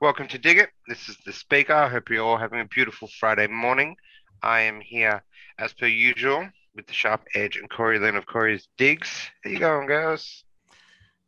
Welcome 0.00 0.28
to 0.28 0.38
Dig 0.38 0.58
It. 0.58 0.70
This 0.88 1.08
is 1.08 1.16
the 1.24 1.32
speaker. 1.32 1.72
I 1.72 1.88
hope 1.88 2.10
you're 2.10 2.22
all 2.24 2.36
having 2.36 2.60
a 2.60 2.66
beautiful 2.66 3.08
Friday 3.18 3.46
morning. 3.46 3.96
I 4.42 4.60
am 4.62 4.80
here 4.80 5.24
as 5.58 5.72
per 5.72 5.86
usual 5.86 6.48
with 6.74 6.86
the 6.86 6.92
sharp 6.92 7.24
edge 7.34 7.56
and 7.56 7.70
Corey 7.70 7.98
Lynn 7.98 8.16
of 8.16 8.26
Corey's 8.26 8.68
Digs. 8.76 9.08
How 9.42 9.50
you 9.50 9.58
going, 9.58 9.86
girls? 9.86 10.44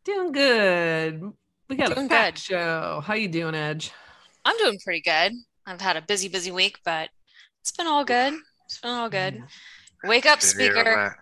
Doing 0.05 0.33
good. 0.33 1.23
We 1.71 1.77
got 1.77 1.95
Doing 1.95 2.07
a 2.07 2.09
fat 2.11 2.35
good. 2.35 2.39
show. 2.41 3.03
How 3.07 3.15
you 3.15 3.29
doing, 3.29 3.55
Edge? 3.55 3.91
I'm 4.45 4.59
doing 4.59 4.79
pretty 4.85 5.01
good. 5.01 5.33
I've 5.67 5.81
had 5.81 5.97
a 5.97 6.03
busy, 6.03 6.29
busy 6.29 6.51
week, 6.51 6.79
but 6.85 7.09
it's 7.63 7.73
been 7.73 7.87
all 7.87 8.05
good. 8.05 8.35
It's 8.67 8.81
been 8.81 8.91
all 8.91 9.09
good. 9.09 9.43
Wake 10.03 10.27
up, 10.27 10.43
Feel 10.43 10.67
you 10.67 10.73
speaker. 10.73 11.17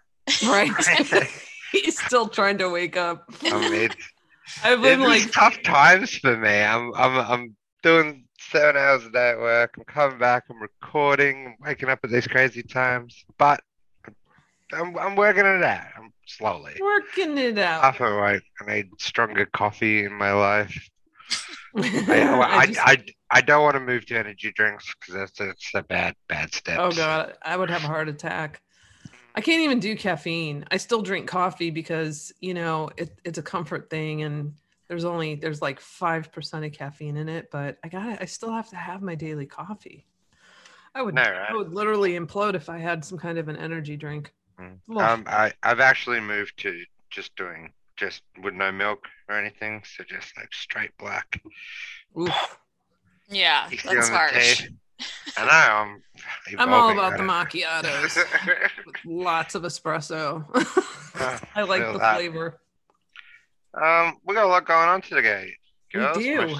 Right. 0.44 1.28
He's 1.72 1.98
still 1.98 2.28
trying 2.28 2.58
to 2.58 2.68
wake 2.68 2.96
up. 2.96 3.24
I 3.44 3.68
mean, 3.70 3.90
I've 4.64 4.82
been 4.82 5.00
like, 5.00 5.30
tough 5.32 5.60
times 5.62 6.16
for 6.16 6.36
me. 6.36 6.60
I'm 6.62 6.92
I'm 6.94 7.16
I'm 7.18 7.56
doing 7.82 8.24
seven 8.38 8.76
hours 8.76 9.04
a 9.06 9.10
day 9.10 9.30
at 9.30 9.38
work. 9.38 9.74
I'm 9.78 9.84
coming 9.84 10.18
back. 10.18 10.44
I'm 10.50 10.60
recording. 10.60 11.46
I'm 11.46 11.56
waking 11.66 11.88
up 11.88 12.00
at 12.04 12.10
these 12.10 12.26
crazy 12.26 12.62
times, 12.62 13.24
but 13.38 13.60
I'm 14.72 14.96
I'm 14.98 15.16
working 15.16 15.46
it 15.46 15.62
out. 15.62 15.86
I'm 15.96 16.12
slowly. 16.26 16.74
working 16.80 17.36
it 17.38 17.58
out. 17.58 17.82
Half 17.82 18.00
of 18.00 18.12
my 18.12 18.40
I 18.60 18.74
need 18.74 18.90
stronger 18.98 19.46
coffee 19.46 20.04
in 20.04 20.12
my 20.12 20.32
life. 20.32 20.88
I, 21.76 21.80
I 22.20 22.56
I, 22.58 22.66
just- 22.66 22.80
I, 22.80 23.04
I 23.30 23.40
don't 23.40 23.62
want 23.62 23.74
to 23.74 23.80
move 23.80 24.04
to 24.06 24.18
energy 24.18 24.52
drinks 24.54 24.92
because 25.00 25.14
that's 25.14 25.38
that's 25.38 25.70
a 25.74 25.82
bad 25.82 26.14
bad 26.28 26.52
step. 26.52 26.78
oh 26.78 26.90
god, 26.92 27.38
I 27.42 27.56
would 27.56 27.70
have 27.70 27.84
a 27.84 27.86
heart 27.86 28.08
attack. 28.08 28.60
I 29.34 29.40
can't 29.40 29.62
even 29.62 29.80
do 29.80 29.96
caffeine. 29.96 30.64
I 30.70 30.76
still 30.76 31.02
drink 31.02 31.26
coffee 31.26 31.70
because 31.70 32.32
you 32.40 32.54
know 32.54 32.90
it, 32.96 33.18
it's 33.24 33.38
a 33.38 33.42
comfort 33.42 33.88
thing, 33.90 34.22
and 34.22 34.54
there's 34.88 35.04
only 35.04 35.36
there's 35.36 35.62
like 35.62 35.80
five 35.80 36.30
percent 36.32 36.64
of 36.64 36.72
caffeine 36.72 37.16
in 37.16 37.28
it. 37.28 37.50
But 37.50 37.78
I 37.82 37.88
got 37.88 38.20
I 38.20 38.26
still 38.26 38.52
have 38.52 38.68
to 38.70 38.76
have 38.76 39.02
my 39.02 39.14
daily 39.14 39.46
coffee. 39.46 40.06
I 40.94 41.02
would 41.02 41.14
No, 41.14 41.22
I 41.22 41.54
would 41.54 41.72
literally 41.72 42.12
implode 42.18 42.54
if 42.54 42.68
I 42.68 42.78
had 42.78 43.04
some 43.04 43.18
kind 43.18 43.38
of 43.38 43.48
an 43.48 43.56
energy 43.56 43.96
drink. 43.96 44.32
Mm. 44.60 44.78
Ugh. 44.90 44.98
Um, 44.98 45.24
I 45.26 45.52
I've 45.62 45.80
actually 45.80 46.20
moved 46.20 46.58
to 46.58 46.84
just 47.10 47.34
doing 47.36 47.72
just 47.96 48.22
with 48.42 48.54
no 48.54 48.70
milk 48.72 49.06
or 49.28 49.36
anything, 49.36 49.82
so 49.84 50.04
just 50.04 50.36
like 50.36 50.52
straight 50.52 50.96
black. 50.98 51.40
Oof. 52.18 52.58
Yeah, 53.30 53.68
that's 53.70 53.86
on 53.86 54.14
harsh. 54.14 54.68
Teeth. 54.98 55.34
I 55.36 55.44
know. 55.44 55.50
I'm. 55.50 56.02
I'm 56.58 56.72
all 56.72 56.90
about 56.90 57.16
the 57.16 57.22
macchiatos. 57.22 58.16
with 58.86 58.96
lots 59.04 59.54
of 59.54 59.62
espresso. 59.62 60.44
I 61.54 61.62
like 61.62 61.82
the 61.92 61.98
that. 61.98 62.16
flavor. 62.16 62.60
Um, 63.74 64.18
we 64.26 64.34
got 64.34 64.44
a 64.44 64.48
lot 64.48 64.66
going 64.66 64.88
on 64.88 65.00
today, 65.00 65.54
We 65.94 66.00
do. 66.14 66.56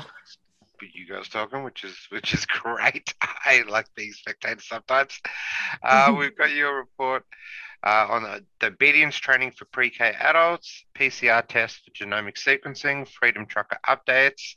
But 0.82 0.94
you 0.94 1.06
guys 1.06 1.28
talking, 1.28 1.62
which 1.62 1.84
is 1.84 1.96
which 2.08 2.34
is 2.34 2.44
great. 2.46 3.14
I 3.22 3.62
like 3.68 3.86
being 3.94 4.12
spectators 4.12 4.66
sometimes. 4.66 5.20
Uh, 5.82 6.14
we've 6.18 6.36
got 6.36 6.50
your 6.52 6.76
report 6.76 7.24
uh, 7.84 8.06
on 8.10 8.22
the, 8.24 8.44
the 8.60 8.66
obedience 8.68 9.14
training 9.16 9.52
for 9.52 9.64
pre-K 9.66 10.12
adults, 10.18 10.84
PCR 10.98 11.46
tests 11.46 11.80
for 11.84 11.92
genomic 11.92 12.36
sequencing, 12.36 13.06
Freedom 13.06 13.46
Trucker 13.46 13.78
updates. 13.88 14.56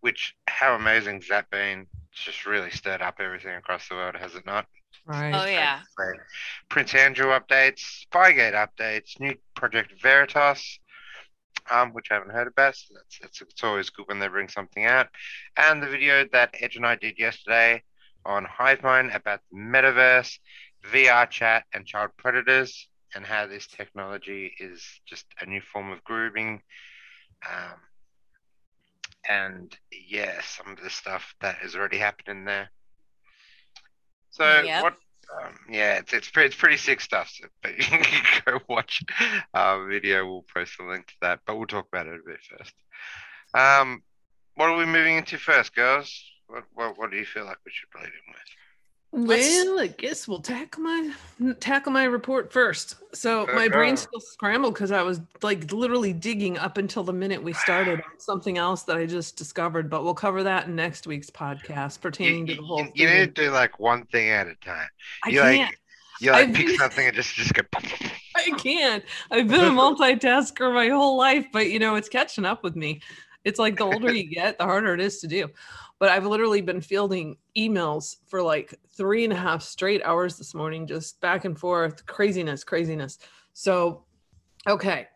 Which 0.00 0.34
how 0.48 0.74
amazing 0.74 1.20
has 1.20 1.28
that 1.28 1.50
been? 1.50 1.86
It's 2.12 2.24
just 2.24 2.46
really 2.46 2.70
stirred 2.70 3.02
up 3.02 3.16
everything 3.20 3.54
across 3.56 3.88
the 3.88 3.94
world, 3.94 4.16
has 4.16 4.34
it 4.34 4.44
not? 4.44 4.66
Right. 5.06 5.34
Oh 5.34 5.46
yeah. 5.46 5.80
Great. 5.96 6.20
Prince 6.68 6.94
Andrew 6.94 7.28
updates, 7.28 8.06
Spygate 8.06 8.54
updates, 8.54 9.18
new 9.18 9.34
Project 9.54 9.94
Veritas, 10.00 10.78
um, 11.70 11.92
which 11.92 12.08
I 12.10 12.14
haven't 12.14 12.32
heard 12.32 12.48
about. 12.48 12.76
So 12.76 12.94
that's, 12.94 13.18
that's 13.20 13.40
it's 13.40 13.64
always 13.64 13.90
good 13.90 14.08
when 14.08 14.18
they 14.18 14.28
bring 14.28 14.48
something 14.48 14.84
out. 14.84 15.08
And 15.56 15.82
the 15.82 15.88
video 15.88 16.26
that 16.32 16.54
Edge 16.60 16.76
and 16.76 16.86
I 16.86 16.96
did 16.96 17.18
yesterday 17.18 17.82
on 18.24 18.46
HiveMind 18.46 19.14
about 19.14 19.40
the 19.50 19.58
metaverse, 19.58 20.38
VR 20.92 21.28
chat, 21.28 21.64
and 21.72 21.86
child 21.86 22.10
predators, 22.16 22.88
and 23.14 23.24
how 23.24 23.46
this 23.46 23.66
technology 23.66 24.54
is 24.60 24.84
just 25.06 25.26
a 25.40 25.46
new 25.46 25.60
form 25.60 25.90
of 25.90 26.04
grooming. 26.04 26.62
Um, 27.48 27.78
and 29.28 29.76
yeah, 30.08 30.40
some 30.42 30.72
of 30.72 30.80
the 30.82 30.90
stuff 30.90 31.34
that 31.40 31.56
has 31.56 31.74
already 31.76 31.98
happened 31.98 32.28
in 32.28 32.44
there. 32.44 32.70
So 34.30 34.62
Yep. 34.62 34.82
what? 34.82 34.94
Um, 35.42 35.58
yeah, 35.70 35.98
it's 35.98 36.12
it's 36.12 36.30
pretty, 36.30 36.48
it's 36.48 36.56
pretty 36.56 36.76
sick 36.76 37.00
stuff. 37.00 37.30
So, 37.32 37.46
but 37.62 37.76
you 37.78 37.84
can 37.84 38.42
go 38.44 38.60
watch 38.68 39.02
our 39.54 39.86
video. 39.86 40.26
We'll 40.26 40.44
post 40.52 40.78
a 40.80 40.84
link 40.84 41.06
to 41.06 41.14
that. 41.22 41.40
But 41.46 41.56
we'll 41.56 41.66
talk 41.66 41.86
about 41.88 42.06
it 42.06 42.20
a 42.20 42.28
bit 42.28 42.40
first. 42.42 42.74
Um, 43.54 44.02
what 44.56 44.68
are 44.68 44.76
we 44.76 44.86
moving 44.86 45.16
into 45.16 45.38
first, 45.38 45.74
girls? 45.74 46.12
What 46.48 46.64
what, 46.74 46.98
what 46.98 47.10
do 47.10 47.16
you 47.16 47.24
feel 47.24 47.44
like 47.44 47.58
we 47.64 47.72
should 47.72 47.88
lead 47.94 48.06
in 48.06 48.32
with? 48.34 48.61
Well, 49.14 49.78
I 49.78 49.88
guess 49.88 50.26
we'll 50.26 50.40
tackle 50.40 50.82
my 50.82 51.12
tackle 51.60 51.92
my 51.92 52.04
report 52.04 52.50
first. 52.50 52.96
So 53.12 53.44
my 53.46 53.64
Okay. 53.64 53.68
brain's 53.68 54.00
still 54.00 54.20
scrambled 54.20 54.72
because 54.72 54.90
I 54.90 55.02
was 55.02 55.20
like 55.42 55.70
literally 55.70 56.14
digging 56.14 56.56
up 56.56 56.78
until 56.78 57.04
the 57.04 57.12
minute 57.12 57.42
we 57.42 57.52
started 57.52 57.98
on 58.00 58.18
something 58.18 58.56
else 58.56 58.84
that 58.84 58.96
I 58.96 59.04
just 59.04 59.36
discovered. 59.36 59.90
But 59.90 60.02
we'll 60.02 60.14
cover 60.14 60.42
that 60.44 60.66
in 60.66 60.76
next 60.76 61.06
week's 61.06 61.28
podcast 61.28 61.96
You, 61.96 62.00
pertaining 62.00 62.46
to 62.46 62.52
you, 62.54 62.60
the 62.62 62.66
whole. 62.66 62.78
you- 62.80 62.90
you 62.94 63.06
thing. 63.08 63.18
need 63.20 63.34
to 63.36 63.42
do 63.44 63.50
like 63.50 63.78
one 63.78 64.06
thing 64.06 64.30
at 64.30 64.46
a 64.46 64.54
time. 64.64 64.88
I 65.26 65.28
You 65.28 65.40
like 65.40 65.56
can't. 65.58 65.76
you 66.20 66.30
like 66.32 66.48
I've 66.48 66.54
pick 66.54 66.66
been- 66.68 66.78
something 66.78 67.06
and 67.06 67.14
just 67.14 67.34
just 67.34 67.52
go. 67.52 67.62
I 68.34 68.50
can't. 68.56 69.04
I've 69.30 69.46
been 69.46 69.60
a 69.64 69.68
multitasker 69.70 70.72
my 70.72 70.88
whole 70.88 71.18
life, 71.18 71.44
but 71.52 71.68
you 71.70 71.78
know, 71.78 71.96
it's 71.96 72.08
catching 72.08 72.46
up 72.46 72.64
with 72.64 72.76
me. 72.76 73.02
It's 73.44 73.58
like 73.58 73.76
the 73.76 73.84
older 73.84 74.10
you 74.10 74.24
get, 74.24 74.56
the 74.56 74.64
harder 74.64 74.94
it 74.94 75.00
is 75.00 75.18
to 75.20 75.26
do. 75.26 75.48
But 76.02 76.10
I've 76.10 76.26
literally 76.26 76.62
been 76.62 76.80
fielding 76.80 77.36
emails 77.56 78.16
for 78.26 78.42
like 78.42 78.74
three 78.88 79.22
and 79.22 79.32
a 79.32 79.36
half 79.36 79.62
straight 79.62 80.02
hours 80.02 80.36
this 80.36 80.52
morning, 80.52 80.84
just 80.84 81.20
back 81.20 81.44
and 81.44 81.56
forth, 81.56 82.04
craziness, 82.06 82.64
craziness. 82.64 83.20
So, 83.52 84.02
okay. 84.66 85.06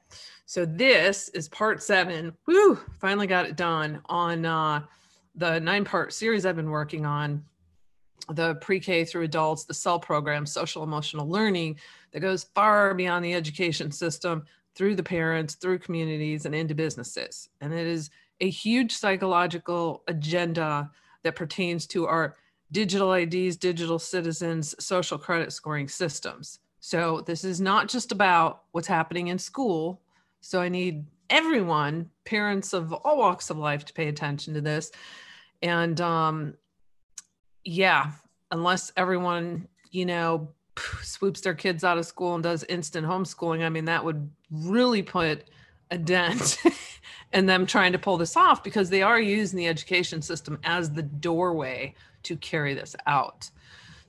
So 0.45 0.65
this 0.65 1.29
is 1.31 1.49
part 1.49 1.83
seven. 1.83 2.33
Woo! 2.47 2.79
Finally 3.01 3.27
got 3.27 3.47
it 3.47 3.57
done 3.57 4.01
on 4.07 4.47
uh, 4.47 4.83
the 5.35 5.59
nine 5.59 5.85
part 5.85 6.13
series 6.13 6.47
I've 6.47 6.55
been 6.55 6.71
working 6.71 7.05
on 7.05 7.45
the 8.31 8.55
pre-K 8.55 9.07
through 9.07 9.25
adults, 9.25 9.65
the 9.65 9.75
SEL 9.75 9.99
program, 9.99 10.47
social 10.47 10.85
emotional 10.85 11.29
learning 11.29 11.81
that 12.13 12.21
goes 12.21 12.45
far 12.55 12.95
beyond 12.95 13.25
the 13.25 13.35
education 13.35 13.91
system 13.91 14.45
through 14.77 14.95
the 14.95 15.03
parents, 15.03 15.57
through 15.57 15.81
communities, 15.81 16.47
and 16.47 16.55
into 16.55 16.77
businesses. 16.77 17.49
And 17.61 17.75
it 17.75 17.89
is 17.89 18.09
a 18.41 18.51
huge 18.51 18.93
psychological 18.93 20.03
agenda 20.09 20.91
that 21.23 21.37
pertains 21.37 21.87
to 21.89 22.07
our 22.07 22.37
digital 22.73 23.13
IDs, 23.13 23.57
digital 23.57 23.99
citizens, 23.99 24.75
social 24.79 25.19
credit 25.19 25.53
scoring 25.53 25.89
systems. 25.89 26.59
So 26.81 27.23
this 27.27 27.45
is 27.45 27.61
not 27.61 27.89
just 27.89 28.13
about 28.13 28.63
what's 28.73 28.89
happening 28.89 29.29
in 29.29 29.39
school. 29.39 30.01
So 30.41 30.61
I 30.61 30.69
need 30.69 31.05
everyone, 31.31 32.11
parents 32.25 32.73
of 32.73 32.93
all 32.93 33.19
walks 33.19 33.51
of 33.51 33.59
life, 33.59 33.85
to 33.87 33.93
pay 33.93 34.09
attention 34.09 34.55
to 34.55 34.61
this. 34.61 34.93
And 35.63 36.01
um, 36.01 36.55
yeah, 37.65 38.13
unless 38.51 38.93
everyone, 38.97 39.67
you 39.91 40.07
know, 40.07 40.49
swoops 41.03 41.41
their 41.41 41.55
kids 41.55 41.85
out 41.85 41.99
of 41.99 42.07
school 42.07 42.35
and 42.35 42.43
does 42.43 42.65
instant 42.65 43.07
homeschooling, 43.07 43.65
I 43.65 43.69
mean, 43.69 43.87
that 43.87 44.05
would 44.05 44.31
really 44.51 45.03
put 45.03 45.45
a 45.91 45.99
dent 45.99 46.59
in 47.33 47.47
them 47.47 47.67
trying 47.67 47.93
to 47.93 47.99
pull 47.99 48.17
this 48.17 48.37
off 48.37 48.63
because 48.63 48.89
they 48.91 49.03
are 49.03 49.21
using 49.21 49.57
the 49.57 49.67
education 49.67 50.23
system 50.23 50.59
as 50.65 50.91
the 50.91 51.03
doorway 51.03 51.95
to 52.23 52.37
carry 52.37 52.75
this 52.75 52.95
out. 53.07 53.51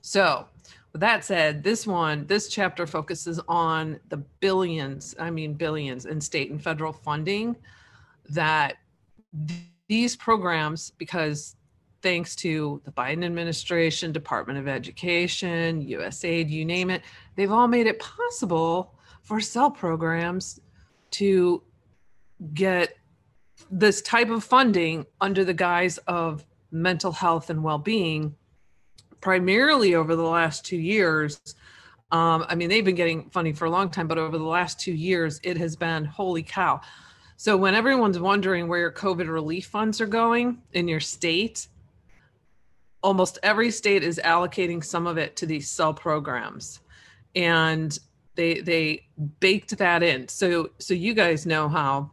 So, 0.00 0.46
with 0.92 1.00
that 1.00 1.24
said, 1.24 1.62
this 1.62 1.86
one, 1.86 2.26
this 2.26 2.48
chapter 2.48 2.86
focuses 2.86 3.40
on 3.46 4.00
the 4.08 4.16
billions, 4.16 5.14
I 5.18 5.30
mean, 5.30 5.52
billions 5.52 6.06
in 6.06 6.20
state 6.20 6.50
and 6.50 6.62
federal 6.62 6.92
funding 6.92 7.56
that 8.30 8.78
th- 9.46 9.60
these 9.88 10.16
programs, 10.16 10.92
because 10.98 11.56
thanks 12.02 12.36
to 12.36 12.80
the 12.84 12.92
Biden 12.92 13.24
administration, 13.24 14.12
Department 14.12 14.58
of 14.58 14.68
Education, 14.68 15.84
USAID, 15.84 16.48
you 16.48 16.64
name 16.64 16.90
it, 16.90 17.02
they've 17.36 17.52
all 17.52 17.68
made 17.68 17.86
it 17.86 17.98
possible 17.98 18.94
for 19.22 19.40
SEL 19.40 19.70
programs 19.70 20.60
to 21.10 21.62
get 22.54 22.96
this 23.70 24.02
type 24.02 24.30
of 24.30 24.44
funding 24.44 25.06
under 25.20 25.44
the 25.44 25.54
guise 25.54 25.98
of 25.98 26.44
mental 26.70 27.12
health 27.12 27.50
and 27.50 27.62
well-being 27.62 28.34
primarily 29.20 29.94
over 29.94 30.14
the 30.14 30.22
last 30.22 30.64
two 30.64 30.76
years 30.76 31.40
um, 32.12 32.44
i 32.48 32.54
mean 32.54 32.68
they've 32.68 32.84
been 32.84 32.94
getting 32.94 33.28
funding 33.30 33.54
for 33.54 33.64
a 33.64 33.70
long 33.70 33.90
time 33.90 34.06
but 34.06 34.18
over 34.18 34.36
the 34.38 34.44
last 34.44 34.78
two 34.78 34.92
years 34.92 35.40
it 35.42 35.56
has 35.56 35.76
been 35.76 36.04
holy 36.04 36.42
cow 36.42 36.80
so 37.36 37.56
when 37.56 37.74
everyone's 37.74 38.18
wondering 38.18 38.68
where 38.68 38.80
your 38.80 38.92
covid 38.92 39.28
relief 39.28 39.66
funds 39.66 40.00
are 40.00 40.06
going 40.06 40.58
in 40.72 40.86
your 40.86 41.00
state 41.00 41.68
almost 43.02 43.38
every 43.42 43.70
state 43.70 44.02
is 44.02 44.20
allocating 44.24 44.84
some 44.84 45.06
of 45.06 45.18
it 45.18 45.36
to 45.36 45.46
these 45.46 45.70
SEL 45.70 45.94
programs 45.94 46.80
and 47.34 47.98
they 48.34 48.60
they 48.60 49.06
baked 49.40 49.76
that 49.78 50.02
in. 50.02 50.28
So 50.28 50.70
so 50.78 50.94
you 50.94 51.14
guys 51.14 51.46
know 51.46 51.68
how 51.68 52.10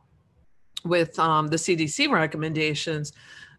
with 0.85 1.17
um, 1.19 1.47
the 1.47 1.57
CDC 1.57 2.09
recommendations, 2.09 3.13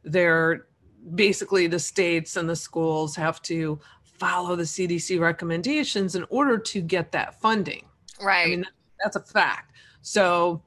they're 0.05 0.67
basically 1.14 1.67
the 1.67 1.78
states 1.78 2.37
and 2.37 2.49
the 2.49 2.56
schools 2.56 3.14
have 3.17 3.43
to 3.43 3.78
follow 4.02 4.56
the 4.56 4.62
CDC 4.62 5.20
recommendations 5.20 6.14
in 6.14 6.25
order 6.31 6.58
to 6.58 6.81
get 6.81 7.12
that 7.12 7.40
funding. 7.40 7.84
Right. 8.20 8.46
I 8.46 8.50
mean, 8.50 8.64
that's 9.02 9.17
a 9.17 9.20
fact. 9.20 9.73
So 10.00 10.62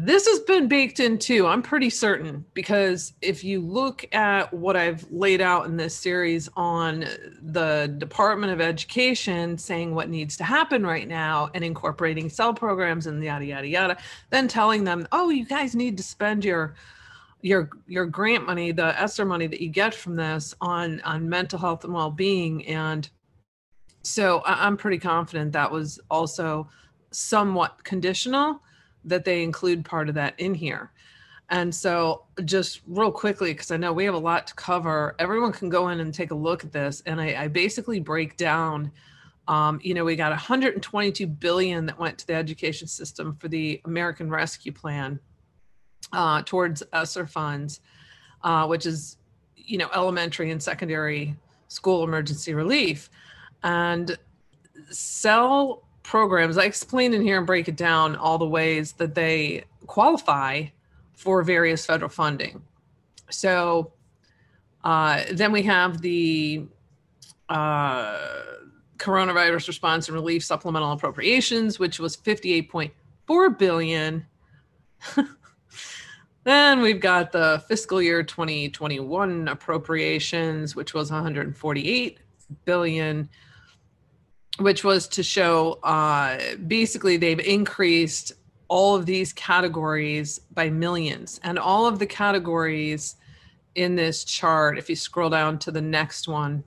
this 0.00 0.28
has 0.28 0.38
been 0.38 0.68
baked 0.68 1.00
in 1.00 1.18
too. 1.18 1.48
I'm 1.48 1.60
pretty 1.60 1.90
certain 1.90 2.44
because 2.54 3.14
if 3.20 3.42
you 3.42 3.60
look 3.60 4.06
at 4.14 4.54
what 4.54 4.76
I've 4.76 5.04
laid 5.10 5.40
out 5.40 5.66
in 5.66 5.76
this 5.76 5.92
series 5.92 6.48
on 6.54 7.04
the 7.42 7.92
Department 7.98 8.52
of 8.52 8.60
Education 8.60 9.58
saying 9.58 9.92
what 9.92 10.08
needs 10.08 10.36
to 10.36 10.44
happen 10.44 10.86
right 10.86 11.08
now 11.08 11.50
and 11.52 11.64
incorporating 11.64 12.28
SEL 12.28 12.54
programs 12.54 13.08
and 13.08 13.24
yada 13.24 13.44
yada 13.44 13.66
yada, 13.66 13.96
then 14.30 14.46
telling 14.46 14.84
them, 14.84 15.08
oh, 15.10 15.30
you 15.30 15.44
guys 15.44 15.74
need 15.74 15.96
to 15.96 16.04
spend 16.04 16.44
your 16.44 16.76
your 17.42 17.68
your 17.88 18.06
grant 18.06 18.46
money, 18.46 18.70
the 18.70 18.96
ESSER 19.02 19.24
money 19.24 19.48
that 19.48 19.60
you 19.60 19.68
get 19.68 19.92
from 19.92 20.14
this 20.14 20.54
on 20.60 21.00
on 21.00 21.28
mental 21.28 21.58
health 21.58 21.82
and 21.82 21.92
well 21.92 22.12
being, 22.12 22.64
and 22.68 23.10
so 24.02 24.42
I'm 24.46 24.76
pretty 24.76 24.98
confident 24.98 25.54
that 25.54 25.72
was 25.72 25.98
also 26.08 26.68
somewhat 27.10 27.82
conditional 27.82 28.62
that 29.08 29.24
they 29.24 29.42
include 29.42 29.84
part 29.84 30.08
of 30.08 30.14
that 30.14 30.38
in 30.38 30.54
here. 30.54 30.90
And 31.50 31.74
so, 31.74 32.24
just 32.44 32.82
real 32.86 33.10
quickly, 33.10 33.52
because 33.52 33.70
I 33.70 33.78
know 33.78 33.92
we 33.92 34.04
have 34.04 34.14
a 34.14 34.18
lot 34.18 34.46
to 34.48 34.54
cover, 34.54 35.14
everyone 35.18 35.52
can 35.52 35.70
go 35.70 35.88
in 35.88 36.00
and 36.00 36.12
take 36.12 36.30
a 36.30 36.34
look 36.34 36.62
at 36.62 36.72
this. 36.72 37.02
And 37.06 37.20
I, 37.20 37.44
I 37.44 37.48
basically 37.48 38.00
break 38.00 38.36
down, 38.36 38.92
um, 39.46 39.80
you 39.82 39.94
know, 39.94 40.04
we 40.04 40.14
got 40.14 40.30
122 40.30 41.26
billion 41.26 41.86
that 41.86 41.98
went 41.98 42.18
to 42.18 42.26
the 42.26 42.34
education 42.34 42.86
system 42.86 43.34
for 43.36 43.48
the 43.48 43.80
American 43.86 44.28
Rescue 44.28 44.72
Plan 44.72 45.18
uh, 46.12 46.42
towards 46.44 46.82
ESSER 46.92 47.26
funds, 47.26 47.80
uh, 48.44 48.66
which 48.66 48.84
is, 48.84 49.16
you 49.56 49.78
know, 49.78 49.88
elementary 49.94 50.50
and 50.50 50.62
secondary 50.62 51.34
school 51.68 52.04
emergency 52.04 52.52
relief. 52.52 53.08
And 53.62 54.18
SEL 54.90 55.82
programs, 56.08 56.56
I 56.56 56.64
explain 56.64 57.12
in 57.12 57.20
here 57.20 57.36
and 57.36 57.46
break 57.46 57.68
it 57.68 57.76
down 57.76 58.16
all 58.16 58.38
the 58.38 58.46
ways 58.46 58.92
that 58.92 59.14
they 59.14 59.64
qualify 59.86 60.64
for 61.12 61.42
various 61.42 61.84
federal 61.84 62.08
funding. 62.08 62.62
So 63.28 63.92
uh, 64.84 65.24
then 65.32 65.52
we 65.52 65.62
have 65.64 66.00
the 66.00 66.64
uh, 67.50 68.18
coronavirus 68.96 69.68
response 69.68 70.08
and 70.08 70.14
relief 70.14 70.42
supplemental 70.42 70.92
appropriations, 70.92 71.78
which 71.78 72.00
was 72.00 72.16
58.4 72.16 73.58
billion. 73.58 74.24
then 76.44 76.80
we've 76.80 77.00
got 77.00 77.32
the 77.32 77.62
fiscal 77.68 78.00
year 78.00 78.22
2021 78.22 79.46
appropriations, 79.48 80.74
which 80.74 80.94
was 80.94 81.10
148 81.10 82.18
billion 82.64 83.28
which 84.58 84.84
was 84.84 85.08
to 85.08 85.22
show 85.22 85.74
uh, 85.82 86.38
basically 86.66 87.16
they've 87.16 87.40
increased 87.40 88.32
all 88.68 88.94
of 88.94 89.06
these 89.06 89.32
categories 89.32 90.40
by 90.52 90.68
millions. 90.68 91.40
And 91.42 91.58
all 91.58 91.86
of 91.86 91.98
the 91.98 92.06
categories 92.06 93.16
in 93.74 93.94
this 93.94 94.24
chart 94.24 94.78
if 94.78 94.90
you 94.90 94.96
scroll 94.96 95.30
down 95.30 95.58
to 95.60 95.70
the 95.70 95.80
next 95.80 96.26
one 96.26 96.64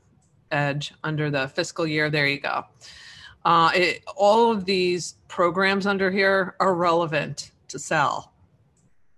edge 0.51 0.93
under 1.03 1.29
the 1.29 1.47
fiscal 1.49 1.85
year 1.85 2.09
there 2.09 2.27
you 2.27 2.39
go. 2.39 2.63
Uh, 3.43 3.71
it, 3.73 4.03
all 4.15 4.51
of 4.51 4.65
these 4.65 5.15
programs 5.27 5.85
under 5.87 6.11
here 6.11 6.55
are 6.59 6.75
relevant 6.75 7.51
to 7.67 7.79
SEL. 7.79 8.31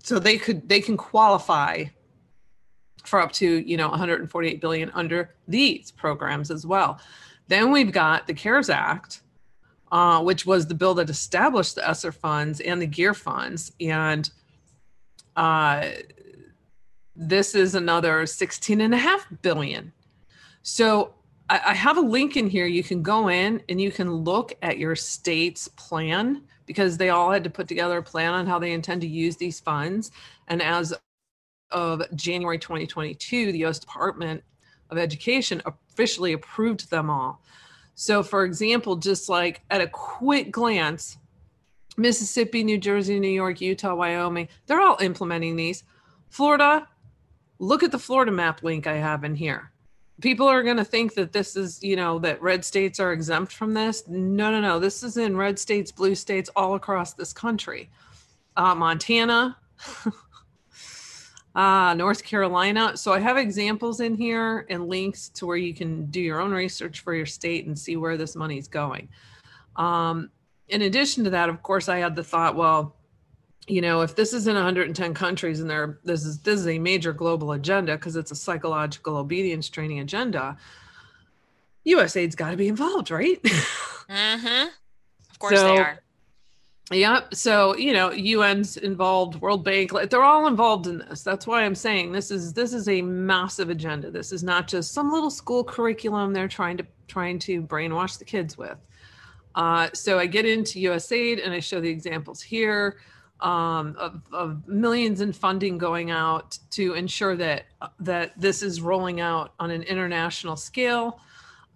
so 0.02 0.18
they 0.18 0.38
could 0.38 0.68
they 0.70 0.80
can 0.80 0.96
qualify 0.96 1.84
for 3.04 3.20
up 3.20 3.32
to 3.34 3.58
you 3.60 3.76
know 3.78 3.90
148 3.90 4.62
billion 4.62 4.90
under 4.92 5.36
these 5.48 5.92
programs 5.92 6.50
as 6.50 6.66
well 6.66 7.00
then 7.48 7.72
we've 7.72 7.92
got 7.92 8.28
the 8.28 8.34
CARES 8.34 8.70
Act, 8.70 9.22
uh, 9.92 10.22
which 10.22 10.46
was 10.46 10.68
the 10.68 10.76
bill 10.76 10.94
that 10.96 11.10
established 11.10 11.76
the 11.76 11.88
ESSER 11.88 12.12
funds 12.12 12.60
and 12.62 12.82
the 12.82 12.88
GEER 12.88 13.14
funds. 13.14 13.72
And 13.80 14.30
uh, 15.36 15.90
this 17.16 17.56
is 17.56 17.76
another 17.76 18.26
16 18.26 18.82
and 18.82 18.94
a 18.94 18.98
half 18.98 19.28
billion. 19.42 19.92
So 20.64 21.14
I, 21.50 21.62
I 21.68 21.74
have 21.74 21.98
a 21.98 22.02
link 22.02 22.38
in 22.38 22.50
here. 22.50 22.66
You 22.66 22.84
can 22.84 23.04
go 23.04 23.30
in 23.30 23.62
and 23.70 23.80
you 23.80 23.92
can 23.92 24.12
look 24.12 24.54
at 24.62 24.78
your 24.78 24.96
state's 24.96 25.68
plan 25.68 26.44
because 26.66 26.98
they 26.98 27.10
all 27.10 27.32
had 27.32 27.44
to 27.44 27.50
put 27.50 27.68
together 27.68 27.98
a 27.98 28.04
plan 28.04 28.34
on 28.34 28.48
how 28.48 28.58
they 28.58 28.72
intend 28.72 29.02
to 29.02 29.08
use 29.08 29.36
these 29.36 29.60
funds. 29.60 30.12
And 30.48 30.62
as 30.62 30.94
of 31.72 32.04
January 32.16 32.58
2022, 32.58 33.52
the 33.52 33.66
US 33.66 33.80
Department 33.80 34.44
of 34.94 35.00
Education 35.00 35.62
officially 35.66 36.34
approved 36.34 36.90
them 36.90 37.10
all. 37.10 37.42
So, 37.96 38.24
for 38.24 38.46
example, 38.46 38.96
just 38.96 39.28
like 39.28 39.62
at 39.70 39.82
a 39.82 39.88
quick 39.88 40.52
glance, 40.52 41.18
Mississippi, 41.98 42.64
New 42.64 42.78
Jersey, 42.78 43.20
New 43.20 43.28
York, 43.28 43.62
Utah, 43.62 43.96
Wyoming, 43.96 44.48
they're 44.66 44.82
all 44.82 44.98
implementing 45.02 45.56
these. 45.56 45.84
Florida, 46.30 46.88
look 47.60 47.84
at 47.84 47.92
the 47.92 48.00
Florida 48.00 48.32
map 48.32 48.64
link 48.64 48.88
I 48.88 48.96
have 48.96 49.24
in 49.24 49.36
here. 49.36 49.72
People 50.22 50.48
are 50.48 50.64
going 50.64 50.78
to 50.78 50.86
think 50.86 51.16
that 51.16 51.34
this 51.34 51.56
is, 51.56 51.84
you 51.84 51.96
know, 51.96 52.20
that 52.20 52.42
red 52.42 52.64
states 52.64 53.00
are 53.00 53.12
exempt 53.12 53.52
from 53.52 53.74
this. 53.74 54.08
No, 54.08 54.52
no, 54.52 54.62
no. 54.62 54.80
This 54.80 55.04
is 55.04 55.18
in 55.18 55.36
red 55.36 55.60
states, 55.60 55.92
blue 55.92 56.16
states 56.16 56.50
all 56.56 56.76
across 56.76 57.14
this 57.14 57.34
country. 57.34 57.90
Uh, 58.56 58.76
Montana, 58.76 59.58
uh, 61.56 61.94
North 61.94 62.24
Carolina. 62.24 62.98
So 62.98 63.14
I 63.14 63.20
have 63.20 63.38
examples 63.38 64.00
in 64.00 64.16
here 64.16 64.66
and 64.70 64.88
links 64.88 65.30
to 65.30 65.46
where 65.46 65.58
you 65.58 65.74
can 65.74 66.06
do 66.08 66.20
your 66.20 66.40
own 66.40 66.52
research 66.52 67.02
for 67.02 67.14
your 67.14 67.26
state 67.26 67.68
and 67.68 67.78
see 67.78 67.96
where 67.96 68.18
this 68.18 68.36
money 68.36 68.58
is 68.58 68.68
going. 68.68 69.10
Um, 69.76 70.30
in 70.70 70.84
addition 70.84 71.24
to 71.26 71.30
that, 71.32 71.50
of 71.50 71.62
course, 71.62 71.90
I 71.90 71.98
had 71.98 72.16
the 72.16 72.24
thought, 72.24 72.56
well, 72.56 72.96
you 73.68 73.82
know, 73.82 74.02
if 74.02 74.16
this 74.16 74.34
is 74.34 74.48
in 74.48 74.56
110 74.56 75.14
countries 75.14 75.62
and 75.62 75.70
there, 75.70 76.00
this 76.04 76.26
is 76.26 76.40
this 76.40 76.60
is 76.60 76.68
a 76.68 76.80
major 76.80 77.14
global 77.14 77.54
agenda 77.54 77.96
because 77.96 78.16
it's 78.16 78.32
a 78.32 78.36
psychological 78.36 79.16
obedience 79.16 79.70
training 79.70 80.00
agenda. 80.00 80.58
USAID's 81.86 82.36
got 82.36 82.52
to 82.52 82.58
be 82.58 82.68
involved, 82.68 83.12
right? 83.12 83.42
mm-hmm. 83.44 84.68
Of 85.32 85.40
course 85.40 85.60
so, 85.60 85.64
they 85.64 85.78
are. 85.78 86.03
Yep. 86.92 87.34
So, 87.34 87.76
you 87.78 87.94
know, 87.94 88.12
UN's 88.12 88.76
involved, 88.76 89.40
World 89.40 89.64
Bank, 89.64 89.92
they're 90.10 90.24
all 90.24 90.48
involved 90.48 90.88
in 90.88 90.98
this. 90.98 91.24
That's 91.24 91.48
why 91.48 91.64
I'm 91.64 91.76
saying 91.76 92.12
this 92.12 92.30
is 92.30 92.54
this 92.54 92.74
is 92.74 92.90
a 92.90 93.02
massive 93.02 93.70
agenda. 93.70 94.12
This 94.12 94.32
is 94.34 94.44
not 94.44 94.68
just 94.68 94.94
some 94.94 95.12
little 95.12 95.30
school 95.30 95.64
curriculum 95.64 96.34
they're 96.34 96.50
trying 96.50 96.78
to 96.78 96.86
trying 97.08 97.40
to 97.40 97.62
brainwash 97.62 98.18
the 98.18 98.26
kids 98.26 98.58
with. 98.58 98.78
Uh, 99.56 99.90
so 99.94 100.20
I 100.20 100.26
get 100.26 100.46
into 100.46 100.80
USAID 100.80 101.44
and 101.44 101.54
I 101.54 101.60
show 101.60 101.80
the 101.80 101.90
examples 101.90 102.42
here 102.42 102.98
um, 103.40 103.96
of, 104.00 104.22
of 104.32 104.68
millions 104.68 105.22
in 105.22 105.32
funding 105.32 105.78
going 105.78 106.12
out 106.12 106.58
to 106.72 106.94
ensure 106.96 107.36
that 107.38 107.66
that 108.00 108.40
this 108.40 108.62
is 108.62 108.82
rolling 108.82 109.22
out 109.22 109.54
on 109.60 109.72
an 109.72 109.84
international 109.84 110.58
scale. 110.58 111.20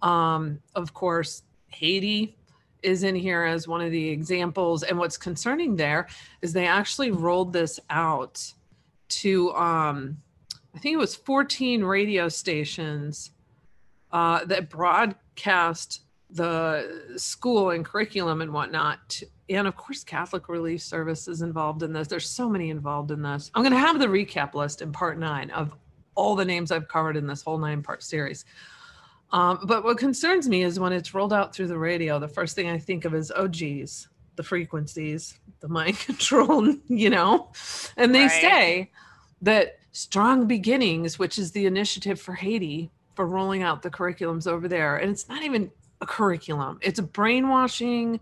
Um, 0.02 0.60
of 0.74 0.92
course, 0.92 1.42
Haiti 1.68 2.36
is 2.82 3.02
in 3.02 3.14
here 3.14 3.44
as 3.44 3.68
one 3.68 3.80
of 3.80 3.90
the 3.90 4.08
examples. 4.08 4.82
And 4.82 4.98
what's 4.98 5.16
concerning 5.16 5.76
there 5.76 6.08
is 6.42 6.52
they 6.52 6.66
actually 6.66 7.10
rolled 7.10 7.52
this 7.52 7.80
out 7.90 8.52
to, 9.08 9.54
um, 9.54 10.18
I 10.74 10.78
think 10.78 10.94
it 10.94 10.98
was 10.98 11.14
14 11.14 11.82
radio 11.84 12.28
stations 12.28 13.30
uh, 14.12 14.44
that 14.46 14.70
broadcast 14.70 16.02
the 16.30 17.14
school 17.16 17.70
and 17.70 17.84
curriculum 17.84 18.42
and 18.42 18.52
whatnot. 18.52 19.22
And 19.48 19.66
of 19.66 19.76
course, 19.76 20.04
Catholic 20.04 20.48
Relief 20.48 20.82
Service 20.82 21.26
is 21.26 21.42
involved 21.42 21.82
in 21.82 21.92
this. 21.92 22.08
There's 22.08 22.28
so 22.28 22.48
many 22.48 22.70
involved 22.70 23.10
in 23.10 23.22
this. 23.22 23.50
I'm 23.54 23.62
going 23.62 23.72
to 23.72 23.78
have 23.78 23.98
the 23.98 24.06
recap 24.06 24.54
list 24.54 24.82
in 24.82 24.92
part 24.92 25.18
nine 25.18 25.50
of 25.50 25.74
all 26.14 26.34
the 26.34 26.44
names 26.44 26.70
I've 26.70 26.88
covered 26.88 27.16
in 27.16 27.26
this 27.26 27.42
whole 27.42 27.58
nine 27.58 27.82
part 27.82 28.02
series. 28.02 28.44
Um, 29.30 29.60
but 29.64 29.84
what 29.84 29.98
concerns 29.98 30.48
me 30.48 30.62
is 30.62 30.80
when 30.80 30.92
it's 30.92 31.12
rolled 31.12 31.32
out 31.32 31.54
through 31.54 31.66
the 31.66 31.78
radio, 31.78 32.18
the 32.18 32.28
first 32.28 32.54
thing 32.54 32.68
I 32.68 32.78
think 32.78 33.04
of 33.04 33.14
is, 33.14 33.30
oh, 33.34 33.48
geez, 33.48 34.08
the 34.36 34.42
frequencies, 34.42 35.38
the 35.60 35.68
mind 35.68 35.98
control, 36.06 36.74
you 36.88 37.10
know? 37.10 37.50
And 37.96 38.14
they 38.14 38.22
right. 38.22 38.30
say 38.30 38.90
that 39.42 39.78
Strong 39.92 40.46
Beginnings, 40.46 41.18
which 41.18 41.38
is 41.38 41.52
the 41.52 41.66
initiative 41.66 42.20
for 42.20 42.34
Haiti 42.34 42.90
for 43.14 43.26
rolling 43.26 43.62
out 43.62 43.82
the 43.82 43.90
curriculums 43.90 44.46
over 44.46 44.68
there, 44.68 44.96
and 44.96 45.10
it's 45.10 45.28
not 45.28 45.42
even 45.42 45.70
a 46.00 46.06
curriculum, 46.06 46.78
it's 46.80 47.00
a 47.00 47.02
brainwashing, 47.02 48.20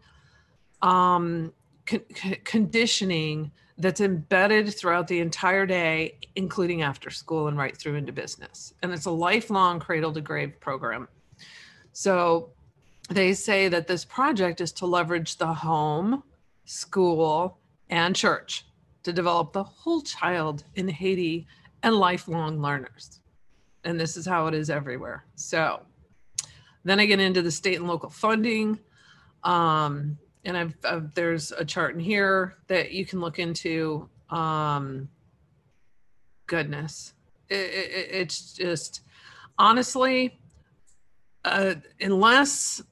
um, 0.81 1.53
con- 1.85 2.37
conditioning 2.45 3.51
that's 3.79 4.01
embedded 4.01 4.75
throughout 4.75 5.07
the 5.07 5.21
entire 5.21 5.67
day, 5.67 6.19
including 6.35 6.83
after 6.83 7.11
school 7.11 7.49
and 7.49 7.59
right 7.59 7.77
through 7.77 7.97
into 7.97 8.13
business. 8.13 8.73
And 8.83 8.93
it's 8.93 9.07
a 9.07 9.11
lifelong 9.11 9.81
cradle 9.81 10.13
to 10.13 10.21
grave 10.21 10.59
program. 10.61 11.09
So 11.93 12.51
they 13.11 13.35
say 13.35 13.69
that 13.69 13.87
this 13.87 14.05
project 14.05 14.61
is 14.61 14.73
to 14.73 14.87
leverage 14.87 15.37
the 15.37 15.53
home, 15.53 16.23
school, 16.65 17.59
and 17.91 18.17
church 18.17 18.65
to 19.03 19.13
develop 19.13 19.53
the 19.53 19.63
whole 19.63 20.01
child 20.01 20.65
in 20.75 20.89
Haiti 20.89 21.47
and 21.83 21.95
lifelong 21.95 22.61
learners. 22.61 23.21
And 23.85 24.01
this 24.01 24.17
is 24.17 24.27
how 24.27 24.47
it 24.49 24.55
is 24.55 24.69
everywhere. 24.69 25.25
So 25.37 25.83
then 26.85 26.99
I 26.99 27.07
get 27.07 27.21
into 27.21 27.43
the 27.43 27.53
state 27.53 27.77
and 27.77 27.87
local 27.87 28.11
funding. 28.11 28.81
Um, 29.45 30.19
and 30.47 30.57
I've, 30.57 30.77
I've, 30.85 31.13
there's 31.15 31.53
a 31.53 31.65
chart 31.65 31.95
in 31.95 32.01
here 32.01 32.55
that 32.69 32.93
you 32.93 33.05
can 33.05 33.21
look 33.21 33.39
into. 33.39 34.09
Um, 34.31 35.09
goodness, 36.47 37.13
it, 37.49 37.55
it, 37.55 38.09
it's 38.13 38.55
just 38.55 39.03
honestly, 39.59 40.39
uh, 41.45 41.75
unless 42.01 42.83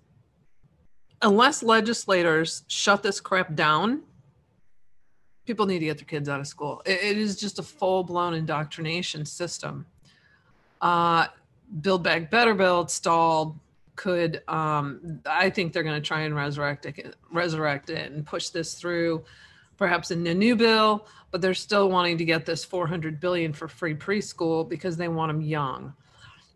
unless 1.23 1.63
legislators 1.63 2.65
shut 2.67 3.03
this 3.03 3.21
crap 3.21 3.55
down, 3.55 4.03
people 5.47 5.65
need 5.65 5.79
to 5.79 5.87
get 5.87 5.97
their 5.97 6.05
kids 6.05 6.29
out 6.29 6.41
of 6.41 6.47
school. 6.47 6.83
it, 6.85 7.03
it 7.03 7.17
is 7.17 7.37
just 7.37 7.59
a 7.59 7.63
full 7.63 8.03
blown 8.03 8.35
indoctrination 8.35 9.25
system. 9.25 9.87
Uh, 10.83 11.29
Build 11.81 12.03
Back 12.03 12.31
Better 12.31 12.55
Bill 12.55 12.87
stalled. 12.89 13.59
Could 13.97 14.43
um, 14.49 15.21
I 15.25 15.51
think 15.51 15.73
they're 15.73 15.83
going 15.83 16.01
to 16.01 16.07
try 16.07 16.23
and 16.23 16.35
resurrect 16.35 16.87
it, 16.87 17.15
resurrect 17.31 17.91
it 17.91 18.11
and 18.11 18.27
push 18.27 18.49
this 18.49 18.75
through, 18.75 19.25
perhaps 19.77 20.11
in 20.11 20.27
a 20.27 20.35
new 20.35 20.57
bill. 20.57 21.07
But 21.31 21.41
they're 21.41 21.55
still 21.55 21.89
wanting 21.89 22.19
to 22.19 22.25
get 22.25 22.47
this 22.47 22.65
400 22.65 23.21
billion 23.21 23.53
for 23.53 23.69
free 23.69 23.95
preschool 23.95 24.69
because 24.69 24.97
they 24.97 25.09
want 25.09 25.31
them 25.31 25.41
young. 25.41 25.95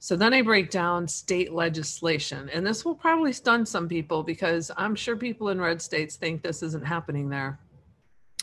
So 0.00 0.14
then 0.14 0.32
I 0.32 0.42
break 0.42 0.70
down 0.70 1.08
state 1.08 1.52
legislation, 1.52 2.48
and 2.52 2.64
this 2.64 2.84
will 2.84 2.94
probably 2.94 3.32
stun 3.32 3.66
some 3.66 3.88
people 3.88 4.22
because 4.22 4.70
I'm 4.76 4.94
sure 4.94 5.16
people 5.16 5.48
in 5.48 5.60
red 5.60 5.82
states 5.82 6.14
think 6.14 6.42
this 6.42 6.62
isn't 6.62 6.86
happening 6.86 7.28
there. 7.28 7.58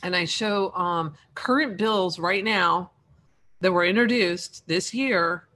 And 0.04 0.16
I 0.16 0.26
show 0.26 0.74
um, 0.74 1.14
current 1.34 1.78
bills 1.78 2.20
right 2.20 2.44
now 2.44 2.92
that 3.62 3.72
were 3.72 3.86
introduced 3.86 4.68
this 4.68 4.94
year 4.94 5.48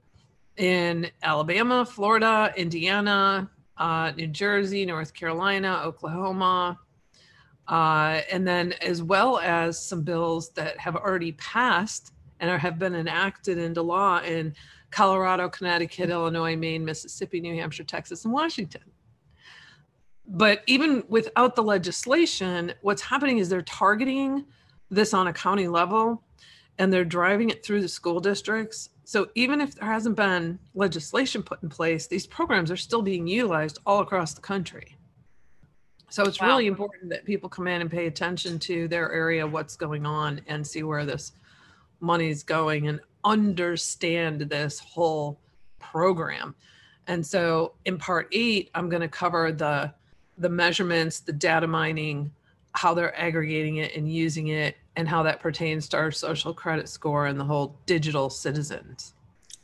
in 0.60 1.10
Alabama, 1.22 1.86
Florida, 1.86 2.52
Indiana, 2.54 3.50
uh, 3.78 4.12
New 4.14 4.26
Jersey, 4.26 4.84
North 4.84 5.14
Carolina, 5.14 5.80
Oklahoma, 5.82 6.78
uh, 7.66 8.20
and 8.30 8.46
then 8.46 8.74
as 8.82 9.02
well 9.02 9.38
as 9.38 9.82
some 9.82 10.02
bills 10.02 10.50
that 10.50 10.78
have 10.78 10.96
already 10.96 11.32
passed 11.32 12.12
and 12.40 12.50
are, 12.50 12.58
have 12.58 12.78
been 12.78 12.94
enacted 12.94 13.56
into 13.56 13.80
law 13.80 14.20
in 14.20 14.54
Colorado, 14.90 15.48
Connecticut, 15.48 16.10
Illinois, 16.10 16.56
Maine, 16.56 16.84
Mississippi, 16.84 17.40
New 17.40 17.54
Hampshire, 17.54 17.84
Texas, 17.84 18.26
and 18.26 18.34
Washington. 18.34 18.82
But 20.26 20.62
even 20.66 21.04
without 21.08 21.56
the 21.56 21.62
legislation, 21.62 22.74
what's 22.82 23.02
happening 23.02 23.38
is 23.38 23.48
they're 23.48 23.62
targeting 23.62 24.44
this 24.90 25.14
on 25.14 25.26
a 25.26 25.32
county 25.32 25.68
level 25.68 26.22
and 26.78 26.92
they're 26.92 27.04
driving 27.04 27.48
it 27.48 27.64
through 27.64 27.80
the 27.80 27.88
school 27.88 28.20
districts. 28.20 28.90
So 29.10 29.26
even 29.34 29.60
if 29.60 29.74
there 29.74 29.88
hasn't 29.88 30.14
been 30.14 30.56
legislation 30.72 31.42
put 31.42 31.60
in 31.64 31.68
place, 31.68 32.06
these 32.06 32.28
programs 32.28 32.70
are 32.70 32.76
still 32.76 33.02
being 33.02 33.26
utilized 33.26 33.80
all 33.84 34.02
across 34.02 34.34
the 34.34 34.40
country. 34.40 34.96
So 36.10 36.22
it's 36.22 36.40
wow. 36.40 36.46
really 36.46 36.68
important 36.68 37.10
that 37.10 37.24
people 37.24 37.48
come 37.48 37.66
in 37.66 37.80
and 37.80 37.90
pay 37.90 38.06
attention 38.06 38.60
to 38.60 38.86
their 38.86 39.10
area, 39.10 39.44
what's 39.44 39.74
going 39.74 40.06
on, 40.06 40.40
and 40.46 40.64
see 40.64 40.84
where 40.84 41.04
this 41.04 41.32
money's 41.98 42.44
going 42.44 42.86
and 42.86 43.00
understand 43.24 44.42
this 44.42 44.78
whole 44.78 45.40
program. 45.80 46.54
And 47.08 47.26
so 47.26 47.72
in 47.86 47.98
part 47.98 48.28
eight, 48.30 48.70
I'm 48.76 48.88
going 48.88 49.02
to 49.02 49.08
cover 49.08 49.50
the 49.50 49.92
the 50.38 50.48
measurements, 50.48 51.18
the 51.18 51.32
data 51.32 51.66
mining, 51.66 52.30
how 52.76 52.94
they're 52.94 53.20
aggregating 53.20 53.78
it 53.78 53.96
and 53.96 54.08
using 54.08 54.48
it, 54.48 54.76
and 54.96 55.08
how 55.08 55.22
that 55.22 55.40
pertains 55.40 55.88
to 55.88 55.96
our 55.96 56.10
social 56.10 56.52
credit 56.52 56.88
score 56.88 57.26
and 57.26 57.38
the 57.38 57.44
whole 57.44 57.76
digital 57.86 58.30
citizens. 58.30 59.14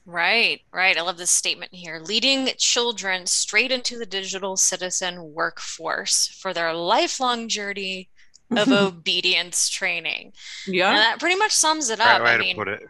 Right, 0.06 0.60
right. 0.72 0.96
I 0.96 1.02
love 1.02 1.18
this 1.18 1.30
statement 1.30 1.74
here. 1.74 1.98
Leading 1.98 2.48
children 2.58 3.26
straight 3.26 3.72
into 3.72 3.98
the 3.98 4.06
digital 4.06 4.56
citizen 4.56 5.34
workforce 5.34 6.28
for 6.28 6.54
their 6.54 6.72
lifelong 6.72 7.48
journey 7.48 8.08
of 8.56 8.68
obedience 8.70 9.68
training. 9.68 10.32
Yeah. 10.66 10.90
And 10.90 10.98
that 10.98 11.18
pretty 11.18 11.34
much 11.34 11.50
sums 11.50 11.90
it 11.90 11.98
up. 11.98 12.20
Right 12.20 12.22
way 12.22 12.34
I 12.34 12.38
mean, 12.38 12.54
to 12.54 12.60
put 12.60 12.68
it. 12.68 12.82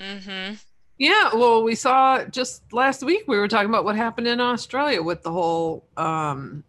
Mm-hmm. 0.00 0.54
Yeah, 0.98 1.30
well, 1.34 1.62
we 1.62 1.74
saw 1.76 2.24
just 2.24 2.70
last 2.74 3.02
week 3.02 3.24
we 3.26 3.38
were 3.38 3.48
talking 3.48 3.70
about 3.70 3.86
what 3.86 3.96
happened 3.96 4.26
in 4.26 4.38
Australia 4.38 5.02
with 5.02 5.22
the 5.22 5.32
whole 5.32 5.86
um, 5.96 6.62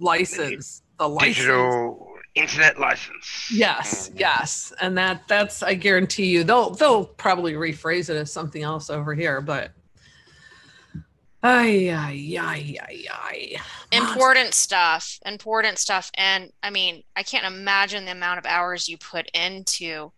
license, 0.00 0.82
the 0.98 1.06
license. 1.06 1.36
digital 1.36 2.15
internet 2.36 2.78
license. 2.78 3.50
Yes, 3.52 4.08
mm-hmm. 4.08 4.18
yes, 4.18 4.72
and 4.80 4.96
that 4.96 5.22
that's 5.26 5.62
I 5.62 5.74
guarantee 5.74 6.26
you 6.26 6.44
they'll 6.44 6.70
they'll 6.70 7.04
probably 7.04 7.54
rephrase 7.54 8.08
it 8.10 8.16
as 8.16 8.32
something 8.32 8.62
else 8.62 8.90
over 8.90 9.14
here, 9.14 9.40
but. 9.40 9.72
Ay, 11.42 11.90
ay, 11.90 12.38
ay, 12.40 12.76
ay, 12.82 13.04
ay. 13.12 13.56
Important 13.92 14.52
stuff. 14.52 15.20
Important 15.24 15.78
stuff. 15.78 16.10
And 16.16 16.50
I 16.60 16.70
mean, 16.70 17.04
I 17.14 17.22
can't 17.22 17.46
imagine 17.46 18.04
the 18.04 18.10
amount 18.10 18.38
of 18.38 18.46
hours 18.46 18.88
you 18.88 18.98
put 18.98 19.30
into 19.32 20.10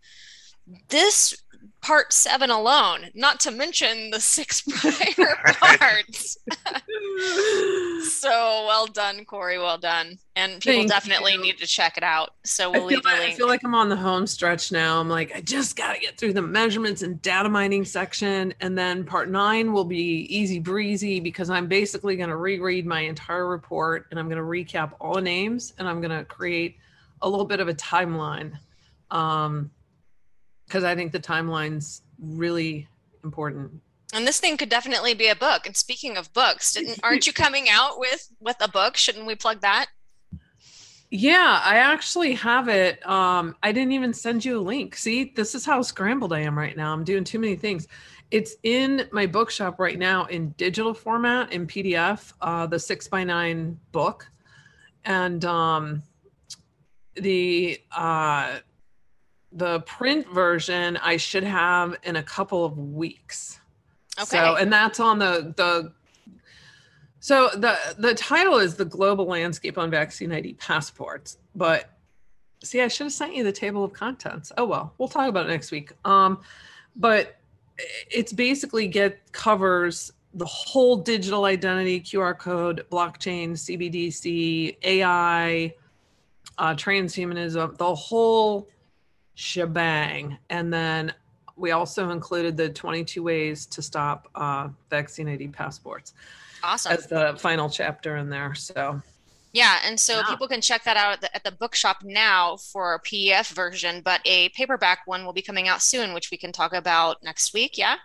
this 0.87 1.35
part 1.81 2.11
seven 2.11 2.49
alone, 2.49 3.09
not 3.13 3.39
to 3.41 3.51
mention 3.51 4.09
the 4.11 4.19
six 4.19 4.61
prior 4.67 5.35
parts. 5.53 6.37
so 8.09 8.65
well 8.67 8.87
done, 8.87 9.25
Corey. 9.25 9.57
Well 9.57 9.77
done. 9.77 10.17
And 10.35 10.61
people 10.61 10.79
Thank 10.79 10.89
definitely 10.89 11.33
you. 11.33 11.41
need 11.41 11.57
to 11.57 11.67
check 11.67 11.97
it 11.97 12.03
out. 12.03 12.33
So 12.43 12.71
we'll 12.71 12.85
I 12.85 12.89
feel, 12.89 13.01
like, 13.03 13.19
I 13.21 13.33
feel 13.33 13.47
like 13.47 13.61
I'm 13.63 13.75
on 13.75 13.89
the 13.89 13.95
home 13.95 14.27
stretch 14.27 14.71
now. 14.71 14.99
I'm 14.99 15.09
like, 15.09 15.35
I 15.35 15.41
just 15.41 15.75
got 15.75 15.93
to 15.93 15.99
get 15.99 16.17
through 16.17 16.33
the 16.33 16.41
measurements 16.41 17.01
and 17.01 17.21
data 17.21 17.49
mining 17.49 17.85
section. 17.85 18.53
And 18.61 18.77
then 18.77 19.03
part 19.03 19.29
nine 19.29 19.73
will 19.73 19.85
be 19.85 20.25
easy 20.29 20.59
breezy 20.59 21.19
because 21.19 21.49
I'm 21.49 21.67
basically 21.67 22.15
going 22.15 22.29
to 22.29 22.37
reread 22.37 22.85
my 22.85 23.01
entire 23.01 23.47
report 23.47 24.07
and 24.11 24.19
I'm 24.19 24.29
going 24.29 24.37
to 24.37 24.43
recap 24.43 24.93
all 24.99 25.15
the 25.15 25.21
names 25.21 25.73
and 25.77 25.87
I'm 25.87 26.01
going 26.01 26.17
to 26.17 26.25
create 26.25 26.77
a 27.21 27.29
little 27.29 27.45
bit 27.45 27.59
of 27.59 27.67
a 27.67 27.73
timeline. 27.73 28.57
Um, 29.11 29.71
because 30.69 30.83
I 30.83 30.95
think 30.95 31.11
the 31.11 31.19
timeline's 31.19 32.03
really 32.19 32.87
important. 33.23 33.81
And 34.13 34.25
this 34.25 34.39
thing 34.39 34.55
could 34.55 34.69
definitely 34.69 35.15
be 35.15 35.27
a 35.27 35.35
book. 35.35 35.65
And 35.65 35.75
speaking 35.75 36.15
of 36.15 36.31
books, 36.33 36.77
aren't 37.03 37.27
you 37.27 37.33
coming 37.33 37.67
out 37.69 37.99
with 37.99 38.31
with 38.39 38.57
a 38.61 38.69
book? 38.69 38.95
Shouldn't 38.95 39.25
we 39.25 39.35
plug 39.35 39.61
that? 39.61 39.87
Yeah, 41.11 41.59
I 41.63 41.77
actually 41.77 42.35
have 42.35 42.69
it. 42.69 43.05
Um, 43.07 43.55
I 43.63 43.71
didn't 43.71 43.93
even 43.93 44.13
send 44.13 44.45
you 44.45 44.59
a 44.59 44.61
link. 44.61 44.95
See, 44.95 45.33
this 45.35 45.55
is 45.55 45.65
how 45.65 45.81
scrambled 45.81 46.33
I 46.33 46.41
am 46.41 46.55
right 46.55 46.77
now. 46.77 46.93
I'm 46.93 47.03
doing 47.03 47.23
too 47.23 47.39
many 47.39 47.55
things. 47.55 47.87
It's 48.29 48.55
in 48.61 49.07
my 49.11 49.25
bookshop 49.25 49.79
right 49.79 49.97
now 49.97 50.25
in 50.25 50.49
digital 50.51 50.93
format 50.93 51.51
in 51.51 51.65
PDF, 51.65 52.31
uh, 52.41 52.67
the 52.67 52.77
six 52.77 53.07
by 53.07 53.23
nine 53.23 53.79
book, 53.91 54.27
and 55.03 55.43
um, 55.45 56.03
the 57.15 57.81
uh, 57.91 58.59
the 59.51 59.81
print 59.81 60.27
version 60.31 60.97
I 60.97 61.17
should 61.17 61.43
have 61.43 61.95
in 62.03 62.15
a 62.15 62.23
couple 62.23 62.65
of 62.65 62.77
weeks. 62.77 63.59
Okay. 64.17 64.25
So, 64.25 64.55
and 64.55 64.71
that's 64.71 64.99
on 64.99 65.19
the 65.19 65.53
the 65.55 65.93
so 67.19 67.49
the 67.53 67.77
the 67.97 68.13
title 68.13 68.57
is 68.57 68.75
the 68.75 68.85
global 68.85 69.25
landscape 69.25 69.77
on 69.77 69.89
vaccine 69.89 70.31
ID 70.31 70.53
passports, 70.53 71.37
but 71.55 71.89
see, 72.63 72.81
I 72.81 72.87
should 72.87 73.05
have 73.05 73.13
sent 73.13 73.35
you 73.35 73.43
the 73.43 73.51
table 73.51 73.83
of 73.83 73.93
contents. 73.93 74.51
Oh 74.57 74.65
well, 74.65 74.93
we'll 74.97 75.09
talk 75.09 75.27
about 75.27 75.45
it 75.45 75.49
next 75.49 75.71
week. 75.71 75.91
Um, 76.05 76.41
but 76.95 77.37
it's 78.09 78.33
basically 78.33 78.87
get 78.87 79.31
covers 79.31 80.11
the 80.33 80.45
whole 80.45 80.97
digital 80.97 81.45
identity, 81.45 81.99
QR 82.01 82.37
code, 82.37 82.85
blockchain, 82.91 83.51
CBDC, 83.51 84.77
AI, 84.83 85.73
uh, 86.57 86.75
transhumanism, 86.75 87.77
the 87.77 87.95
whole 87.95 88.69
shebang. 89.39 90.37
And 90.49 90.71
then 90.71 91.13
we 91.55 91.71
also 91.71 92.09
included 92.09 92.57
the 92.57 92.69
22 92.69 93.23
ways 93.23 93.65
to 93.67 93.81
stop 93.81 94.27
uh, 94.35 94.67
vaccine 94.89 95.29
ID 95.29 95.47
passports. 95.49 96.13
Awesome. 96.61 96.91
As 96.91 97.07
the 97.07 97.35
final 97.39 97.69
chapter 97.69 98.17
in 98.17 98.29
there. 98.29 98.53
So. 98.53 99.01
Yeah, 99.53 99.77
and 99.85 99.99
so 99.99 100.17
yeah. 100.17 100.23
people 100.27 100.47
can 100.47 100.61
check 100.61 100.83
that 100.83 100.97
out 100.97 101.13
at 101.13 101.21
the, 101.21 101.35
at 101.35 101.43
the, 101.43 101.51
bookshop 101.51 102.03
now 102.03 102.57
for 102.57 102.93
a 102.93 103.01
PDF 103.01 103.51
version, 103.53 104.01
but 104.01 104.21
a 104.25 104.49
paperback 104.49 104.99
one 105.07 105.25
will 105.25 105.33
be 105.33 105.41
coming 105.41 105.67
out 105.67 105.81
soon, 105.81 106.13
which 106.13 106.29
we 106.29 106.37
can 106.37 106.51
talk 106.51 106.73
about 106.73 107.23
next 107.23 107.53
week. 107.53 107.77
Yeah. 107.77 107.95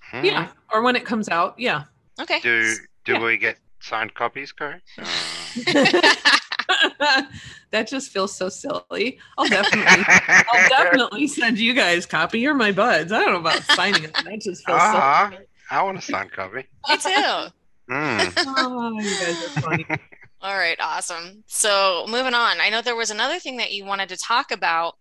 Hmm. 0.00 0.24
Yeah, 0.24 0.48
or 0.72 0.82
when 0.82 0.96
it 0.96 1.04
comes 1.04 1.28
out. 1.28 1.54
Yeah. 1.58 1.84
Okay. 2.20 2.40
Do 2.40 2.74
do 3.04 3.12
yeah. 3.12 3.24
we 3.24 3.36
get 3.36 3.58
signed 3.80 4.14
copies, 4.14 4.50
Corey? 4.50 4.80
Uh... 4.98 5.86
that 7.70 7.86
just 7.88 8.10
feels 8.10 8.34
so 8.34 8.48
silly. 8.48 9.18
I'll 9.38 9.48
definitely, 9.48 10.04
I'll 10.06 10.68
definitely 10.84 11.26
send 11.26 11.58
you 11.58 11.74
guys 11.74 12.06
copy. 12.06 12.40
You're 12.40 12.54
my 12.54 12.72
buds. 12.72 13.12
I 13.12 13.20
don't 13.20 13.32
know 13.32 13.40
about 13.40 13.62
signing 13.62 14.04
it. 14.04 14.14
That 14.14 14.40
just 14.40 14.64
feels 14.64 14.80
uh-huh. 14.80 15.30
I 15.70 15.82
want 15.82 15.98
a 15.98 16.02
signed 16.02 16.32
copy. 16.32 16.66
Me 16.88 16.96
too. 16.96 17.48
Mm. 17.90 18.32
oh, 18.58 19.00
you 19.00 19.10
guys 19.10 19.44
are 19.44 19.60
funny. 19.60 19.86
All 20.40 20.56
right, 20.56 20.76
awesome. 20.80 21.44
So 21.46 22.04
moving 22.08 22.34
on, 22.34 22.60
I 22.60 22.68
know 22.68 22.82
there 22.82 22.96
was 22.96 23.10
another 23.10 23.38
thing 23.38 23.56
that 23.58 23.72
you 23.72 23.84
wanted 23.84 24.08
to 24.10 24.16
talk 24.16 24.50
about, 24.50 24.96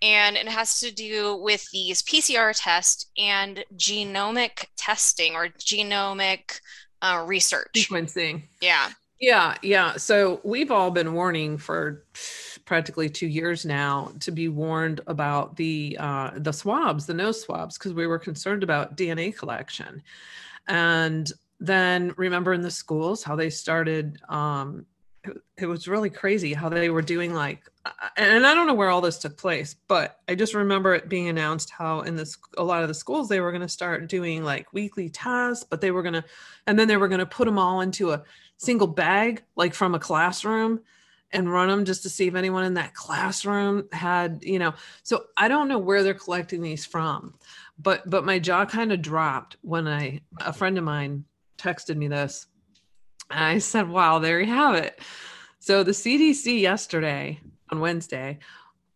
and 0.00 0.36
it 0.36 0.48
has 0.48 0.80
to 0.80 0.92
do 0.92 1.36
with 1.36 1.68
these 1.70 2.02
PCR 2.02 2.52
tests 2.56 3.06
and 3.18 3.64
genomic 3.76 4.66
testing 4.76 5.34
or 5.34 5.48
genomic 5.48 6.60
uh, 7.02 7.24
research. 7.26 7.72
Sequencing. 7.74 8.42
Yeah. 8.60 8.90
Yeah, 9.20 9.56
yeah. 9.62 9.96
So 9.96 10.40
we've 10.44 10.70
all 10.70 10.90
been 10.90 11.14
warning 11.14 11.56
for 11.56 12.04
practically 12.66 13.08
two 13.08 13.26
years 13.26 13.64
now 13.64 14.12
to 14.20 14.30
be 14.30 14.48
warned 14.48 15.00
about 15.06 15.56
the 15.56 15.96
uh, 15.98 16.32
the 16.36 16.52
swabs, 16.52 17.06
the 17.06 17.14
nose 17.14 17.40
swabs, 17.40 17.78
because 17.78 17.94
we 17.94 18.06
were 18.06 18.18
concerned 18.18 18.62
about 18.62 18.96
DNA 18.96 19.34
collection. 19.36 20.02
And 20.68 21.30
then 21.60 22.12
remember 22.18 22.52
in 22.52 22.60
the 22.60 22.70
schools 22.70 23.22
how 23.22 23.36
they 23.36 23.48
started 23.48 24.18
um, 24.28 24.84
it, 25.24 25.36
it 25.58 25.66
was 25.66 25.88
really 25.88 26.10
crazy 26.10 26.52
how 26.52 26.68
they 26.68 26.90
were 26.90 27.02
doing 27.02 27.32
like 27.32 27.62
and 28.16 28.46
i 28.46 28.54
don't 28.54 28.66
know 28.66 28.74
where 28.74 28.90
all 28.90 29.00
this 29.00 29.18
took 29.18 29.36
place 29.38 29.74
but 29.88 30.20
i 30.28 30.34
just 30.34 30.54
remember 30.54 30.94
it 30.94 31.08
being 31.08 31.28
announced 31.28 31.70
how 31.70 32.00
in 32.00 32.16
this 32.16 32.36
a 32.58 32.62
lot 32.62 32.82
of 32.82 32.88
the 32.88 32.94
schools 32.94 33.28
they 33.28 33.40
were 33.40 33.50
going 33.50 33.62
to 33.62 33.68
start 33.68 34.08
doing 34.08 34.44
like 34.44 34.72
weekly 34.72 35.08
tests 35.08 35.64
but 35.64 35.80
they 35.80 35.90
were 35.90 36.02
going 36.02 36.14
to 36.14 36.24
and 36.66 36.78
then 36.78 36.88
they 36.88 36.96
were 36.96 37.08
going 37.08 37.20
to 37.20 37.26
put 37.26 37.46
them 37.46 37.58
all 37.58 37.80
into 37.80 38.12
a 38.12 38.22
single 38.56 38.86
bag 38.86 39.42
like 39.56 39.74
from 39.74 39.94
a 39.94 39.98
classroom 39.98 40.80
and 41.32 41.52
run 41.52 41.68
them 41.68 41.84
just 41.84 42.02
to 42.02 42.08
see 42.08 42.28
if 42.28 42.34
anyone 42.34 42.64
in 42.64 42.74
that 42.74 42.94
classroom 42.94 43.86
had 43.92 44.38
you 44.42 44.58
know 44.58 44.72
so 45.02 45.24
i 45.36 45.48
don't 45.48 45.68
know 45.68 45.78
where 45.78 46.02
they're 46.02 46.14
collecting 46.14 46.62
these 46.62 46.86
from 46.86 47.34
but 47.78 48.08
but 48.08 48.24
my 48.24 48.38
jaw 48.38 48.64
kind 48.64 48.92
of 48.92 49.02
dropped 49.02 49.56
when 49.62 49.86
i 49.86 50.20
a 50.40 50.52
friend 50.52 50.78
of 50.78 50.84
mine 50.84 51.24
texted 51.56 51.96
me 51.96 52.08
this. 52.08 52.46
And 53.30 53.44
I 53.44 53.58
said, 53.58 53.88
wow, 53.88 54.18
there 54.18 54.40
you 54.40 54.46
have 54.46 54.74
it. 54.76 55.00
So 55.58 55.82
the 55.82 55.92
CDC 55.92 56.60
yesterday 56.60 57.40
on 57.70 57.80
Wednesday 57.80 58.38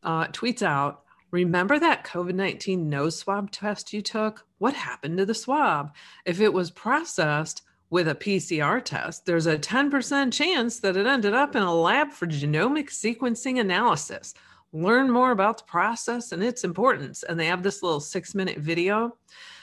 uh, 0.03 0.27
tweets 0.29 0.63
out, 0.63 1.03
remember 1.31 1.79
that 1.79 2.05
COVID 2.05 2.35
19 2.35 2.89
nose 2.89 3.19
swab 3.19 3.51
test 3.51 3.93
you 3.93 4.03
took? 4.03 4.47
What 4.59 4.75
happened 4.75 5.19
to 5.19 5.27
the 5.27 5.35
swab? 5.35 5.95
If 6.25 6.41
it 6.41 6.53
was 6.53 6.71
processed 6.71 7.63
with 7.91 8.09
a 8.09 8.15
PCR 8.15 8.83
test, 8.85 9.27
there's 9.27 9.47
a 9.47 9.59
10% 9.59 10.33
chance 10.33 10.79
that 10.81 10.97
it 10.97 11.07
ended 11.07 11.35
up 11.35 11.57
in 11.57 11.63
a 11.63 11.75
lab 11.75 12.13
for 12.13 12.27
genomic 12.27 12.89
sequencing 12.89 13.61
analysis. 13.61 14.35
Learn 14.73 15.11
more 15.11 15.33
about 15.33 15.59
the 15.59 15.65
process 15.65 16.31
and 16.31 16.43
its 16.43 16.63
importance. 16.63 17.25
And 17.25 17.39
they 17.39 17.47
have 17.47 17.65
this 17.65 17.83
little 17.83 18.01
six 18.01 18.35
minute 18.35 18.59
video 18.59 19.17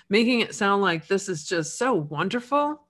making 0.09 0.41
it 0.41 0.55
sound 0.55 0.81
like 0.81 1.07
this 1.07 1.29
is 1.29 1.45
just 1.45 1.77
so 1.77 1.93
wonderful. 1.93 2.81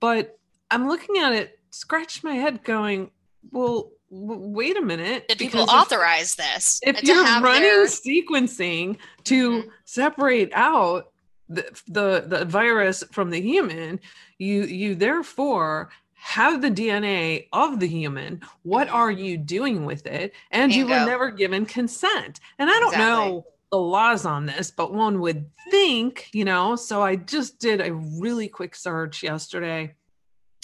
But 0.00 0.38
I'm 0.70 0.88
looking 0.88 1.18
at 1.18 1.32
it, 1.32 1.58
scratch 1.70 2.22
my 2.24 2.34
head, 2.34 2.64
going, 2.64 3.10
well, 3.50 3.90
w- 4.10 4.48
wait 4.48 4.76
a 4.76 4.82
minute. 4.82 5.28
Did 5.28 5.38
people 5.38 5.62
authorize 5.62 6.36
if, 6.38 6.54
this? 6.54 6.80
If 6.82 7.02
you're 7.02 7.22
running 7.24 7.62
their... 7.62 7.86
sequencing 7.86 8.98
to 9.24 9.50
mm-hmm. 9.50 9.68
separate 9.84 10.50
out 10.52 11.12
the, 11.48 11.80
the 11.86 12.24
the 12.26 12.44
virus 12.44 13.04
from 13.12 13.30
the 13.30 13.40
human, 13.40 14.00
you 14.38 14.62
you 14.62 14.94
therefore 14.94 15.90
have 16.14 16.60
the 16.60 16.70
DNA 16.70 17.46
of 17.52 17.78
the 17.78 17.86
human. 17.86 18.40
What 18.62 18.88
mm-hmm. 18.88 18.96
are 18.96 19.10
you 19.10 19.38
doing 19.38 19.84
with 19.84 20.06
it? 20.06 20.32
And 20.50 20.70
Bingo. 20.70 20.94
you 20.94 21.00
were 21.00 21.06
never 21.06 21.30
given 21.30 21.66
consent. 21.66 22.40
And 22.58 22.68
I 22.68 22.72
don't 22.80 22.94
exactly. 22.94 23.30
know 23.30 23.46
the 23.70 23.78
laws 23.78 24.26
on 24.26 24.46
this, 24.46 24.70
but 24.70 24.92
one 24.92 25.20
would 25.20 25.46
think, 25.70 26.28
you 26.32 26.44
know. 26.44 26.74
So 26.74 27.02
I 27.02 27.16
just 27.16 27.60
did 27.60 27.80
a 27.80 27.92
really 27.92 28.48
quick 28.48 28.74
search 28.74 29.22
yesterday 29.22 29.94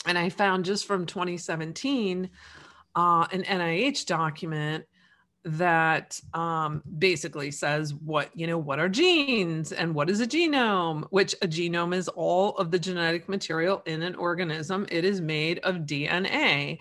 and 0.07 0.19
I 0.19 0.29
found 0.29 0.65
just 0.65 0.87
from 0.87 1.07
2017 1.07 2.31
uh, 2.95 3.27
an 3.33 3.43
NIH 3.45 4.07
document 4.07 4.85
that 5.45 6.21
um, 6.35 6.83
basically 6.99 7.51
says 7.51 7.95
what 7.95 8.31
you 8.35 8.47
know 8.47 8.59
what 8.59 8.79
are 8.79 8.89
genes 8.89 9.73
and 9.73 9.93
what 9.93 10.09
is 10.09 10.21
a 10.21 10.27
genome 10.27 11.05
which 11.11 11.35
a 11.43 11.49
genome 11.49 11.93
is 11.95 12.07
all 12.09 12.57
of 12.59 12.71
the 12.71 12.79
genetic 12.79 13.29
material 13.29 13.83
in 13.87 14.03
an 14.03 14.15
organism 14.15 14.87
it 14.89 15.05
is 15.05 15.21
made 15.21 15.59
of 15.61 15.79
dna 15.79 16.79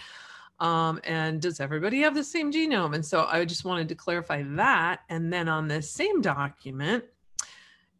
um, 0.61 1.01
and 1.05 1.41
does 1.41 1.59
everybody 1.59 2.01
have 2.01 2.13
the 2.13 2.23
same 2.23 2.53
genome? 2.53 2.93
And 2.93 3.03
so 3.03 3.25
I 3.25 3.43
just 3.45 3.65
wanted 3.65 3.89
to 3.89 3.95
clarify 3.95 4.43
that. 4.43 4.99
And 5.09 5.33
then 5.33 5.49
on 5.49 5.67
this 5.67 5.89
same 5.89 6.21
document, 6.21 7.03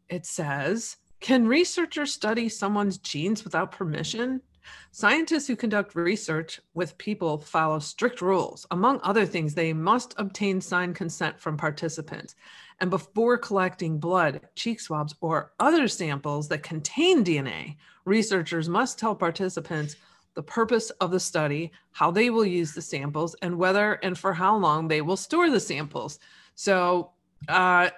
it 0.08 0.24
says, 0.24 0.96
can 1.18 1.48
researchers 1.48 2.12
study 2.12 2.48
someone's 2.48 2.98
genes 2.98 3.42
without 3.42 3.72
permission? 3.72 4.40
Scientists 4.90 5.46
who 5.46 5.56
conduct 5.56 5.94
research 5.94 6.60
with 6.74 6.98
people 6.98 7.38
follow 7.38 7.78
strict 7.78 8.20
rules. 8.20 8.66
Among 8.70 9.00
other 9.02 9.26
things, 9.26 9.54
they 9.54 9.72
must 9.72 10.14
obtain 10.18 10.60
signed 10.60 10.96
consent 10.96 11.38
from 11.38 11.56
participants. 11.56 12.34
And 12.80 12.90
before 12.90 13.38
collecting 13.38 13.98
blood, 13.98 14.40
cheek 14.54 14.80
swabs, 14.80 15.14
or 15.20 15.52
other 15.60 15.88
samples 15.88 16.48
that 16.48 16.62
contain 16.62 17.24
DNA, 17.24 17.76
researchers 18.04 18.68
must 18.68 18.98
tell 18.98 19.14
participants 19.14 19.96
the 20.34 20.42
purpose 20.42 20.90
of 20.90 21.10
the 21.10 21.20
study, 21.20 21.72
how 21.90 22.10
they 22.10 22.30
will 22.30 22.44
use 22.44 22.72
the 22.72 22.82
samples, 22.82 23.34
and 23.42 23.56
whether 23.56 23.94
and 23.94 24.18
for 24.18 24.32
how 24.32 24.56
long 24.56 24.88
they 24.88 25.02
will 25.02 25.16
store 25.16 25.50
the 25.50 25.60
samples. 25.60 26.18
So 26.54 27.10
uh, 27.48 27.90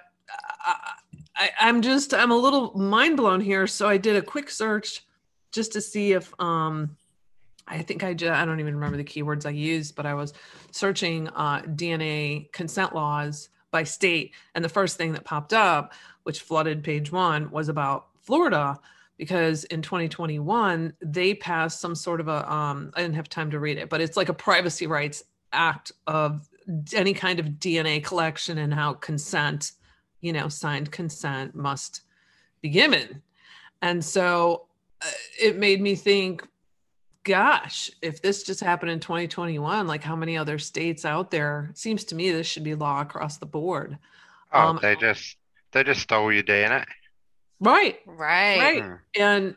I, 1.35 1.49
am 1.59 1.81
just 1.81 2.13
I'm 2.13 2.31
a 2.31 2.37
little 2.37 2.77
mind 2.77 3.17
blown 3.17 3.41
here. 3.41 3.67
So 3.67 3.87
I 3.87 3.97
did 3.97 4.15
a 4.15 4.21
quick 4.21 4.49
search 4.49 5.04
just 5.55 5.71
to 5.71 5.81
see 5.81 6.11
if 6.11 6.33
um, 6.39 6.95
I 7.67 7.81
think 7.81 8.03
I 8.03 8.13
just, 8.13 8.31
I 8.31 8.45
don't 8.45 8.59
even 8.59 8.75
remember 8.75 8.97
the 8.97 9.03
keywords 9.03 9.45
I 9.45 9.51
used, 9.51 9.95
but 9.95 10.05
I 10.05 10.13
was 10.13 10.33
searching 10.71 11.29
uh, 11.29 11.61
DNA 11.61 12.51
consent 12.51 12.93
laws 12.93 13.49
by 13.71 13.83
state, 13.83 14.33
and 14.53 14.63
the 14.63 14.69
first 14.69 14.97
thing 14.97 15.13
that 15.13 15.23
popped 15.23 15.53
up, 15.53 15.93
which 16.23 16.41
flooded 16.41 16.83
page 16.83 17.11
one, 17.11 17.49
was 17.49 17.69
about 17.69 18.07
Florida 18.21 18.79
because 19.17 19.63
in 19.65 19.81
2021 19.81 20.93
they 21.01 21.33
passed 21.33 21.79
some 21.79 21.95
sort 21.95 22.19
of 22.19 22.27
a 22.27 22.51
um, 22.51 22.91
I 22.95 23.01
didn't 23.01 23.15
have 23.15 23.29
time 23.29 23.49
to 23.51 23.59
read 23.59 23.77
it, 23.77 23.89
but 23.89 24.01
it's 24.01 24.17
like 24.17 24.29
a 24.29 24.33
privacy 24.33 24.87
rights 24.87 25.23
act 25.53 25.93
of 26.05 26.47
any 26.93 27.13
kind 27.13 27.39
of 27.39 27.45
DNA 27.45 28.03
collection 28.03 28.57
and 28.57 28.73
how 28.73 28.93
consent, 28.93 29.71
you 30.19 30.33
know, 30.33 30.49
signed 30.49 30.91
consent 30.91 31.55
must 31.55 32.01
be 32.61 32.69
given. 32.69 33.21
And 33.81 34.03
so 34.03 34.65
it 35.39 35.57
made 35.57 35.81
me 35.81 35.95
think 35.95 36.47
gosh, 37.25 37.89
if 38.01 38.21
this 38.21 38.43
just 38.43 38.61
happened 38.61 38.91
in 38.91 38.99
2021, 38.99 39.87
like 39.87 40.03
how 40.03 40.15
many 40.15 40.37
other 40.37 40.57
states 40.59 41.03
out 41.03 41.31
there? 41.31 41.69
It 41.71 41.77
seems 41.77 42.05
to 42.05 42.15
me 42.15 42.31
this 42.31 42.47
should 42.47 42.63
be 42.63 42.75
law 42.75 43.01
across 43.01 43.37
the 43.37 43.47
board. 43.47 43.97
Oh, 44.53 44.69
um, 44.69 44.79
they 44.81 44.95
just 44.95 45.35
they 45.71 45.83
just 45.83 46.01
stole 46.01 46.31
your 46.31 46.43
DNA. 46.43 46.85
Right. 47.59 47.99
Right. 48.05 48.59
Right. 48.59 48.83
Hmm. 48.83 48.93
And 49.15 49.55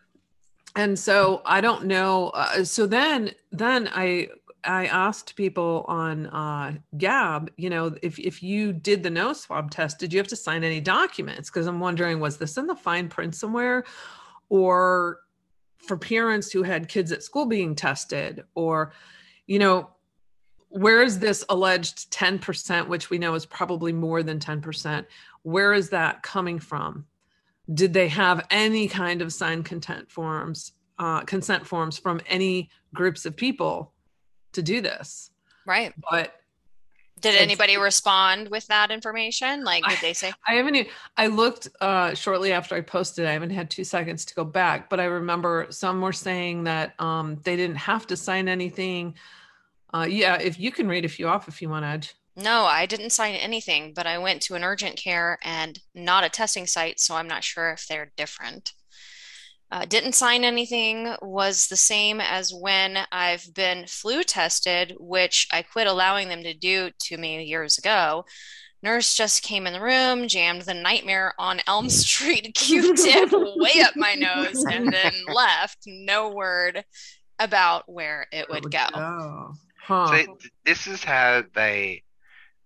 and 0.75 0.99
so 0.99 1.43
I 1.45 1.61
don't 1.61 1.85
know. 1.85 2.31
Uh, 2.31 2.65
so 2.65 2.87
then 2.87 3.33
then 3.53 3.89
I 3.93 4.29
I 4.65 4.87
asked 4.87 5.37
people 5.37 5.85
on 5.89 6.27
uh, 6.27 6.75
Gab, 6.97 7.51
you 7.57 7.71
know, 7.71 7.95
if 8.03 8.19
if 8.19 8.43
you 8.43 8.73
did 8.73 9.03
the 9.03 9.11
nose 9.11 9.43
swab 9.43 9.71
test, 9.71 9.99
did 9.99 10.13
you 10.13 10.19
have 10.19 10.29
to 10.29 10.37
sign 10.37 10.65
any 10.65 10.81
documents? 10.81 11.51
Because 11.51 11.67
I'm 11.67 11.81
wondering, 11.81 12.19
was 12.19 12.39
this 12.39 12.57
in 12.57 12.67
the 12.67 12.75
fine 12.75 13.09
print 13.09 13.35
somewhere, 13.35 13.85
or 14.49 15.21
for 15.79 15.97
parents 15.97 16.51
who 16.51 16.63
had 16.63 16.89
kids 16.89 17.13
at 17.13 17.23
school 17.23 17.47
being 17.47 17.75
tested, 17.75 18.45
or, 18.55 18.93
you 19.47 19.59
know, 19.59 19.91
where 20.69 21.03
is 21.03 21.19
this 21.19 21.45
alleged 21.49 22.13
10%, 22.13 22.89
which 22.89 23.09
we 23.09 23.19
know 23.19 23.35
is 23.35 23.47
probably 23.47 23.93
more 23.93 24.23
than 24.23 24.39
10%? 24.39 25.07
Where 25.43 25.73
is 25.73 25.91
that 25.91 26.23
coming 26.23 26.59
from? 26.59 27.07
did 27.73 27.93
they 27.93 28.09
have 28.09 28.47
any 28.51 28.89
kind 28.89 29.23
of 29.23 29.33
signed 29.33 29.65
consent 29.65 30.11
forms 30.11 30.73
uh, 30.99 31.21
consent 31.21 31.65
forms 31.67 31.97
from 31.97 32.21
any 32.27 32.71
groups 32.93 33.25
of 33.25 33.37
people 33.37 33.93
to 34.53 34.63
do 34.63 34.81
this 34.81 35.31
right 35.67 35.93
but 36.11 36.38
did 37.21 37.35
anybody 37.35 37.77
respond 37.77 38.49
with 38.49 38.67
that 38.69 38.91
information? 38.91 39.65
Like 39.65 39.85
did 39.85 39.99
they 40.01 40.13
say? 40.13 40.33
I, 40.47 40.53
I 40.53 40.57
haven't 40.57 40.75
even, 40.77 40.93
i 41.17 41.27
looked 41.27 41.69
uh, 41.81 42.15
shortly 42.15 42.53
after 42.53 42.75
i 42.75 42.81
posted 42.81 43.27
i 43.27 43.33
haven't 43.33 43.51
had 43.51 43.71
two 43.71 43.85
seconds 43.85 44.25
to 44.27 44.35
go 44.35 44.45
back 44.45 44.89
but 44.89 45.01
i 45.01 45.05
remember 45.05 45.67
some 45.71 46.01
were 46.01 46.13
saying 46.13 46.65
that 46.65 46.99
um, 47.01 47.39
they 47.45 47.57
didn't 47.57 47.77
have 47.77 48.07
to 48.09 48.17
sign 48.17 48.49
anything. 48.49 49.15
Uh, 49.95 50.07
yeah 50.09 50.37
if 50.41 50.59
you 50.59 50.71
can 50.71 50.87
read 50.87 51.05
a 51.05 51.09
few 51.09 51.29
off 51.29 51.49
if 51.49 51.63
you 51.63 51.69
want 51.69 51.85
edge. 51.85 52.15
No, 52.37 52.67
I 52.67 52.87
didn't 52.87 53.11
sign 53.11 53.35
anything, 53.35 53.93
but 53.93 54.07
I 54.07 54.19
went 54.19 54.43
to 54.43 54.55
an 54.55 54.63
urgent 54.63 54.97
care 54.97 55.41
and 55.43 55.81
not 55.93 56.23
a 56.23 56.29
testing 56.29 56.69
site, 56.69 57.01
so 57.01 57.17
I'm 57.17 57.27
not 57.27 57.43
sure 57.43 57.73
if 57.73 57.89
they're 57.89 58.13
different. 58.17 58.75
Uh, 59.71 59.85
didn't 59.85 60.15
sign 60.15 60.45
anything 60.45 61.15
was 61.21 61.67
the 61.67 61.77
same 61.77 62.21
as 62.21 62.55
when 62.55 62.99
I've 63.13 63.53
been 63.55 63.87
flu 63.87 64.23
tested, 64.23 64.95
which 64.99 65.47
I 65.53 65.63
quit 65.63 65.87
allowing 65.87 66.29
them 66.29 66.43
to 66.43 66.55
do 66.55 66.91
to 67.01 67.19
me 67.19 67.45
years 67.45 67.77
ago. 67.77 68.25
Nurse 68.83 69.15
just 69.15 69.43
came 69.43 69.67
in 69.67 69.73
the 69.73 69.81
room, 69.81 70.29
jammed 70.29 70.63
the 70.63 70.73
nightmare 70.73 71.35
on 71.39 71.61
Elm 71.67 71.91
Street 71.91 72.55
Q 72.55 72.95
tip 72.95 73.31
way 73.33 73.83
up 73.83 73.95
my 73.97 74.15
nose, 74.15 74.65
and 74.65 74.91
then 74.91 75.13
left. 75.29 75.79
No 75.87 76.31
word 76.31 76.85
about 77.39 77.85
where 77.93 78.27
it 78.33 78.49
would, 78.49 78.71
go. 78.71 78.87
go. 78.95 79.53
Huh. 79.83 80.07
See, 80.09 80.27
th- 80.27 80.53
this 80.65 80.87
is 80.87 81.05
how 81.05 81.43
they 81.55 82.03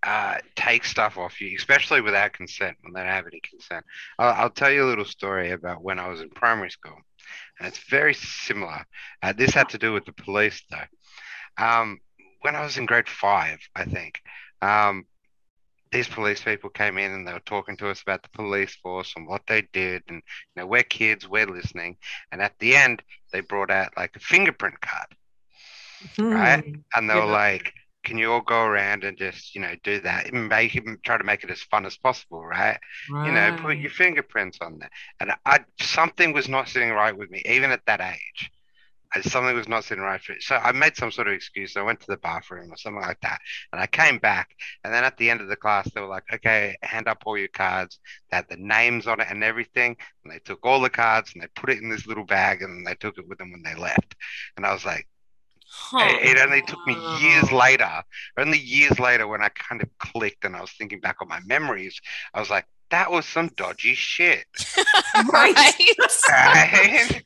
uh, 0.03 0.37
take 0.57 0.85
stuff 0.85 1.17
off 1.19 1.41
you, 1.41 1.55
especially 1.57 2.01
without 2.01 2.33
consent, 2.33 2.77
when 2.83 2.93
they 2.93 3.01
don't 3.01 3.09
have 3.09 3.27
any 3.27 3.41
consent. 3.41 3.85
I'll, 4.19 4.35
I'll 4.45 4.51
tell 4.51 4.71
you 4.71 4.85
a 4.85 4.89
little 4.89 5.05
story 5.05 5.51
about 5.53 5.83
when 5.83 5.99
I 5.99 6.09
was 6.09 6.21
in 6.21 6.31
primary 6.31 6.71
school, 6.71 6.97
and 7.59 7.69
it's 7.69 7.79
very 7.89 8.15
similar. 8.15 8.85
Uh, 9.23 9.33
this 9.33 9.55
had 9.55 9.69
to 9.71 9.79
do 9.79 9.93
with 9.93 10.05
the 10.05 10.13
police, 10.13 10.63
though. 10.71 11.65
Um, 11.65 12.01
when 12.43 12.57
I 12.57 12.63
was 12.63 12.77
in 12.79 12.87
grade 12.87 13.09
five, 13.09 13.59
I 13.75 13.85
think, 13.85 14.21
um, 14.61 15.07
these 15.93 16.09
police 16.09 16.43
people 16.43 16.71
came 16.71 16.99
in 16.99 17.13
and 17.13 17.27
they 17.27 17.33
were 17.33 17.41
talking 17.41 17.77
to 17.79 17.89
us 17.89 18.03
about 18.03 18.23
the 18.23 18.29
police 18.31 18.75
force 18.77 19.13
and 19.17 19.27
what 19.27 19.43
they 19.47 19.63
did, 19.73 20.03
and 20.09 20.23
you 20.57 20.63
know, 20.63 20.67
we're 20.67 20.83
kids, 20.83 21.29
we're 21.29 21.47
listening, 21.47 21.97
and 22.33 22.41
at 22.43 22.59
the 22.59 22.75
end, 22.77 23.03
they 23.33 23.41
brought 23.41 23.71
out 23.71 23.93
like 23.97 24.17
a 24.17 24.21
fingerprint 24.21 24.81
card 24.81 25.07
right? 26.31 26.65
Hmm. 26.65 26.81
and 26.95 27.09
they 27.09 27.15
were 27.15 27.25
Yeah. 27.25 27.27
like, 27.27 27.73
"Can 28.03 28.19
you 28.19 28.33
all 28.33 28.41
go 28.43 28.63
around 28.65 29.05
and 29.05 29.17
just, 29.19 29.55
you 29.55 29.61
know, 29.61 29.75
do 29.83 30.01
that 30.01 30.27
and 30.33 30.49
make 30.49 30.75
him 30.75 30.99
try 31.05 31.19
to 31.19 31.25
make 31.25 31.45
it 31.45 31.51
as 31.51 31.63
fun 31.63 31.87
as 31.87 31.97
possible, 31.97 32.45
right? 32.45 32.79
You 33.23 33.33
know, 33.33 33.53
put 33.53 33.77
your 33.79 33.91
fingerprints 33.91 34.59
on 34.61 34.79
there." 34.79 34.91
And 35.21 35.33
I 35.47 35.61
something 35.81 36.33
was 36.33 36.49
not 36.49 36.69
sitting 36.69 36.91
right 36.91 37.17
with 37.17 37.31
me, 37.31 37.43
even 37.47 37.71
at 37.71 37.85
that 37.87 38.01
age. 38.01 38.51
I, 39.15 39.21
something 39.21 39.55
was 39.55 39.69
not 39.69 39.85
sitting 39.85 40.03
right 40.03 40.21
for 40.23 40.33
it. 40.33 40.43
So 40.43 40.57
I 40.57 40.73
made 40.73 40.97
some 40.97 41.11
sort 41.13 41.29
of 41.29 41.35
excuse. 41.35 41.77
I 41.77 41.83
went 41.83 42.01
to 42.01 42.07
the 42.07 42.17
bathroom 42.17 42.73
or 42.73 42.77
something 42.79 43.03
like 43.03 43.21
that, 43.21 43.41
and 43.73 43.81
I 43.81 43.87
came 43.87 44.19
back. 44.19 44.51
And 44.85 44.93
then 44.93 45.05
at 45.05 45.17
the 45.19 45.31
end 45.31 45.41
of 45.43 45.49
the 45.49 45.57
class, 45.57 45.89
they 45.93 46.01
were 46.01 46.07
like, 46.09 46.25
"Okay, 46.33 46.77
hand 46.83 47.09
up 47.09 47.23
all 47.27 47.37
your 47.39 47.49
cards." 47.49 48.01
They 48.31 48.37
had 48.37 48.49
the 48.49 48.57
names 48.57 49.07
on 49.07 49.21
it 49.21 49.29
and 49.31 49.45
everything. 49.45 49.97
And 50.25 50.33
they 50.33 50.39
took 50.41 50.65
all 50.65 50.81
the 50.81 50.91
cards 50.91 51.33
and 51.35 51.43
they 51.43 51.49
put 51.49 51.71
it 51.71 51.79
in 51.79 51.91
this 51.91 52.07
little 52.07 52.25
bag, 52.25 52.63
and 52.63 52.87
they 52.87 52.95
took 52.95 53.19
it 53.19 53.29
with 53.29 53.39
them 53.39 53.53
when 53.53 53.63
they 53.63 53.75
left. 53.75 54.15
And 54.57 54.67
I 54.67 54.73
was 54.73 54.85
like. 54.85 55.07
Huh. 55.75 56.07
It, 56.23 56.37
it 56.37 56.39
only 56.39 56.61
took 56.63 56.87
me 56.87 56.95
years 57.21 57.51
later, 57.51 58.03
only 58.37 58.59
years 58.59 58.99
later, 58.99 59.27
when 59.27 59.43
I 59.43 59.49
kind 59.51 59.81
of 59.83 59.89
clicked 59.99 60.45
and 60.45 60.55
I 60.55 60.61
was 60.61 60.71
thinking 60.73 61.01
back 61.01 61.17
on 61.23 61.29
my 61.29 61.41
memories, 61.47 61.99
I 62.35 62.41
was 62.41 62.51
like, 62.51 62.67
that 62.91 63.11
was 63.11 63.25
some 63.25 63.49
dodgy 63.57 63.95
shit. 63.95 64.45
Right. 65.31 65.55
Right? 66.29 67.23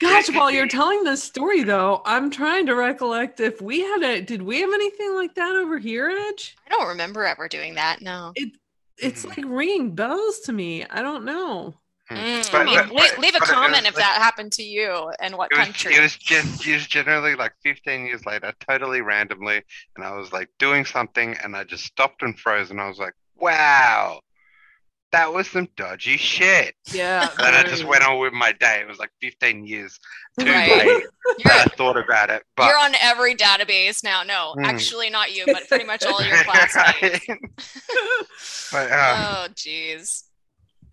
Gosh, 0.00 0.30
while 0.34 0.50
you're 0.50 0.68
telling 0.68 1.02
this 1.04 1.22
story 1.22 1.62
though, 1.62 2.02
I'm 2.04 2.30
trying 2.30 2.66
to 2.66 2.74
recollect 2.74 3.40
if 3.40 3.62
we 3.62 3.80
had 3.80 4.02
a 4.02 4.20
did 4.20 4.42
we 4.42 4.60
have 4.60 4.72
anything 4.72 5.14
like 5.14 5.34
that 5.36 5.56
over 5.56 5.78
here, 5.78 6.10
Edge? 6.10 6.54
I 6.66 6.70
don't 6.70 6.88
remember 6.88 7.24
ever 7.24 7.48
doing 7.48 7.74
that. 7.76 8.02
No. 8.02 8.32
It 8.34 8.50
It's 8.98 9.24
Mhm. 9.24 9.28
like 9.36 9.44
ringing 9.48 9.94
bells 9.94 10.40
to 10.40 10.52
me. 10.52 10.84
I 10.84 11.00
don't 11.00 11.24
know. 11.24 11.74
Mm, 12.16 12.50
But- 12.52 12.60
I 12.60 12.64
mean, 12.64 12.74
but- 12.76 12.90
leave, 12.92 13.10
but- 13.10 13.18
leave 13.18 13.34
a 13.34 13.38
but 13.38 13.48
it 13.48 13.50
was 13.50 13.50
comment 13.50 13.86
if 13.86 13.94
like- 13.94 14.04
that 14.04 14.18
happened 14.22 14.52
to 14.52 14.62
you 14.62 15.12
and 15.20 15.36
what 15.36 15.50
it 15.52 15.58
was, 15.58 15.66
country. 15.66 15.94
it 15.94 16.00
was 16.00 16.16
just 16.16 16.66
it 16.66 16.74
was 16.74 16.86
generally 16.86 17.34
like 17.34 17.52
15 17.62 18.06
years 18.06 18.24
later, 18.26 18.52
totally 18.68 19.00
randomly, 19.00 19.62
and 19.96 20.04
I 20.04 20.12
was 20.12 20.32
like 20.32 20.48
doing 20.58 20.84
something 20.84 21.36
and 21.42 21.56
I 21.56 21.64
just 21.64 21.84
stopped 21.84 22.22
and 22.22 22.38
froze 22.38 22.70
and 22.70 22.80
I 22.80 22.88
was 22.88 22.98
like, 22.98 23.14
wow, 23.36 24.20
that 25.12 25.30
was 25.32 25.50
some 25.50 25.68
dodgy 25.76 26.16
shit. 26.16 26.74
Yeah. 26.90 27.28
And 27.38 27.54
I 27.56 27.64
just 27.64 27.84
went 27.84 28.02
on 28.02 28.18
with 28.18 28.32
my 28.32 28.52
day. 28.52 28.80
It 28.80 28.88
was 28.88 28.98
like 28.98 29.10
15 29.20 29.66
years 29.66 29.98
too 30.40 30.46
Right. 30.46 30.86
late 30.86 31.04
that 31.44 31.66
I 31.66 31.76
thought 31.76 31.98
about 31.98 32.30
it. 32.30 32.42
But 32.56 32.68
you're 32.68 32.78
on 32.78 32.94
every 32.98 33.34
database 33.34 34.02
now. 34.02 34.22
No, 34.22 34.54
Mm. 34.56 34.64
actually 34.64 35.10
not 35.10 35.34
you, 35.36 35.44
but 35.46 35.68
pretty 35.68 35.84
much 35.84 36.02
all 36.06 36.22
your 36.22 36.36
classmates. 36.44 37.26
but, 38.72 38.90
uh, 38.90 39.44
Oh, 39.48 39.48
jeez. 39.52 40.22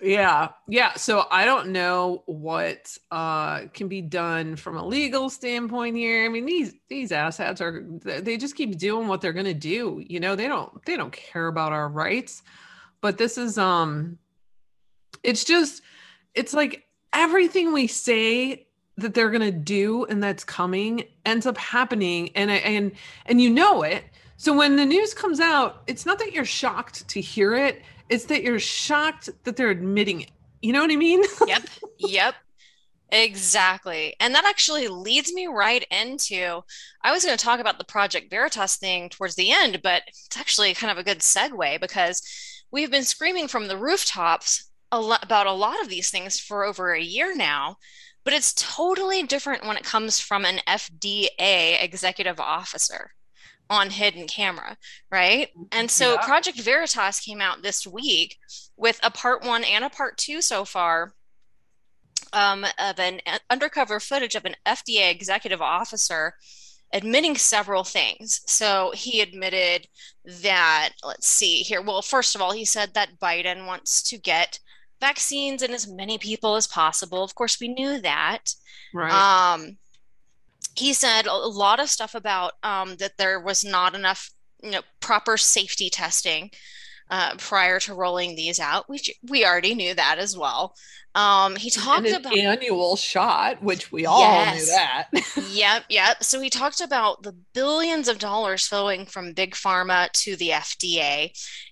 Yeah. 0.02 0.50
Yeah. 0.68 0.94
So 0.94 1.26
I 1.30 1.46
don't 1.46 1.70
know 1.70 2.24
what 2.26 2.98
uh 3.12 3.68
can 3.74 3.88
be 3.88 4.02
done 4.02 4.56
from 4.56 4.78
a 4.78 4.86
legal 4.86 5.30
standpoint 5.30 5.98
here. 5.98 6.26
I 6.26 6.30
mean, 6.30 6.46
these 6.46 6.74
these 6.88 7.12
asshats 7.12 7.60
are 7.60 7.84
they 8.22 8.38
just 8.38 8.56
keep 8.56 8.78
doing 8.78 9.08
what 9.08 9.20
they're 9.22 9.34
gonna 9.34 9.54
do. 9.54 10.04
You 10.08 10.20
know, 10.20 10.36
they 10.36 10.48
don't 10.48 10.84
they 10.86 10.96
don't 10.96 11.12
care 11.12 11.48
about 11.48 11.74
our 11.74 11.90
rights. 11.90 12.44
But 13.02 13.18
this 13.18 13.38
is 13.38 13.58
um 13.58 14.18
it's 15.24 15.44
just 15.44 15.82
it's 16.34 16.54
like 16.54 16.86
everything 17.12 17.74
we 17.74 17.88
say 17.88 18.68
that 18.98 19.14
they're 19.14 19.32
gonna 19.32 19.52
do 19.52 20.06
and 20.06 20.24
that's 20.24 20.44
coming 20.46 21.04
ends 21.26 21.46
up 21.46 21.58
happening 21.58 22.30
and 22.36 22.50
and 22.50 22.94
and 23.26 23.42
you 23.42 23.50
know 23.50 23.84
it. 23.84 24.06
So 24.38 24.56
when 24.56 24.78
the 24.78 24.86
news 24.86 25.14
comes 25.14 25.42
out, 25.42 25.84
it's 25.88 26.06
not 26.06 26.20
that 26.20 26.32
you're 26.32 26.46
shocked 26.46 27.06
to 27.10 27.20
hear 27.20 27.54
it 27.56 27.82
it's 28.10 28.26
that 28.26 28.44
you're 28.44 28.60
shocked 28.60 29.30
that 29.44 29.56
they're 29.56 29.70
admitting 29.70 30.22
it. 30.22 30.32
You 30.62 30.74
know 30.74 30.82
what 30.82 30.92
I 30.92 30.96
mean? 30.96 31.24
Yep. 31.48 31.64
Yep. 32.00 32.36
Exactly. 33.12 34.16
And 34.20 34.36
that 34.36 34.46
actually 34.46 34.88
leads 34.88 35.34
me 35.34 35.48
right 35.48 35.84
into 35.90 36.62
I 37.04 37.12
was 37.12 37.26
going 37.26 37.36
to 37.36 37.44
talk 37.44 37.60
about 37.60 37.80
the 37.80 37.84
Project 37.84 38.30
Veritas 38.30 38.76
thing 38.76 39.10
towards 39.10 39.36
the 39.36 39.52
end, 39.52 39.82
but 39.82 40.04
it's 40.08 40.38
actually 40.38 40.74
kind 40.76 40.92
of 40.92 40.98
a 40.98 41.04
good 41.04 41.20
segue 41.20 41.82
because 41.82 42.22
we've 42.72 42.92
been 42.92 43.04
screaming 43.04 43.48
from 43.48 43.68
the 43.68 43.78
rooftops 43.78 44.70
a 44.92 44.98
about 45.22 45.48
a 45.48 45.52
lot 45.52 45.82
of 45.82 45.90
these 45.90 46.10
things 46.10 46.40
for 46.40 46.64
over 46.66 46.94
a 46.94 47.02
year 47.02 47.36
now, 47.36 47.78
but 48.24 48.34
it's 48.34 48.54
totally 48.54 49.24
different 49.24 49.66
when 49.66 49.78
it 49.78 49.84
comes 49.84 50.20
from 50.20 50.46
an 50.46 50.60
FDA 50.68 51.82
executive 51.84 52.40
officer 52.40 53.12
on 53.70 53.90
hidden 53.90 54.28
camera, 54.28 54.78
right? 55.12 55.50
And 55.72 55.90
so 55.90 56.14
Yeah. 56.14 56.26
Project 56.26 56.60
Veritas 56.60 57.20
came 57.20 57.42
out 57.42 57.62
this 57.62 57.86
week 57.86 58.38
with 58.78 59.00
a 59.04 59.12
part 59.12 59.44
one 59.44 59.64
and 59.64 59.84
a 59.84 59.90
part 59.90 60.18
two 60.18 60.42
so 60.42 60.66
far 60.66 61.14
um, 62.34 62.66
of 62.78 63.00
an 63.00 63.22
uh, 63.26 63.40
undercover 63.50 64.00
footage 64.00 64.36
of 64.36 64.46
an 64.46 64.56
FDA 64.66 65.12
executive 65.12 65.62
officer 65.62 66.34
admitting 66.92 67.36
several 67.36 67.84
things. 67.84 68.42
So 68.48 68.92
he 68.96 69.22
admitted 69.22 69.88
that, 70.26 70.90
let's 71.04 71.28
see 71.28 71.62
here. 71.62 71.82
Well, 71.82 72.02
first 72.02 72.36
of 72.36 72.42
all, 72.42 72.52
he 72.52 72.66
said 72.66 72.94
that 72.96 73.20
Biden 73.22 73.68
wants 73.68 74.02
to 74.10 74.18
get 74.18 74.60
vaccines 75.00 75.62
in 75.62 75.72
as 75.72 75.88
many 75.88 76.18
people 76.18 76.56
as 76.56 76.68
possible. 76.68 77.24
Of 77.24 77.36
course, 77.36 77.60
we 77.60 77.68
knew 77.68 78.02
that. 78.02 78.54
Right. 78.94 79.12
Um, 79.54 79.78
he 80.80 80.94
said 80.94 81.28
a 81.28 81.36
lot 81.36 81.80
of 81.80 81.90
stuff 81.90 82.16
about 82.16 82.54
um, 82.64 82.96
that 82.98 83.18
there 83.18 83.40
was 83.40 83.64
not 83.64 83.96
enough, 83.96 84.32
you 84.64 84.72
know, 84.72 84.82
proper 85.00 85.38
safety 85.38 85.90
testing 85.90 86.52
uh, 87.10 87.36
prior 87.38 87.80
to 87.82 87.94
rolling 87.94 88.36
these 88.36 88.60
out. 88.60 88.90
We 88.90 89.00
we 89.28 89.46
already 89.46 89.76
knew 89.76 89.94
that 89.96 90.18
as 90.20 90.38
well. 90.38 90.76
Um, 91.16 91.56
he 91.56 91.72
talked 91.72 92.08
an 92.08 92.16
about 92.16 92.38
annual 92.38 92.96
shot, 92.96 93.64
which 93.64 93.92
we 93.92 94.06
all 94.06 94.20
Yes. 94.22 94.60
knew 94.60 94.66
that. 94.68 95.08
yep, 95.52 95.84
yep. 95.90 96.24
So 96.24 96.40
he 96.40 96.50
talked 96.52 96.82
about 96.82 97.24
the 97.24 97.36
billions 97.54 98.08
of 98.08 98.20
dollars 98.20 98.68
flowing 98.68 99.06
from 99.08 99.34
big 99.34 99.56
pharma 99.56 100.12
to 100.24 100.36
the 100.36 100.50
FDA 100.50 101.32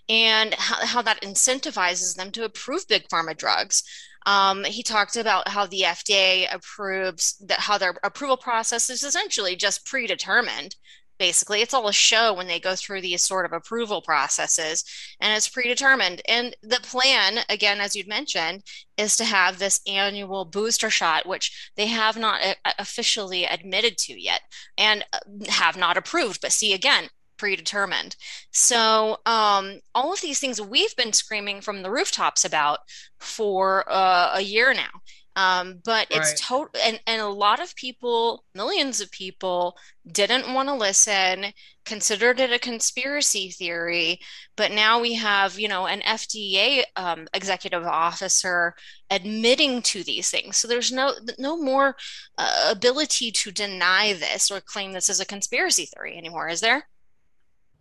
and 0.10 0.54
how, 0.56 0.86
how 0.86 1.02
that 1.04 1.22
incentivizes 1.22 2.16
them 2.16 2.32
to 2.32 2.46
approve 2.46 2.88
big 2.88 3.08
pharma 3.10 3.38
drugs. 3.38 3.84
Um, 4.28 4.66
he 4.66 4.84
talked 4.84 5.16
about 5.16 5.48
how 5.48 5.66
the 5.66 5.84
FDA 5.86 6.54
approves 6.54 7.38
that 7.48 7.62
how 7.62 7.78
their 7.78 7.96
approval 8.04 8.36
process 8.36 8.90
is 8.90 9.02
essentially 9.02 9.56
just 9.56 9.86
predetermined. 9.86 10.76
Basically, 11.18 11.62
it's 11.62 11.74
all 11.74 11.88
a 11.88 11.94
show 11.94 12.34
when 12.34 12.46
they 12.46 12.60
go 12.60 12.76
through 12.76 13.02
these 13.02 13.24
sort 13.24 13.46
of 13.46 13.54
approval 13.54 14.02
processes, 14.02 14.84
and 15.22 15.36
it's 15.36 15.48
predetermined. 15.48 16.22
And 16.28 16.56
the 16.62 16.82
plan, 16.84 17.40
again, 17.50 17.80
as 17.80 17.96
you'd 17.96 18.08
mentioned, 18.08 18.64
is 18.98 19.16
to 19.16 19.24
have 19.24 19.58
this 19.58 19.80
annual 19.88 20.44
booster 20.44 20.90
shot, 20.90 21.26
which 21.26 21.72
they 21.78 21.88
have 21.88 22.18
not 22.18 22.42
uh, 22.44 22.74
officially 22.78 23.46
admitted 23.46 23.98
to 24.00 24.22
yet 24.22 24.42
and 24.78 25.06
uh, 25.14 25.20
have 25.48 25.78
not 25.78 25.98
approved. 25.98 26.42
But 26.42 26.52
see, 26.52 26.74
again, 26.74 27.08
predetermined. 27.38 28.16
So, 28.52 29.18
um, 29.26 29.80
all 29.96 30.14
of 30.14 30.22
these 30.22 30.40
things 30.40 30.62
we've 30.62 30.96
been 30.96 31.14
screaming 31.14 31.62
from 31.62 31.82
the 31.82 31.92
rooftops 31.92 32.46
about 32.46 32.80
for 33.20 33.84
uh, 33.92 34.32
a 34.36 34.42
year 34.42 34.74
now. 34.74 34.90
Um, 35.36 35.82
but 35.86 36.08
it's 36.10 36.34
Right. 36.34 36.34
total, 36.34 36.70
and, 36.84 37.00
and 37.06 37.22
a 37.22 37.28
lot 37.28 37.60
of 37.60 37.76
people, 37.76 38.44
millions 38.56 39.02
of 39.02 39.12
people, 39.12 39.78
didn't 40.12 40.52
want 40.52 40.68
to 40.68 40.74
listen, 40.74 41.46
considered 41.86 42.40
it 42.40 42.52
a 42.52 42.58
conspiracy 42.58 43.52
theory. 43.52 44.20
But 44.56 44.72
now 44.72 45.00
we 45.00 45.14
have, 45.14 45.60
you 45.60 45.68
know, 45.68 45.86
an 45.86 46.02
FDA 46.02 46.86
um, 46.96 47.28
executive 47.36 47.84
officer 47.86 48.74
admitting 49.12 49.84
to 49.84 50.04
these 50.04 50.32
things. 50.32 50.58
So 50.58 50.68
there's 50.68 50.92
no 50.92 51.14
no 51.38 51.56
more 51.56 51.96
uh, 52.40 52.70
ability 52.72 53.32
to 53.32 53.52
deny 53.52 54.14
this 54.14 54.50
or 54.50 54.60
claim 54.62 54.94
this 54.94 55.08
as 55.10 55.20
a 55.20 55.26
conspiracy 55.26 55.86
theory 55.86 56.18
anymore, 56.18 56.50
is 56.50 56.62
there? 56.62 56.88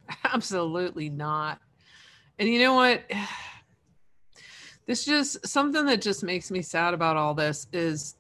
Absolutely 0.24 1.08
not. 1.08 1.60
And 2.38 2.48
you 2.48 2.58
know 2.58 2.74
what? 2.74 3.02
This 4.86 5.04
just 5.04 5.44
something 5.44 5.84
that 5.86 6.00
just 6.00 6.22
makes 6.22 6.48
me 6.48 6.62
sad 6.62 6.94
about 6.94 7.16
all 7.16 7.34
this 7.34 7.66
is 7.72 8.14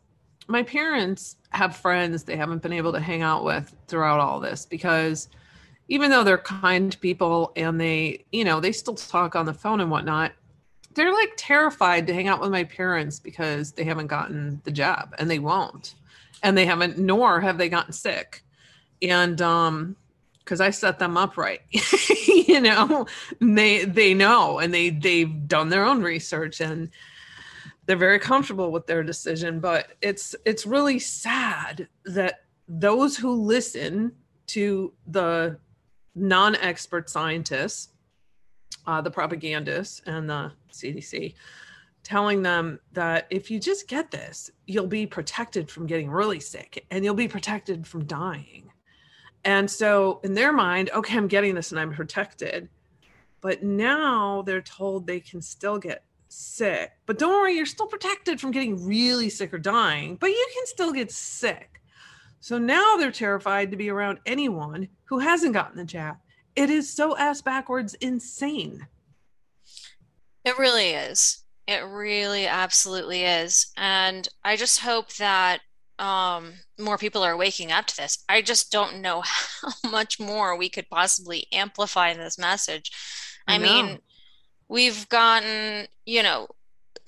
my 0.48 0.64
parents 0.64 1.36
have 1.50 1.76
friends 1.76 2.24
they 2.24 2.36
haven't 2.36 2.60
been 2.60 2.72
able 2.72 2.92
to 2.92 2.98
hang 2.98 3.22
out 3.22 3.44
with 3.44 3.72
throughout 3.86 4.18
all 4.18 4.40
this 4.40 4.66
because 4.66 5.28
even 5.88 6.10
though 6.10 6.24
they're 6.24 6.38
kind 6.38 7.00
people 7.00 7.52
and 7.54 7.80
they, 7.80 8.24
you 8.32 8.44
know, 8.44 8.58
they 8.58 8.72
still 8.72 8.94
talk 8.96 9.36
on 9.36 9.46
the 9.46 9.54
phone 9.54 9.80
and 9.80 9.92
whatnot, 9.92 10.32
they're 10.94 11.12
like 11.12 11.34
terrified 11.36 12.06
to 12.06 12.14
hang 12.14 12.26
out 12.26 12.40
with 12.40 12.50
my 12.50 12.64
parents 12.64 13.20
because 13.20 13.72
they 13.72 13.84
haven't 13.84 14.08
gotten 14.08 14.60
the 14.64 14.70
job 14.72 15.14
and 15.18 15.30
they 15.30 15.38
won't. 15.38 15.94
And 16.42 16.58
they 16.58 16.66
haven't, 16.66 16.98
nor 16.98 17.40
have 17.40 17.58
they 17.58 17.68
gotten 17.68 17.92
sick. 17.92 18.42
and 19.02 19.40
um 19.40 19.96
because 20.46 20.60
I 20.60 20.70
set 20.70 21.00
them 21.00 21.16
up 21.16 21.36
right. 21.36 21.60
you 22.46 22.60
know, 22.60 23.06
they 23.40 23.84
they 23.84 24.14
know 24.14 24.60
and 24.60 24.72
they 24.72 24.90
they've 24.90 25.48
done 25.48 25.68
their 25.68 25.84
own 25.84 26.02
research 26.02 26.60
and 26.60 26.88
they're 27.84 27.96
very 27.96 28.20
comfortable 28.20 28.70
with 28.70 28.86
their 28.86 29.02
decision. 29.02 29.58
But 29.58 29.96
it's 30.00 30.36
it's 30.44 30.64
really 30.64 31.00
sad 31.00 31.88
that 32.04 32.44
those 32.68 33.16
who 33.16 33.32
listen 33.32 34.12
to 34.48 34.92
the 35.08 35.58
non-expert 36.14 37.10
scientists, 37.10 37.88
uh, 38.86 39.00
the 39.00 39.10
propagandists, 39.10 40.00
and 40.06 40.30
the 40.30 40.52
CDC, 40.72 41.34
telling 42.04 42.42
them 42.42 42.78
that 42.92 43.26
if 43.30 43.50
you 43.50 43.58
just 43.58 43.88
get 43.88 44.12
this, 44.12 44.52
you'll 44.66 44.86
be 44.86 45.06
protected 45.06 45.68
from 45.68 45.86
getting 45.86 46.08
really 46.08 46.38
sick 46.38 46.86
and 46.92 47.04
you'll 47.04 47.14
be 47.14 47.26
protected 47.26 47.84
from 47.84 48.04
dying 48.04 48.70
and 49.46 49.70
so 49.70 50.20
in 50.24 50.34
their 50.34 50.52
mind, 50.52 50.90
okay, 50.92 51.16
I'm 51.16 51.28
getting 51.28 51.54
this 51.54 51.70
and 51.70 51.80
I'm 51.80 51.92
protected. 51.92 52.68
But 53.40 53.62
now 53.62 54.42
they're 54.42 54.60
told 54.60 55.06
they 55.06 55.20
can 55.20 55.40
still 55.40 55.78
get 55.78 56.02
sick. 56.26 56.90
But 57.06 57.20
don't 57.20 57.30
worry, 57.30 57.54
you're 57.54 57.64
still 57.64 57.86
protected 57.86 58.40
from 58.40 58.50
getting 58.50 58.84
really 58.84 59.30
sick 59.30 59.54
or 59.54 59.58
dying, 59.58 60.16
but 60.16 60.30
you 60.30 60.48
can 60.52 60.66
still 60.66 60.92
get 60.92 61.12
sick. 61.12 61.80
So 62.40 62.58
now 62.58 62.96
they're 62.96 63.12
terrified 63.12 63.70
to 63.70 63.76
be 63.76 63.88
around 63.88 64.18
anyone 64.26 64.88
who 65.04 65.20
hasn't 65.20 65.54
gotten 65.54 65.76
the 65.76 65.84
jab. 65.84 66.16
It 66.56 66.68
is 66.68 66.92
so 66.92 67.16
ass 67.16 67.40
backwards 67.40 67.94
insane. 67.94 68.84
It 70.44 70.58
really 70.58 70.90
is. 70.90 71.44
It 71.68 71.84
really 71.84 72.48
absolutely 72.48 73.22
is. 73.22 73.72
And 73.76 74.28
I 74.44 74.56
just 74.56 74.80
hope 74.80 75.12
that 75.14 75.60
um, 75.98 76.52
more 76.78 76.98
people 76.98 77.22
are 77.22 77.36
waking 77.36 77.72
up 77.72 77.86
to 77.86 77.96
this. 77.96 78.24
I 78.28 78.42
just 78.42 78.70
don't 78.70 79.00
know 79.00 79.22
how 79.24 79.90
much 79.90 80.20
more 80.20 80.56
we 80.56 80.68
could 80.68 80.88
possibly 80.88 81.46
amplify 81.52 82.14
this 82.14 82.38
message. 82.38 82.90
I, 83.48 83.54
I 83.54 83.58
mean, 83.58 83.98
we've 84.68 85.08
gotten, 85.08 85.86
you 86.04 86.22
know, 86.22 86.48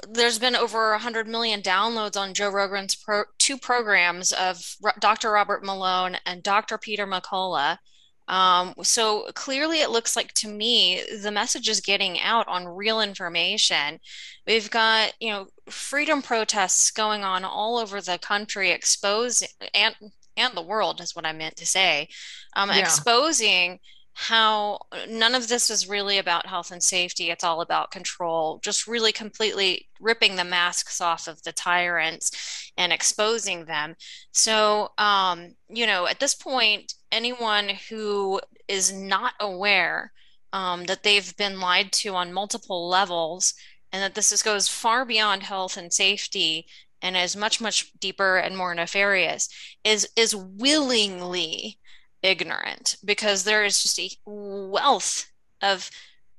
there's 0.09 0.39
been 0.39 0.55
over 0.55 0.93
100 0.93 1.27
million 1.27 1.61
downloads 1.61 2.17
on 2.17 2.35
Joe 2.35 2.51
Rogan's 2.51 2.95
pro- 2.95 3.25
two 3.39 3.59
programs 3.59 4.33
of 4.33 4.77
R- 4.85 4.95
Dr. 5.01 5.33
Robert 5.33 5.65
Malone 5.65 6.17
and 6.25 6.43
Dr. 6.43 6.79
Peter 6.79 7.07
McCullough. 7.07 7.79
Um, 8.29 8.75
so 8.83 9.27
clearly, 9.35 9.81
it 9.81 9.91
looks 9.91 10.15
like 10.15 10.33
to 10.35 10.49
me 10.49 11.03
the 11.23 11.31
message 11.31 11.69
is 11.69 11.81
getting 11.81 12.21
out 12.21 12.47
on 12.47 12.69
real 12.69 13.01
information. 13.01 13.99
We've 14.47 14.71
got 14.71 15.13
you 15.19 15.31
know 15.31 15.47
freedom 15.69 16.23
protests 16.23 16.91
going 16.91 17.25
on 17.25 17.45
all 17.45 17.79
over 17.79 18.01
the 18.01 18.19
country, 18.19 18.71
exposing 18.71 19.49
and 19.75 19.95
and 20.37 20.55
the 20.55 20.63
world 20.63 21.01
is 21.01 21.17
what 21.17 21.27
I 21.27 21.33
meant 21.33 21.57
to 21.57 21.67
say, 21.67 22.09
um, 22.55 22.69
yeah. 22.69 22.79
exposing 22.79 23.81
how 24.21 24.81
none 25.09 25.37
of 25.37 25.47
this 25.47 25.71
is 25.71 25.89
really 25.89 26.19
about 26.19 26.47
health 26.47 26.73
and 26.73 26.83
safety. 26.83 27.31
It's 27.31 27.45
all 27.45 27.61
about 27.61 27.93
control, 27.93 28.59
just 28.65 28.89
really 28.89 29.13
completely 29.13 29.87
ripping 30.01 30.35
the 30.35 30.45
masks 30.45 31.01
off 31.01 31.29
of 31.29 31.41
the 31.45 31.53
tyrants 31.53 32.73
and 32.77 32.93
exposing 32.93 33.67
them. 33.67 33.95
So, 34.33 34.91
um, 34.99 35.55
you 35.69 35.87
know, 35.87 36.09
at 36.09 36.19
this 36.19 36.35
point, 36.35 36.95
anyone 37.11 37.71
who 37.89 38.41
is 38.67 38.93
not 38.93 39.35
aware 39.41 40.13
um, 40.53 40.85
that 40.85 41.03
they've 41.03 41.37
been 41.37 41.61
lied 41.61 41.93
to 41.93 42.15
on 42.15 42.33
multiple 42.33 42.89
levels 42.89 43.55
and 43.93 44.03
that 44.03 44.15
this 44.15 44.33
is, 44.33 44.43
goes 44.43 44.69
far 44.69 45.05
beyond 45.05 45.43
health 45.43 45.77
and 45.77 45.93
safety 45.93 46.67
and 47.01 47.17
is 47.17 47.37
much 47.37 47.61
much 47.61 47.93
deeper 48.01 48.37
and 48.39 48.57
more 48.57 48.75
nefarious 48.75 49.49
is 49.85 50.09
is 50.17 50.35
willingly 50.35 51.79
ignorant 52.23 52.97
because 53.05 53.45
there 53.45 53.65
is 53.65 53.83
just 53.83 54.01
a 54.01 54.11
wealth 54.27 55.31
of 55.63 55.91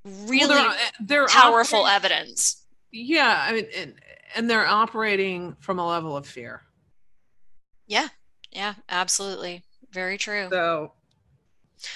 really 0.05 0.49
well, 0.49 0.75
they're, 0.99 1.07
they're 1.07 1.27
powerful 1.27 1.87
evidence. 1.87 2.65
Yeah, 2.91 3.41
I 3.45 3.53
mean, 3.53 3.67
and, 3.75 3.93
and 4.35 4.49
they're 4.49 4.65
operating 4.65 5.55
from 5.59 5.79
a 5.79 5.87
level 5.87 6.17
of 6.17 6.25
fear. 6.25 6.61
Yeah, 7.87 8.09
yeah, 8.51 8.75
absolutely, 8.89 9.63
very 9.91 10.17
true. 10.17 10.47
So, 10.49 10.93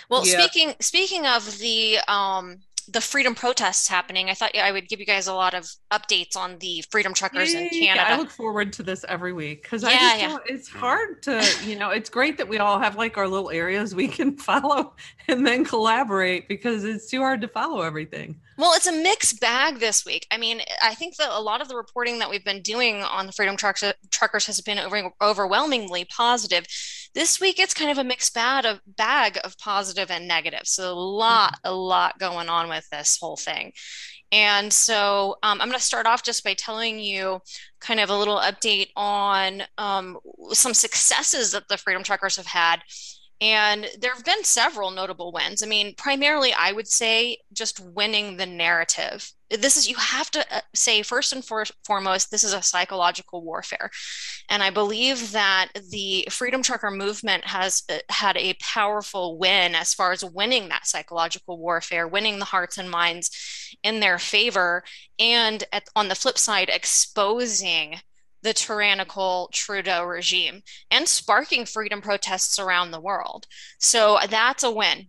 well, 0.10 0.26
yeah. 0.26 0.40
speaking 0.40 0.76
speaking 0.80 1.26
of 1.26 1.60
the 1.60 2.00
um 2.08 2.60
the 2.88 3.02
freedom 3.02 3.34
protests 3.34 3.88
happening. 3.88 4.30
I 4.30 4.34
thought 4.34 4.56
I 4.58 4.72
would 4.72 4.90
give 4.90 5.00
you 5.00 5.06
guys 5.06 5.28
a 5.28 5.34
lot 5.34 5.54
of 5.54 5.70
updates 5.92 6.36
on 6.36 6.58
the 6.60 6.84
freedom 6.90 7.14
truckers 7.14 7.54
in 7.54 7.70
Canada. 7.70 8.10
I 8.10 8.18
look 8.18 8.30
forward 8.30 8.74
to 8.74 8.84
this 8.84 9.06
every 9.08 9.32
week 9.32 9.64
because 9.64 9.84
yeah, 9.84 9.90
I 9.90 10.20
just 10.20 10.22
yeah. 10.22 10.38
it's 10.56 10.70
hard 10.70 11.24
to, 11.24 11.46
you 11.66 11.78
know, 11.78 11.92
it's 11.92 12.10
great 12.10 12.38
that 12.38 12.48
we 12.48 12.58
all 12.58 12.80
have 12.80 12.98
like 12.98 13.18
our 13.18 13.28
little 13.28 13.52
areas 13.52 13.96
we 13.96 14.08
can 14.08 14.36
follow 14.38 14.94
and 15.28 15.46
then 15.46 15.64
collaborate 15.64 16.48
because 16.48 16.84
it's 16.84 17.10
too 17.10 17.20
hard 17.20 17.42
to 17.42 17.48
follow 17.48 17.82
everything. 17.82 18.40
Well, 18.58 18.74
it's 18.76 18.88
a 18.88 18.92
mixed 18.92 19.40
bag 19.40 19.80
this 19.80 20.06
week. 20.06 20.28
I 20.30 20.38
mean, 20.38 20.62
I 20.82 20.94
think 20.94 21.16
that 21.18 21.30
a 21.32 21.42
lot 21.42 21.62
of 21.62 21.68
the 21.68 21.76
reporting 21.76 22.20
that 22.20 22.30
we've 22.30 22.44
been 22.46 22.62
doing 22.62 23.02
on 23.02 23.26
the 23.26 23.32
Freedom 23.32 23.58
Truckers 23.58 24.46
has 24.46 24.62
been 24.62 24.80
over, 24.80 25.12
overwhelmingly 25.22 26.06
positive. 26.06 26.66
This 27.16 27.40
week, 27.40 27.60
it's 27.60 27.74
kind 27.74 27.90
of 27.90 27.98
a 27.98 28.04
mixed 28.04 28.34
bag 28.34 28.66
of 28.66 28.80
bag 28.86 29.40
of 29.44 29.58
positive 29.58 30.12
and 30.12 30.28
negative. 30.28 30.62
So 30.66 30.92
a 30.92 30.94
lot, 30.94 31.60
a 31.64 31.74
lot 31.74 32.20
going 32.20 32.50
on 32.50 32.70
with 32.70 32.88
this 32.92 33.18
whole 33.20 33.38
thing. 33.38 33.74
And 34.32 34.74
so 34.74 35.36
um, 35.44 35.62
I'm 35.62 35.68
going 35.68 35.78
to 35.78 35.84
start 35.84 36.08
off 36.08 36.24
just 36.24 36.44
by 36.44 36.56
telling 36.56 37.00
you 37.00 37.40
kind 37.80 38.00
of 38.00 38.10
a 38.10 38.18
little 38.18 38.38
update 38.38 38.88
on 38.96 39.64
um, 39.78 40.18
some 40.52 40.74
successes 40.74 41.52
that 41.52 41.68
the 41.70 41.78
Freedom 41.78 42.04
Truckers 42.04 42.38
have 42.38 42.48
had 42.48 42.82
and 43.44 43.90
there 44.00 44.14
have 44.14 44.24
been 44.24 44.46
several 44.46 44.90
notable 44.90 45.34
wins. 45.34 45.62
I 45.62 45.66
mean, 45.66 45.96
primarily, 45.98 46.54
I 46.54 46.72
would 46.72 46.88
say 46.88 47.40
just 47.52 47.82
winning 47.82 48.38
the 48.38 48.46
narrative. 48.46 49.30
This 49.50 49.76
is, 49.76 49.90
you 49.90 49.98
have 49.98 50.32
to 50.32 50.56
uh, 50.56 50.62
say, 50.74 51.04
first 51.04 51.34
and 51.34 51.44
for, 51.44 51.66
foremost, 51.86 52.32
this 52.32 52.46
is 52.46 52.54
a 52.54 52.62
psychological 52.62 53.44
warfare. 53.44 53.92
And 54.48 54.64
I 54.64 54.70
believe 54.70 55.34
that 55.34 55.68
the 55.92 56.26
Freedom 56.32 56.64
Trucker 56.64 56.90
movement 56.90 57.44
has 57.44 57.84
uh, 57.92 57.98
had 58.08 58.38
a 58.38 58.56
powerful 58.62 59.38
win 59.38 59.76
as 59.76 59.94
far 59.94 60.14
as 60.14 60.24
winning 60.24 60.70
that 60.70 60.88
psychological 60.88 61.60
warfare, 61.60 62.08
winning 62.08 62.40
the 62.40 62.46
hearts 62.46 62.78
and 62.78 62.90
minds 62.90 63.30
in 63.84 64.00
their 64.00 64.20
favor. 64.20 64.86
And 65.20 65.66
at, 65.74 65.84
on 65.98 66.08
the 66.08 66.16
flip 66.16 66.38
side, 66.38 66.70
exposing 66.70 68.00
the 68.44 68.54
tyrannical 68.54 69.50
Trudeau 69.52 70.04
regime 70.04 70.62
and 70.92 71.08
sparking 71.08 71.66
freedom 71.66 72.02
protests 72.02 72.60
around 72.60 72.92
the 72.92 73.00
world. 73.00 73.48
So 73.80 74.20
that's 74.30 74.64
a 74.64 74.72
win. 74.72 75.08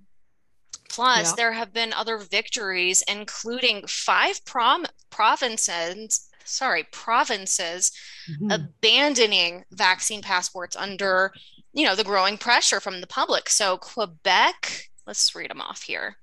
Plus, 0.88 1.31
yeah. 1.31 1.35
there 1.37 1.53
have 1.53 1.73
been 1.73 1.92
other 1.92 2.18
victories, 2.18 3.03
including 3.09 3.85
five 3.88 4.44
prom- 4.44 4.87
provinces, 5.11 6.29
sorry, 6.44 6.85
provinces 6.92 7.90
mm-hmm. 8.31 8.51
abandoning 8.51 9.64
vaccine 9.73 10.23
passports 10.23 10.77
under, 10.77 11.33
you 11.73 11.85
know, 11.85 11.97
the 11.97 12.05
growing 12.05 12.38
pressure 12.38 12.79
from 12.79 13.01
the 13.01 13.09
public. 13.09 13.49
So 13.49 13.77
Quebec, 13.79 14.85
let's 15.05 15.35
read 15.35 15.51
them 15.51 15.61
off 15.61 15.83
here. 15.83 16.16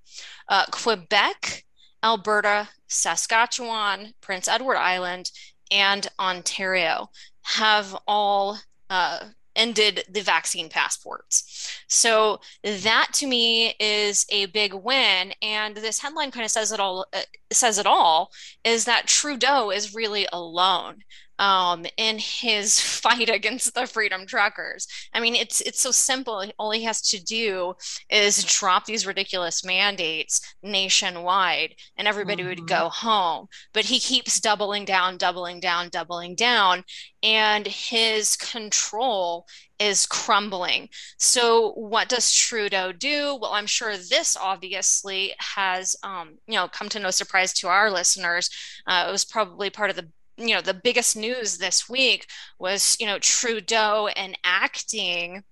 Uh, 0.48 0.66
Quebec, 0.72 1.66
Alberta, 2.02 2.70
Saskatchewan, 2.88 4.14
Prince 4.22 4.48
Edward 4.48 4.78
Island, 4.78 5.32
and 5.72 6.08
Ontario 6.20 7.10
have 7.44 7.96
all 8.08 8.58
uh, 8.90 9.20
ended 9.56 10.04
the 10.10 10.22
vaccine 10.22 10.70
passports. 10.70 11.82
So 11.88 12.40
that 12.64 13.08
to 13.14 13.28
me 13.28 13.74
is 13.80 14.26
a 14.30 14.46
big 14.48 14.74
win. 14.74 15.34
And 15.42 15.76
this 15.76 16.00
headline 16.00 16.32
kind 16.32 16.46
of 16.46 16.52
says 16.52 16.72
it 16.72 16.80
all. 16.80 17.06
Uh, 17.14 17.22
says 17.52 17.78
it 17.78 17.86
all 17.86 18.32
is 18.64 18.86
that 18.86 19.08
Trudeau 19.08 19.72
is 19.72 19.96
really 19.96 20.28
alone 20.32 21.04
um, 21.42 21.86
in 21.98 22.20
his 22.20 22.80
fight 23.02 23.30
against 23.30 23.74
the 23.74 23.88
freedom 23.88 24.26
truckers. 24.26 24.88
I 25.14 25.20
mean, 25.20 25.36
it's 25.36 25.60
it's 25.62 25.82
so 25.82 25.92
simple. 25.92 26.46
All 26.58 26.72
he 26.72 26.84
has 26.84 27.02
to 27.10 27.22
do 27.22 27.74
is 28.10 28.46
drop 28.46 28.86
these 28.86 29.06
ridiculous 29.08 29.66
mandates 29.66 30.56
nationwide, 30.64 31.76
and 31.98 32.08
everybody 32.08 32.44
mm-hmm. 32.44 32.50
would 32.50 32.68
go 32.68 32.88
home. 32.88 33.48
But 33.74 33.86
he 33.86 34.00
keeps 34.00 34.40
doubling 34.40 34.86
down, 34.86 35.18
doubling 35.18 35.60
down, 35.60 35.90
doubling 35.90 36.36
down, 36.36 36.84
and 37.24 37.66
his 37.68 38.38
control 38.38 39.48
is 39.80 40.06
crumbling. 40.06 40.90
So, 41.18 41.72
what 41.72 42.08
does 42.08 42.32
Trudeau 42.32 42.92
do? 42.92 43.40
Well, 43.42 43.54
I'm 43.54 43.66
sure 43.66 43.98
this 43.98 44.38
obviously 44.40 45.34
has, 45.40 45.96
um, 46.04 46.38
you 46.48 46.54
know, 46.54 46.68
come 46.68 46.88
to 46.90 47.00
no 47.00 47.10
surprise 47.10 47.52
to 47.54 47.68
our 47.68 47.90
listeners. 47.90 48.52
Uh, 48.86 49.06
it 49.08 49.12
was 49.12 49.26
probably 49.26 49.72
part 49.72 49.90
of 49.90 49.96
the 49.96 50.08
you 50.48 50.56
know 50.56 50.62
the 50.62 50.74
biggest 50.74 51.16
news 51.16 51.58
this 51.58 51.90
week 51.90 52.28
was 52.60 52.98
you 53.00 53.06
know 53.06 53.20
Trudeau 53.20 54.10
enacting 54.16 55.44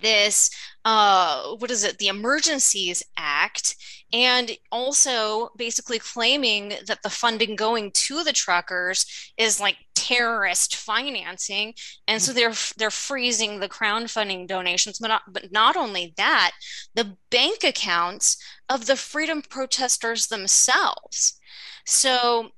this 0.00 0.50
uh 0.84 1.54
what 1.58 1.70
is 1.70 1.84
it? 1.84 1.98
The 1.98 2.08
emergencies 2.08 3.02
act 3.16 3.76
and 4.12 4.50
also 4.70 5.50
basically 5.56 5.98
claiming 5.98 6.74
that 6.86 7.02
the 7.02 7.10
funding 7.10 7.56
going 7.56 7.90
to 7.92 8.22
the 8.22 8.32
truckers 8.32 9.32
is 9.38 9.60
like 9.60 9.76
terrorist 9.94 10.76
financing 10.76 11.74
and 12.08 12.20
so 12.20 12.32
they're 12.32 12.52
they're 12.76 12.90
freezing 12.90 13.60
the 13.60 13.68
crowdfunding 13.68 14.46
donations. 14.46 14.98
But 14.98 15.08
not, 15.08 15.22
but 15.30 15.52
not 15.52 15.76
only 15.76 16.14
that 16.16 16.52
the 16.94 17.16
bank 17.30 17.64
accounts 17.64 18.36
of 18.68 18.86
the 18.86 18.96
freedom 18.96 19.42
protesters 19.42 20.26
themselves. 20.26 21.38
So 21.86 22.50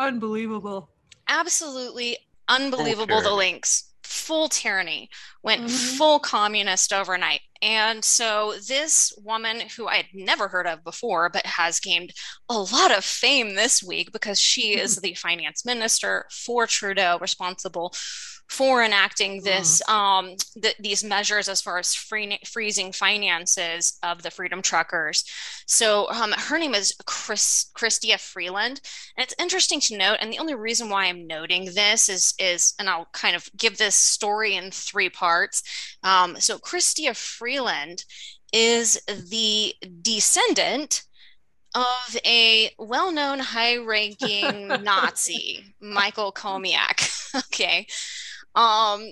unbelievable. 0.00 0.90
Absolutely 1.28 2.16
unbelievable 2.48 3.22
the 3.22 3.30
links 3.30 3.86
full 4.02 4.48
tyranny, 4.48 5.08
went 5.42 5.62
Mhm. 5.62 5.96
full 5.96 6.18
communist 6.18 6.92
overnight. 6.92 7.42
And 7.62 8.04
so 8.04 8.54
this 8.66 9.12
woman 9.18 9.60
who 9.76 9.86
I 9.86 9.98
had 9.98 10.06
never 10.12 10.48
heard 10.48 10.66
of 10.66 10.82
before, 10.82 11.28
but 11.30 11.46
has 11.46 11.78
gained 11.78 12.12
a 12.48 12.58
lot 12.58 12.90
of 12.90 13.04
fame 13.04 13.54
this 13.54 13.82
week 13.82 14.10
because 14.12 14.40
she 14.40 14.76
is 14.76 14.96
the 14.96 15.14
finance 15.14 15.64
minister 15.64 16.26
for 16.32 16.66
Trudeau, 16.66 17.18
responsible 17.20 17.94
for 18.50 18.82
enacting 18.82 19.42
this 19.42 19.80
um, 19.88 20.34
th- 20.60 20.74
these 20.80 21.04
measures 21.04 21.48
as 21.48 21.60
far 21.60 21.78
as 21.78 21.94
free- 21.94 22.40
freezing 22.44 22.90
finances 22.90 23.96
of 24.02 24.22
the 24.22 24.30
Freedom 24.30 24.60
Truckers. 24.60 25.24
So 25.66 26.10
um, 26.10 26.32
her 26.36 26.58
name 26.58 26.74
is 26.74 26.92
Chris 27.06 27.70
Chrystia 27.76 28.18
Freeland, 28.18 28.80
and 29.16 29.22
it's 29.22 29.36
interesting 29.38 29.78
to 29.82 29.96
note. 29.96 30.16
And 30.20 30.32
the 30.32 30.40
only 30.40 30.56
reason 30.56 30.88
why 30.88 31.06
I'm 31.06 31.28
noting 31.28 31.66
this 31.66 32.08
is 32.08 32.34
is, 32.40 32.74
and 32.80 32.90
I'll 32.90 33.06
kind 33.12 33.36
of 33.36 33.48
give 33.56 33.78
this 33.78 33.94
story 33.94 34.56
in 34.56 34.72
three 34.72 35.10
parts. 35.10 35.62
Um, 36.02 36.34
so 36.40 36.58
Chrystia 36.58 37.16
Freeland 37.16 38.04
is 38.52 39.00
the 39.06 39.74
descendant 40.02 41.04
of 41.76 42.16
a 42.26 42.72
well-known 42.80 43.38
high-ranking 43.38 44.66
Nazi, 44.82 45.64
Michael 45.80 46.32
Chomiak. 46.32 47.08
okay. 47.46 47.86
Um, 48.54 49.06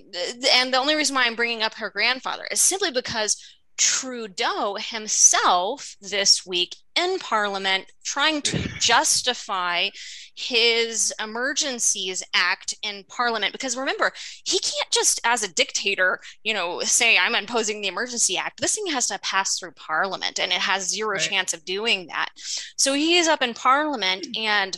and 0.54 0.72
the 0.72 0.78
only 0.78 0.96
reason 0.96 1.14
why 1.14 1.24
I'm 1.26 1.36
bringing 1.36 1.62
up 1.62 1.74
her 1.74 1.90
grandfather 1.90 2.46
is 2.50 2.60
simply 2.60 2.90
because 2.90 3.36
Trudeau 3.76 4.76
himself 4.76 5.96
this 6.00 6.44
week 6.44 6.74
in 6.96 7.20
Parliament 7.20 7.84
trying 8.02 8.42
to 8.42 8.58
justify 8.80 9.88
his 10.34 11.12
Emergencies 11.22 12.24
Act 12.34 12.74
in 12.82 13.04
Parliament. 13.08 13.52
Because 13.52 13.76
remember, 13.76 14.12
he 14.44 14.58
can't 14.58 14.90
just, 14.90 15.20
as 15.22 15.44
a 15.44 15.52
dictator, 15.54 16.18
you 16.42 16.54
know, 16.54 16.80
say, 16.80 17.16
I'm 17.16 17.36
imposing 17.36 17.80
the 17.80 17.88
Emergency 17.88 18.36
Act. 18.36 18.60
This 18.60 18.74
thing 18.74 18.86
has 18.88 19.06
to 19.08 19.18
pass 19.20 19.58
through 19.58 19.72
Parliament, 19.72 20.40
and 20.40 20.50
it 20.52 20.58
has 20.58 20.88
zero 20.90 21.10
Right. 21.14 21.20
chance 21.20 21.52
of 21.54 21.64
doing 21.64 22.08
that. 22.08 22.30
So 22.76 22.94
he 22.94 23.16
is 23.16 23.28
up 23.28 23.42
in 23.42 23.54
Parliament 23.54 24.26
and 24.36 24.76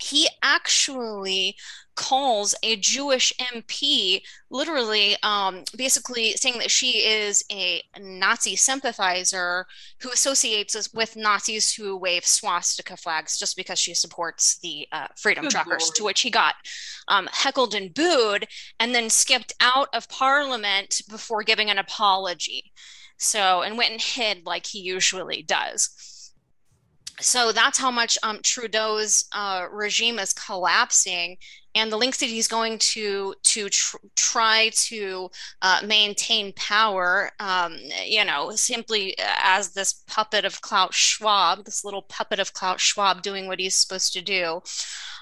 he 0.00 0.28
actually 0.42 1.56
calls 1.98 2.54
a 2.62 2.76
Jewish 2.76 3.32
MP 3.40 4.22
literally 4.50 5.16
um, 5.24 5.64
basically 5.76 6.32
saying 6.34 6.58
that 6.58 6.70
she 6.70 6.98
is 6.98 7.44
a 7.50 7.82
Nazi 8.00 8.54
sympathizer 8.54 9.66
who 10.00 10.10
associates 10.10 10.94
with 10.94 11.16
Nazis 11.16 11.74
who 11.74 11.96
wave 11.96 12.24
swastika 12.24 12.96
flags 12.96 13.36
just 13.36 13.56
because 13.56 13.80
she 13.80 13.94
supports 13.94 14.58
the 14.58 14.86
uh, 14.92 15.08
Freedom 15.16 15.42
Good 15.44 15.50
Truckers, 15.50 15.86
Lord. 15.86 15.94
to 15.96 16.04
which 16.04 16.20
he 16.20 16.30
got 16.30 16.54
um, 17.08 17.28
heckled 17.32 17.74
and 17.74 17.92
booed 17.92 18.46
and 18.78 18.94
then 18.94 19.10
skipped 19.10 19.52
out 19.60 19.88
of 19.92 20.08
Parliament 20.08 21.02
before 21.10 21.42
giving 21.42 21.68
an 21.68 21.78
apology. 21.78 22.72
So, 23.16 23.62
and 23.62 23.76
went 23.76 23.90
and 23.90 24.00
hid 24.00 24.46
like 24.46 24.66
he 24.66 24.78
usually 24.78 25.42
does 25.42 25.90
so 27.20 27.52
that's 27.52 27.78
how 27.78 27.90
much 27.90 28.16
um, 28.22 28.40
Trudeau's 28.42 29.26
uh, 29.32 29.66
regime 29.70 30.18
is 30.18 30.32
collapsing, 30.32 31.36
and 31.74 31.90
the 31.90 31.96
links 31.96 32.18
that 32.18 32.26
he's 32.26 32.48
going 32.48 32.78
to 32.78 33.34
to 33.44 33.68
tr- 33.68 33.96
try 34.16 34.70
to 34.74 35.30
uh, 35.62 35.80
maintain 35.84 36.52
power. 36.54 37.30
Um, 37.40 37.76
you 38.04 38.24
know, 38.24 38.52
simply 38.52 39.16
as 39.42 39.72
this 39.72 40.04
puppet 40.06 40.44
of 40.44 40.60
Klaus 40.60 40.94
Schwab, 40.94 41.64
this 41.64 41.84
little 41.84 42.02
puppet 42.02 42.38
of 42.38 42.52
Klaus 42.52 42.80
Schwab, 42.80 43.22
doing 43.22 43.46
what 43.46 43.60
he's 43.60 43.76
supposed 43.76 44.12
to 44.14 44.22
do. 44.22 44.60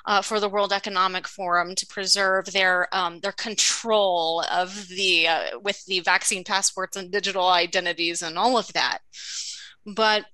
Uh, 0.05 0.23
for 0.23 0.39
the 0.39 0.49
World 0.49 0.73
Economic 0.73 1.27
Forum 1.27 1.75
to 1.75 1.85
preserve 1.85 2.53
their 2.53 2.87
um, 2.95 3.19
their 3.19 3.33
control 3.33 4.45
of 4.53 4.87
the 4.87 5.27
uh, 5.27 5.59
with 5.65 5.85
the 5.87 5.99
vaccine 5.99 6.45
passports 6.45 6.97
and 6.97 7.11
digital 7.11 7.49
identities 7.49 8.23
and 8.23 8.39
all 8.39 8.57
of 8.57 8.73
that, 8.75 8.99
but 9.85 10.27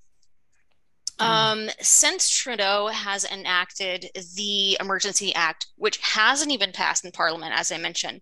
um, 1.19 1.69
since 1.79 2.29
Trudeau 2.29 2.87
has 2.87 3.25
enacted 3.25 4.09
the 4.35 4.77
Emergency 4.79 5.33
Act, 5.35 5.67
which 5.75 5.97
hasn't 5.97 6.51
even 6.51 6.71
passed 6.71 7.05
in 7.05 7.11
Parliament, 7.11 7.53
as 7.55 7.71
I 7.71 7.77
mentioned, 7.77 8.21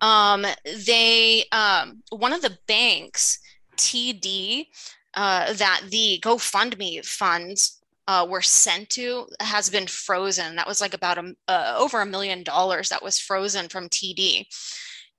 um, 0.00 0.46
they 0.64 1.44
um, 1.52 2.02
one 2.10 2.32
of 2.32 2.42
the 2.42 2.58
banks, 2.66 3.38
TD, 3.76 4.66
uh, 5.14 5.52
that 5.54 5.82
the 5.90 6.20
GoFundMe 6.22 7.04
funds 7.04 7.80
uh, 8.06 8.26
were 8.28 8.42
sent 8.42 8.88
to 8.90 9.26
has 9.40 9.68
been 9.70 9.86
frozen. 9.86 10.56
That 10.56 10.66
was 10.66 10.80
like 10.80 10.94
about 10.94 11.18
a, 11.18 11.34
uh, 11.48 11.76
over 11.78 12.00
a 12.00 12.06
million 12.06 12.42
dollars 12.42 12.88
that 12.88 13.02
was 13.02 13.18
frozen 13.18 13.68
from 13.68 13.88
TD, 13.88 14.46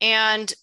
and 0.02 0.54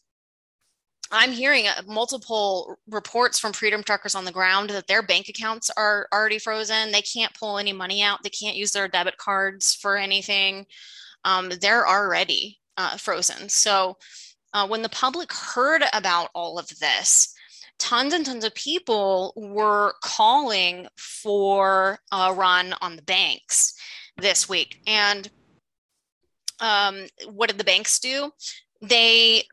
I'm 1.11 1.33
hearing 1.33 1.67
uh, 1.69 1.83
multiple 1.87 2.79
reports 2.89 3.39
from 3.39 3.53
Freedom 3.53 3.83
Truckers 3.83 4.15
on 4.15 4.25
the 4.25 4.33
ground 4.33 4.71
that 4.71 4.89
their 4.89 5.03
bank 5.03 5.29
accounts 5.29 5.71
are 5.77 6.09
already 6.13 6.39
frozen. 6.39 6.91
They 6.91 7.03
can't 7.03 7.35
pull 7.35 7.59
any 7.59 7.73
money 7.73 8.03
out. 8.03 8.23
They 8.23 8.31
can't 8.31 8.57
use 8.57 8.73
their 8.73 8.89
debit 8.89 9.17
cards 9.17 9.75
for 9.75 9.97
anything. 9.97 10.67
Um, 11.25 11.51
they're 11.61 11.87
already 11.87 12.59
uh, 12.77 12.97
frozen. 12.97 13.49
So 13.49 13.97
uh, 14.53 14.67
when 14.67 14.83
the 14.83 14.89
public 14.89 15.33
heard 15.33 15.83
about 15.93 16.31
all 16.35 16.59
of 16.59 16.69
this, 16.81 17.35
tons 17.79 18.13
and 18.13 18.25
tons 18.25 18.45
of 18.45 18.55
people 18.55 19.33
were 19.37 19.95
calling 20.03 20.87
for 20.97 21.99
a 22.11 22.33
run 22.33 22.75
on 22.81 22.97
the 22.97 23.03
banks 23.03 23.75
this 24.17 24.49
week. 24.49 24.81
And 24.87 25.31
um, 26.61 27.07
what 27.29 27.51
did 27.51 27.59
the 27.59 27.65
banks 27.65 27.99
do? 27.99 28.33
They 28.81 29.45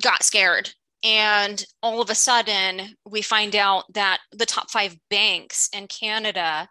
got 0.00 0.22
scared. 0.22 0.70
And 1.04 1.64
all 1.82 2.00
of 2.00 2.10
a 2.10 2.14
sudden 2.14 2.96
we 3.06 3.22
find 3.22 3.54
out 3.54 3.84
that 3.94 4.18
the 4.32 4.46
top 4.46 4.70
five 4.70 4.96
banks 5.10 5.68
in 5.72 5.86
canada 5.86 6.68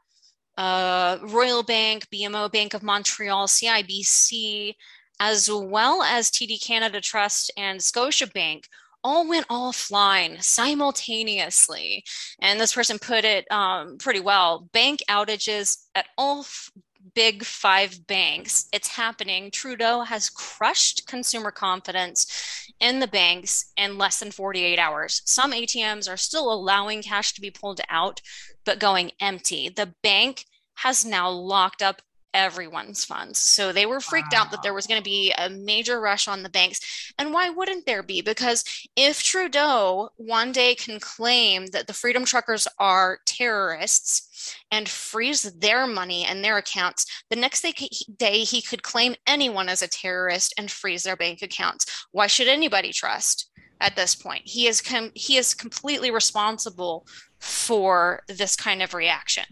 uh, 0.57 1.17
royal 1.21 1.63
bank 1.63 2.07
bmo 2.13 2.51
bank 2.51 2.73
of 2.73 2.83
montreal 2.83 3.47
cibc 3.47 4.73
as 5.19 5.49
well 5.49 6.01
as 6.03 6.29
td 6.29 6.61
canada 6.61 6.99
trust 6.99 7.53
and 7.55 7.79
scotiabank 7.79 8.63
all 9.03 9.27
went 9.27 9.47
offline 9.47 10.43
simultaneously. 10.43 12.03
And 12.41 12.59
this 12.59 12.73
person 12.73 12.99
put 12.99 13.23
it 13.23 13.49
um, 13.51 13.97
pretty 13.97 14.19
well 14.19 14.67
bank 14.73 15.01
outages 15.09 15.77
at 15.95 16.07
all 16.17 16.41
f- 16.41 16.69
big 17.17 17.43
five 17.43 18.05
banks. 18.05 18.67
It's 18.71 18.89
happening. 18.89 19.49
Trudeau 19.49 20.01
has 20.01 20.29
crushed 20.29 21.07
consumer 21.07 21.49
confidence 21.49 22.71
in 22.79 22.99
the 22.99 23.07
banks 23.07 23.71
in 23.75 23.97
less 23.97 24.19
than 24.19 24.29
48 24.29 24.77
hours. 24.77 25.23
Some 25.25 25.51
ATMs 25.51 26.07
are 26.07 26.15
still 26.15 26.53
allowing 26.53 27.01
cash 27.01 27.33
to 27.33 27.41
be 27.41 27.49
pulled 27.49 27.81
out, 27.89 28.21
but 28.65 28.77
going 28.77 29.13
empty. 29.19 29.67
The 29.67 29.95
bank 30.03 30.45
has 30.75 31.03
now 31.03 31.27
locked 31.27 31.81
up 31.81 32.03
everyone's 32.33 33.03
funds. 33.03 33.39
So 33.39 33.71
they 33.71 33.85
were 33.85 33.99
freaked 33.99 34.33
out 34.33 34.51
that 34.51 34.61
there 34.63 34.73
was 34.73 34.87
going 34.87 34.99
to 34.99 35.03
be 35.03 35.33
a 35.37 35.49
major 35.49 35.99
rush 35.99 36.27
on 36.27 36.43
the 36.43 36.49
banks. 36.49 37.13
And 37.17 37.33
why 37.33 37.49
wouldn't 37.49 37.85
there 37.85 38.03
be? 38.03 38.21
Because 38.21 38.63
if 38.95 39.23
Trudeau 39.23 40.09
one 40.17 40.51
day 40.51 40.75
can 40.75 40.99
claim 40.99 41.67
that 41.67 41.87
the 41.87 41.93
Freedom 41.93 42.25
Truckers 42.25 42.67
are 42.79 43.19
terrorists, 43.25 44.27
and 44.71 44.87
freeze 44.87 45.43
their 45.43 45.87
money 45.87 46.25
and 46.25 46.43
their 46.43 46.57
accounts. 46.57 47.05
The 47.29 47.35
next 47.35 47.61
day, 47.61 47.73
day 48.17 48.39
he 48.39 48.61
could 48.61 48.83
claim 48.83 49.15
anyone 49.25 49.69
as 49.69 49.81
a 49.81 49.87
terrorist 49.87 50.53
and 50.57 50.69
freeze 50.69 51.03
their 51.03 51.15
bank 51.15 51.41
accounts. 51.41 52.05
Why 52.11 52.27
should 52.27 52.47
anybody 52.47 52.91
trust 52.91 53.49
at 53.81 53.95
this 53.95 54.15
point? 54.15 54.43
He 54.45 54.67
is 54.67 54.81
com- 54.81 55.11
he 55.13 55.37
is 55.37 55.53
completely 55.53 56.11
responsible 56.11 57.05
for 57.39 58.21
this 58.27 58.55
kind 58.55 58.81
of 58.81 58.93
reaction. 58.93 59.45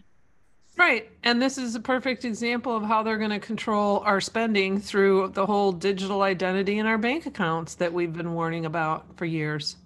Right. 0.76 1.10
And 1.22 1.40
this 1.40 1.56
is 1.56 1.74
a 1.74 1.80
perfect 1.80 2.24
example 2.24 2.76
of 2.76 2.82
how 2.82 3.02
they're 3.02 3.16
going 3.16 3.30
to 3.30 3.38
control 3.38 4.00
our 4.00 4.20
spending 4.20 4.78
through 4.78 5.28
the 5.28 5.46
whole 5.46 5.72
digital 5.72 6.22
identity 6.22 6.78
in 6.78 6.86
our 6.86 6.98
bank 6.98 7.24
accounts 7.24 7.76
that 7.76 7.92
we've 7.92 8.12
been 8.12 8.34
warning 8.34 8.66
about 8.66 9.06
for 9.16 9.24
years. 9.24 9.76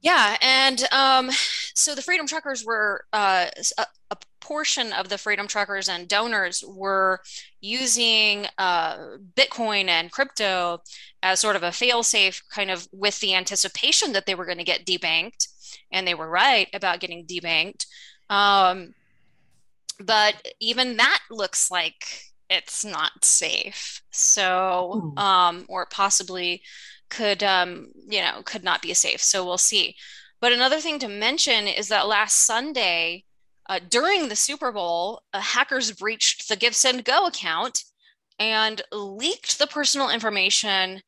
Yeah, 0.00 0.36
and 0.40 0.82
um, 0.92 1.30
so 1.74 1.94
the 1.94 2.02
Freedom 2.02 2.26
Truckers 2.26 2.64
were 2.64 3.04
uh, 3.12 3.46
a, 3.78 3.86
portion 4.40 4.92
of 4.92 5.08
the 5.08 5.16
Freedom 5.16 5.48
Truckers 5.48 5.88
and 5.88 6.06
donors 6.06 6.62
were 6.68 7.20
using 7.62 8.46
uh, 8.58 9.16
Bitcoin 9.34 9.88
and 9.88 10.12
crypto 10.12 10.82
as 11.22 11.40
sort 11.40 11.56
of 11.56 11.62
a 11.62 11.72
fail-safe, 11.72 12.42
kind 12.50 12.70
of 12.70 12.86
with 12.92 13.18
the 13.20 13.34
anticipation 13.34 14.12
that 14.12 14.26
they 14.26 14.34
were 14.34 14.44
going 14.44 14.58
to 14.58 14.64
get 14.64 14.84
debanked, 14.84 15.48
and 15.90 16.06
they 16.06 16.14
were 16.14 16.28
right 16.28 16.68
about 16.74 17.00
getting 17.00 17.24
debanked. 17.24 17.86
Um, 18.28 18.92
but 20.00 20.34
even 20.60 20.96
that 20.96 21.20
looks 21.30 21.70
like 21.70 22.22
it's 22.50 22.84
not 22.84 23.24
safe. 23.24 24.02
So, 24.10 25.12
Hmm. 25.16 25.18
um, 25.18 25.66
or 25.68 25.86
possibly 25.86 26.62
could, 27.10 27.42
um, 27.42 27.92
you 28.08 28.20
know, 28.20 28.42
could 28.44 28.64
not 28.64 28.82
be 28.82 28.94
safe. 28.94 29.22
So 29.22 29.44
we'll 29.44 29.58
see. 29.58 29.96
But 30.40 30.52
another 30.52 30.80
thing 30.80 30.98
to 30.98 31.08
mention 31.08 31.66
is 31.66 31.88
that 31.88 32.06
last 32.06 32.34
Sunday, 32.40 33.24
uh, 33.68 33.80
during 33.88 34.28
the 34.28 34.36
Super 34.36 34.72
Bowl, 34.72 35.22
uh, 35.32 35.40
hackers 35.40 35.92
breached 35.92 36.48
the 36.48 36.56
Give 36.56 36.74
Send 36.74 37.04
Go 37.04 37.26
account 37.26 37.84
and 38.38 38.82
leaked 38.92 39.58
the 39.58 39.66
personal 39.66 40.10
information 40.10 41.00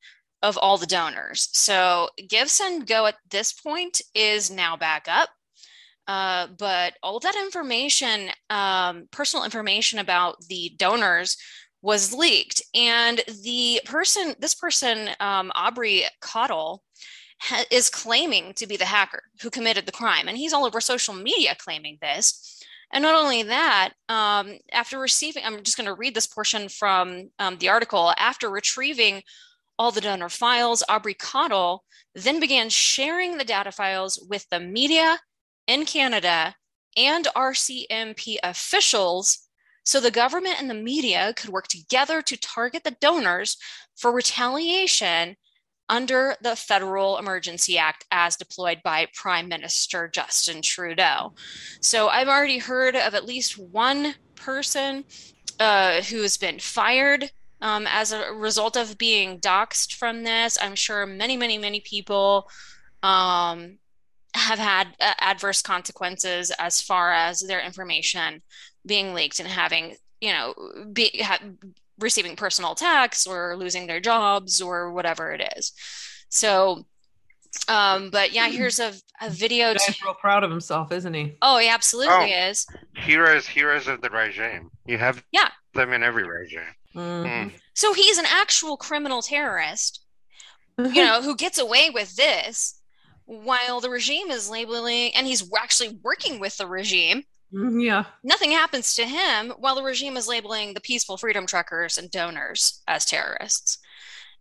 of 0.43 0.57
all 0.57 0.78
the 0.78 0.87
donors. 0.87 1.49
So 1.53 2.09
Give 2.28 2.51
Send 2.51 2.87
Go 2.87 3.07
at 3.07 3.16
this 3.30 3.53
point 3.53 4.01
is 4.14 4.51
now 4.51 4.76
back 4.76 5.07
up. 5.09 5.28
Uh, 6.07 6.46
but 6.59 6.94
all 7.02 7.18
that 7.20 7.36
information, 7.36 8.30
um, 8.50 9.09
personal 9.11 9.44
information 9.44 9.98
about 9.98 10.36
the 10.48 10.72
donors, 10.76 11.36
was 11.82 12.12
leaked. 12.12 12.62
And 12.74 13.22
the 13.44 13.80
person, 13.84 14.34
this 14.38 14.54
person, 14.54 15.11
um, 15.20 15.52
Aubrey 15.54 16.04
Cottle, 16.20 16.82
ha- 17.40 17.64
is 17.70 17.90
claiming 17.90 18.54
to 18.54 18.66
be 18.66 18.76
the 18.76 18.84
hacker 18.84 19.22
who 19.40 19.50
committed 19.50 19.86
the 19.86 19.92
crime. 19.92 20.28
And 20.28 20.36
he's 20.36 20.52
all 20.52 20.64
over 20.64 20.80
social 20.80 21.14
media 21.14 21.54
claiming 21.59 21.98
this. 22.00 22.62
And 22.92 23.02
not 23.02 23.14
only 23.14 23.42
that, 23.44 23.90
um, 24.09 24.59
after 24.72 24.98
receiving, 24.98 25.44
I'm 25.44 25.62
just 25.62 25.76
going 25.76 25.88
to 25.88 25.94
read 25.94 26.14
this 26.14 26.26
portion 26.26 26.68
from 26.68 27.30
um, 27.38 27.59
the 27.59 27.68
article. 27.68 28.12
After 28.16 28.48
retrieving 28.48 29.22
all 29.78 29.90
the 29.90 30.00
donor 30.00 30.28
files, 30.28 30.82
Aubrey 30.88 31.14
Cottle 31.14 31.84
then 32.14 32.40
began 32.40 32.68
sharing 32.68 33.36
the 33.36 33.44
data 33.44 33.70
files 33.70 34.24
with 34.30 34.48
the 34.50 34.61
media 34.61 35.18
in 35.66 35.84
Canada 35.84 36.54
and 36.96 37.26
RCMP 37.36 38.36
officials 38.42 39.46
so 39.86 40.00
the 40.00 40.10
government 40.10 40.60
and 40.60 40.68
the 40.68 40.74
media 40.74 41.32
could 41.36 41.50
work 41.50 41.68
together 41.68 42.20
to 42.20 42.36
target 42.36 42.82
the 42.82 42.96
donors 43.00 43.56
for 43.94 44.10
retaliation 44.10 45.36
under 45.88 46.34
the 46.42 46.56
Federal 46.56 47.18
Emergency 47.18 47.78
Act 47.78 48.04
as 48.10 48.36
deployed 48.36 48.80
by 48.82 49.06
Prime 49.14 49.46
Minister 49.46 50.08
Justin 50.08 50.60
Trudeau. 50.60 51.34
So 51.80 52.08
I've 52.08 52.26
already 52.26 52.58
heard 52.58 52.96
of 52.96 53.14
at 53.14 53.26
least 53.26 53.56
one 53.56 54.16
person 54.34 55.04
uh, 55.60 56.02
who 56.02 56.22
has 56.22 56.36
been 56.36 56.58
fired 56.58 57.30
um, 57.60 57.86
as 57.88 58.10
a 58.10 58.32
result 58.32 58.76
of 58.76 58.98
being 58.98 59.38
doxxed 59.38 59.94
from 59.94 60.24
this. 60.24 60.58
I'm 60.60 60.74
sure 60.74 61.06
many, 61.06 61.36
many, 61.36 61.58
many 61.58 61.78
people 61.78 62.50
um, 63.04 63.78
have 64.37 64.59
had 64.59 64.89
uh, 65.01 65.14
adverse 65.20 65.62
consequences 65.62 66.53
as 66.59 66.80
far 66.80 67.12
as 67.12 67.41
their 67.41 67.61
information 67.61 68.43
being 68.87 69.14
leaked 69.14 69.41
and 69.41 69.49
having, 69.49 69.97
you 70.20 70.32
know, 70.32 70.55
be, 70.93 71.11
ha- 71.22 71.41
receiving 71.99 72.37
personal 72.37 72.72
attacks 72.72 73.26
or 73.26 73.57
losing 73.57 73.87
their 73.87 74.01
jobs 74.01 74.61
or 74.61 74.93
whatever 74.93 75.32
it 75.32 75.43
is. 75.57 75.72
So, 76.28 76.87
um, 77.68 78.11
but 78.11 78.32
yeah, 78.32 78.49
here's 78.51 78.78
a, 78.78 78.93
a 79.20 79.30
video. 79.30 79.72
Guy's 79.72 79.84
To, 79.87 80.05
real 80.05 80.14
proud 80.14 80.45
of 80.45 80.51
himself, 80.51 80.93
isn't 80.93 81.14
he? 81.14 81.37
oh, 81.43 81.59
he 81.59 81.68
absolutely 81.68 82.32
is. 82.32 82.66
Heroes, 82.95 83.47
heroes 83.47 83.89
of 83.89 84.01
the 84.03 84.11
regime. 84.11 84.70
You 84.87 84.99
have 84.99 85.24
Yeah. 85.32 85.49
them 85.74 85.93
in 85.93 86.03
every 86.03 86.24
regime. 86.28 86.74
Mhm. 86.95 87.53
So 87.74 87.93
he's 87.93 88.16
an 88.18 88.24
actual 88.26 88.76
criminal 88.76 89.20
terrorist, 89.22 90.05
you 90.78 91.05
know, 91.05 91.22
who 91.22 91.37
gets 91.37 91.59
away 91.59 91.91
with 91.91 92.14
this 92.16 92.80
while 93.26 93.80
the 93.80 93.90
regime 93.90 94.30
is 94.30 94.48
labeling, 94.48 95.14
and 95.14 95.26
he's 95.26 95.48
actually 95.56 95.98
working 96.02 96.40
with 96.40 96.56
the 96.56 96.66
regime. 96.66 97.24
Mhm, 97.52 97.84
yeah. 97.84 98.04
Nothing 98.24 98.52
happens 98.52 98.94
to 98.94 99.06
him 99.06 99.50
while 99.58 99.74
the 99.74 99.82
regime 99.82 100.16
is 100.16 100.26
labeling 100.26 100.74
the 100.74 100.80
peaceful 100.80 101.16
freedom 101.16 101.46
truckers 101.46 101.98
and 101.98 102.10
donors 102.10 102.82
as 102.88 103.04
terrorists. 103.04 103.78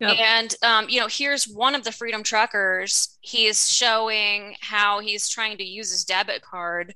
Yep. 0.00 0.16
And 0.18 0.56
um, 0.62 0.88
you 0.88 1.00
know, 1.00 1.06
here's 1.08 1.48
one 1.48 1.74
of 1.74 1.84
the 1.84 1.92
freedom 1.92 2.22
truckers. 2.22 3.16
He 3.20 3.46
is 3.46 3.70
showing 3.70 4.56
how 4.60 5.00
he's 5.00 5.28
trying 5.28 5.56
to 5.58 5.64
use 5.64 5.90
his 5.90 6.04
debit 6.04 6.42
card, 6.42 6.94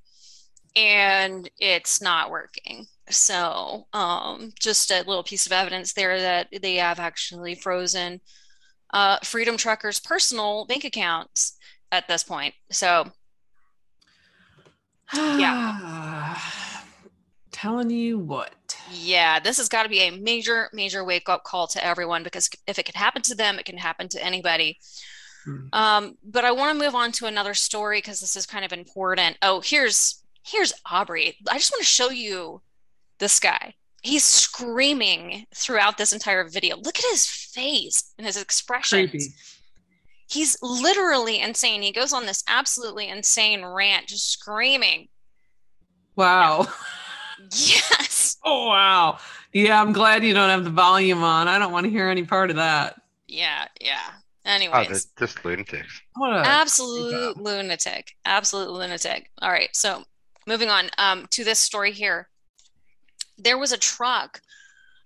and 0.76 1.48
it's 1.58 2.02
not 2.02 2.30
working. 2.30 2.86
So, 3.08 3.86
um, 3.92 4.52
just 4.60 4.90
a 4.90 4.98
little 4.98 5.24
piece 5.24 5.46
of 5.46 5.52
evidence 5.52 5.92
there 5.94 6.20
that 6.20 6.48
they 6.60 6.76
have 6.76 7.00
actually 7.00 7.54
frozen 7.54 8.20
uh, 8.92 9.18
freedom 9.24 9.56
truckers' 9.56 9.98
personal 9.98 10.66
bank 10.66 10.84
accounts 10.84 11.56
at 11.92 12.08
this 12.08 12.22
point. 12.22 12.54
So, 12.70 13.10
Yeah. 15.14 16.38
Telling 17.52 17.90
you 17.90 18.18
what. 18.18 18.54
Yeah, 18.92 19.40
this 19.40 19.58
has 19.58 19.68
got 19.68 19.82
to 19.82 19.88
be 19.88 20.00
a 20.00 20.10
major, 20.10 20.70
major 20.72 21.04
wake 21.04 21.28
up 21.28 21.44
call 21.44 21.66
to 21.68 21.84
everyone 21.84 22.22
because 22.22 22.48
if 22.66 22.78
it 22.78 22.84
can 22.84 22.94
happen 22.94 23.22
to 23.22 23.34
them, 23.34 23.58
it 23.58 23.64
can 23.64 23.76
happen 23.76 24.08
to 24.10 24.24
anybody. 24.24 24.78
Hmm. 25.44 25.66
Um, 25.72 26.18
but 26.24 26.44
I 26.44 26.52
want 26.52 26.78
to 26.78 26.84
move 26.84 26.94
on 26.94 27.12
to 27.12 27.26
another 27.26 27.54
story 27.54 27.98
because 27.98 28.20
this 28.20 28.36
is 28.36 28.46
kind 28.46 28.64
of 28.64 28.72
important. 28.72 29.36
Oh, 29.42 29.60
here's 29.64 30.22
here's 30.42 30.72
Aubrey. 30.90 31.36
I 31.50 31.58
just 31.58 31.72
want 31.72 31.82
to 31.82 31.90
show 31.90 32.10
you 32.10 32.62
this 33.18 33.40
guy. 33.40 33.74
He's 34.02 34.24
screaming 34.24 35.46
throughout 35.54 35.98
this 35.98 36.12
entire 36.12 36.48
video. 36.48 36.76
Look 36.76 36.98
at 36.98 37.04
his 37.10 37.26
face 37.26 38.14
and 38.16 38.26
his 38.26 38.36
expressions. 38.36 39.10
Creepy. 39.10 39.26
He's 40.30 40.56
literally 40.62 41.40
insane. 41.40 41.82
He 41.82 41.92
goes 41.92 42.12
on 42.12 42.24
this 42.24 42.44
absolutely 42.46 43.08
insane 43.08 43.64
rant, 43.64 44.06
just 44.06 44.30
screaming. 44.30 45.08
Wow. 46.16 46.66
Yes. 47.52 48.36
Oh 48.44 48.68
wow. 48.68 49.16
Yeah, 49.54 49.80
I'm 49.80 49.94
glad 49.94 50.22
you 50.22 50.34
don't 50.34 50.50
have 50.50 50.62
the 50.62 50.68
volume 50.68 51.24
on. 51.24 51.48
I 51.48 51.58
don't 51.58 51.72
want 51.72 51.84
to 51.84 51.90
hear 51.90 52.10
any 52.10 52.22
part 52.22 52.50
of 52.50 52.56
that. 52.56 53.00
Yeah, 53.26 53.64
yeah. 53.80 54.10
Oh, 54.44 54.50
Anyways. 54.50 55.06
they're 55.16 55.26
just 55.26 55.44
lunatics. 55.44 56.02
What 56.16 56.32
a 56.34 56.46
absolute 56.46 57.36
lunatic 57.36 58.12
absolute 58.24 58.70
lunatic 58.70 59.30
all 59.40 59.50
right 59.50 59.68
so 59.74 60.04
moving 60.46 60.68
on 60.68 60.90
um, 60.98 61.26
to 61.30 61.44
this 61.44 61.58
story 61.58 61.92
here 61.92 62.28
there 63.38 63.58
was 63.58 63.72
a 63.72 63.78
truck 63.78 64.40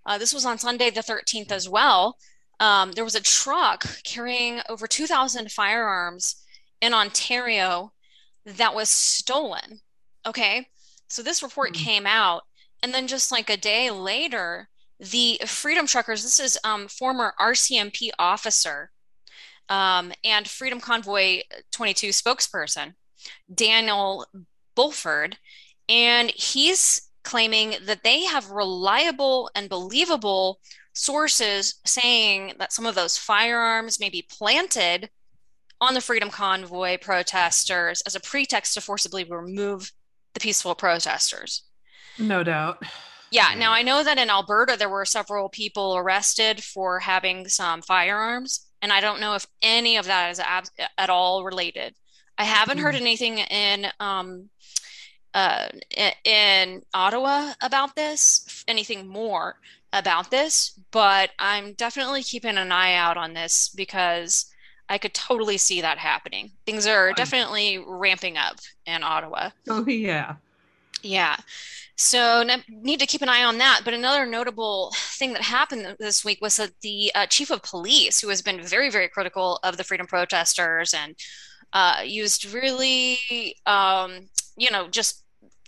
uh, 0.07 0.19
this 0.19 0.33
was 0.33 0.47
on 0.47 0.59
sunday 0.59 0.91
the 0.91 1.01
13th 1.01 1.51
as 1.51 1.69
well 1.69 2.17
um, 2.61 2.93
there 2.93 3.05
was 3.05 3.15
a 3.15 3.21
truck 3.21 3.85
carrying 4.05 4.61
over 4.69 4.87
2000 4.87 5.51
firearms 5.51 6.37
in 6.81 6.95
ontario 6.95 7.93
that 8.45 8.75
was 8.75 8.89
stolen 8.89 9.81
okay 10.27 10.67
so 11.09 11.23
this 11.23 11.43
report 11.43 11.77
Hmm. 11.77 11.83
came 11.83 12.07
out 12.07 12.43
and 12.83 12.93
then 12.93 13.07
just 13.07 13.33
like 13.33 13.51
a 13.51 13.57
day 13.57 13.91
later 13.91 14.69
the 15.01 15.41
freedom 15.47 15.87
truckers 15.87 16.23
this 16.23 16.41
is 16.41 16.59
um, 16.65 16.89
former 16.89 17.35
rcmp 17.41 18.11
officer 18.19 18.91
um, 19.69 20.13
and 20.23 20.49
Freedom 20.49 20.81
Convoy 20.81 21.41
22 21.73 22.09
spokesperson, 22.09 22.95
Daniel 23.53 24.27
Bulford. 24.77 25.35
And 25.89 26.31
he's 26.31 27.11
claiming 27.23 27.75
that 27.85 28.05
they 28.05 28.25
have 28.25 28.51
reliable 28.51 29.51
and 29.55 29.69
believable 29.69 30.61
sources 30.95 31.75
saying 31.85 32.55
that 32.59 32.73
some 32.73 32.87
of 32.87 32.95
those 32.95 33.19
firearms 33.19 34.01
may 34.01 34.09
be 34.09 34.23
planted 34.23 35.11
on 35.81 35.95
the 35.95 36.01
Freedom 36.01 36.31
Convoy 36.31 36.97
protesters 36.99 38.01
as 38.03 38.15
a 38.15 38.21
pretext 38.21 38.75
to 38.75 38.81
forcibly 38.81 39.25
remove 39.25 39.93
the 40.33 40.41
peaceful 40.41 40.75
protesters. 40.75 41.65
no 42.19 42.43
doubt. 42.43 42.83
Yeah, 43.31 43.55
now 43.57 43.73
I 43.73 43.83
know 43.83 44.05
that 44.05 44.19
in 44.19 44.31
Alberta 44.31 44.77
there 44.79 44.89
were 44.89 45.05
several 45.05 45.49
people 45.49 45.97
arrested 45.97 46.63
for 46.63 47.01
having 47.01 47.49
some 47.49 47.83
firearms, 47.83 48.69
and 48.81 48.93
I 48.93 49.01
don't 49.01 49.21
know 49.21 49.35
if 49.35 49.45
any 49.61 49.97
of 49.97 50.07
that 50.07 50.31
is 50.31 50.39
ab- 50.39 50.69
at 50.97 51.11
all 51.11 51.43
related. 51.43 51.95
I 52.39 52.45
haven't 52.45 52.79
heard 52.79 52.95
anything 52.95 53.39
in 53.39 53.87
um, 53.99 54.51
uh, 55.35 55.67
in 56.25 56.83
Ottawa 56.95 57.55
about 57.61 57.97
this, 57.97 58.65
anything 58.69 59.09
more 59.09 59.57
about 59.95 60.31
this, 60.31 60.79
but 60.91 61.31
I'm 61.39 61.73
definitely 61.73 62.23
keeping 62.23 62.59
an 62.59 62.73
eye 62.73 62.95
out 62.95 63.17
on 63.17 63.33
this 63.33 63.71
because 63.71 64.47
I 64.89 64.99
could 64.99 65.15
totally 65.15 65.57
see 65.57 65.81
that 65.81 65.99
happening. 65.99 66.51
Things 66.67 66.87
are 66.87 67.13
definitely 67.15 67.83
ramping 67.87 68.37
up 68.37 68.57
in 68.85 69.03
Ottawa. 69.03 69.51
Oh 69.69 69.87
yeah. 69.87 70.35
Yeah. 71.03 71.37
So 71.97 72.43
ne- 72.43 72.65
need 72.69 73.01
to 73.01 73.07
keep 73.07 73.23
an 73.23 73.29
eye 73.29 73.45
on 73.45 73.59
that. 73.59 73.83
But 73.85 73.95
another 73.95 74.27
notable 74.27 74.93
thing 74.97 75.33
that 75.33 75.43
happened 75.43 75.97
this 75.99 76.25
week 76.25 76.41
was 76.43 76.57
that 76.57 76.73
the 76.83 77.13
uh, 77.15 77.27
chief 77.27 77.51
of 77.51 77.63
police, 77.63 78.21
who 78.21 78.29
has 78.29 78.43
been 78.43 78.61
very, 78.63 78.91
very 78.91 79.09
critical 79.09 79.61
of 79.63 79.77
the 79.77 79.85
freedom 79.85 80.07
protesters 80.07 80.93
and 80.93 81.15
uh, 81.73 82.01
used 82.05 82.53
really, 82.53 83.57
um, 83.65 84.29
you 84.57 84.71
know, 84.71 84.89
just 84.89 85.23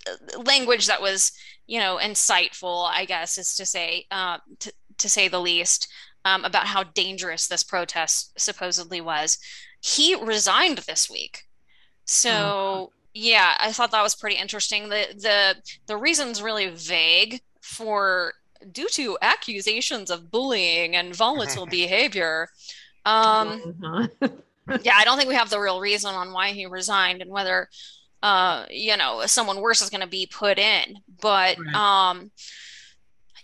uh, 0.08 0.40
language 0.42 0.86
that 0.88 1.00
was, 1.00 1.32
you 1.66 1.80
know, 1.80 1.98
insightful, 2.02 2.88
I 2.90 3.04
guess, 3.04 3.38
is 3.38 3.54
to 3.56 3.66
say, 3.66 4.06
uh, 4.10 4.38
to, 4.60 4.72
to 4.98 5.08
say 5.08 5.28
the 5.28 5.40
least, 5.40 5.88
um, 6.24 6.44
about 6.44 6.66
how 6.66 6.82
dangerous 6.84 7.46
this 7.48 7.62
protest 7.64 8.38
supposedly 8.40 9.00
was. 9.00 9.38
He 9.80 10.14
resigned 10.14 10.78
this 10.78 11.08
week. 11.10 11.44
So, 12.04 12.92
Yeah, 13.14 13.54
I 13.58 13.72
thought 13.72 13.92
that 13.92 14.02
was 14.02 14.14
pretty 14.14 14.36
interesting. 14.36 14.88
The 14.90 15.06
the 15.16 15.56
the 15.86 15.96
reason's 15.96 16.42
really 16.42 16.68
vague 16.70 17.40
for 17.62 18.34
due 18.72 18.88
to 18.90 19.18
accusations 19.22 20.10
of 20.10 20.30
bullying 20.30 20.96
and 20.96 21.14
volatile 21.16 21.66
behavior. 21.70 22.48
Um, 23.04 24.10
yeah, 24.82 24.96
I 24.96 25.04
don't 25.04 25.16
think 25.16 25.28
we 25.28 25.34
have 25.36 25.50
the 25.50 25.60
real 25.60 25.80
reason 25.80 26.14
on 26.14 26.32
why 26.32 26.50
he 26.52 26.66
resigned 26.66 27.22
and 27.22 27.30
whether 27.30 27.68
uh, 28.26 28.66
you 28.70 28.96
know, 28.96 29.22
someone 29.26 29.60
worse 29.60 29.82
is 29.82 29.90
going 29.90 30.00
to 30.00 30.06
be 30.20 30.26
put 30.26 30.58
in. 30.58 30.98
But 31.20 31.56
Right. 31.58 31.74
um, 31.74 32.30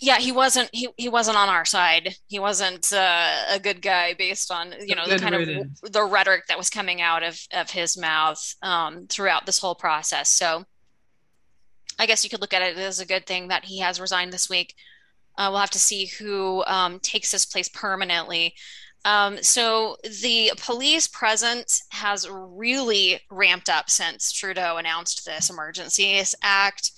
yeah, 0.01 0.19
he 0.19 0.33
wasn't 0.33 0.69
he 0.73 0.89
he 0.97 1.09
wasn't 1.09 1.37
on 1.37 1.49
our 1.49 1.65
side. 1.65 2.17
He 2.27 2.41
wasn't 2.41 2.93
uh, 2.93 3.29
a 3.57 3.61
good 3.61 3.81
guy 3.81 4.15
based 4.15 4.51
on 4.51 4.75
you 4.85 4.97
know 4.97 5.07
the 5.07 5.19
kind 5.19 5.37
riddance. 5.37 5.81
of 5.85 5.93
the 5.93 6.03
rhetoric 6.05 6.47
that 6.49 6.59
was 6.59 6.69
coming 6.71 7.01
out 7.01 7.23
of 7.23 7.39
of 7.53 7.71
his 7.71 7.97
mouth 7.97 8.43
um, 8.63 9.07
throughout 9.09 9.47
this 9.47 9.61
whole 9.61 9.77
process. 9.77 10.29
So 10.29 10.65
I 12.01 12.07
guess 12.07 12.25
you 12.25 12.31
could 12.31 12.41
look 12.41 12.55
at 12.55 12.63
it 12.63 12.77
as 12.77 12.99
a 12.99 13.07
good 13.07 13.27
thing 13.27 13.49
that 13.49 13.65
he 13.67 13.79
has 13.79 14.01
resigned 14.01 14.33
this 14.33 14.51
week. 14.51 14.75
Uh, 15.39 15.49
we'll 15.51 15.61
have 15.61 15.71
to 15.71 15.79
see 15.79 16.07
who 16.19 16.65
um, 16.67 16.99
takes 16.99 17.31
his 17.31 17.47
place 17.47 17.69
permanently. 17.69 18.55
Um, 19.05 19.43
so 19.43 19.97
the 20.23 20.53
police 20.59 21.09
presence 21.09 21.83
has 21.91 22.29
really 22.31 23.21
ramped 23.31 23.69
up 23.69 23.91
since 23.91 24.31
Trudeau 24.33 24.77
announced 24.77 25.25
this 25.25 25.51
Emergencies 25.51 26.35
Act, 26.43 26.93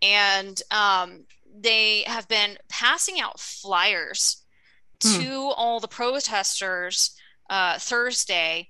and 0.00 0.60
um, 0.70 1.24
they 1.54 2.02
have 2.06 2.26
been 2.28 2.56
passing 2.68 3.20
out 3.20 3.38
flyers 3.40 4.38
Hmm. 5.02 5.18
to 5.22 5.34
all 5.56 5.80
the 5.80 5.88
protesters 5.88 7.16
uh, 7.48 7.78
Thursday. 7.78 8.68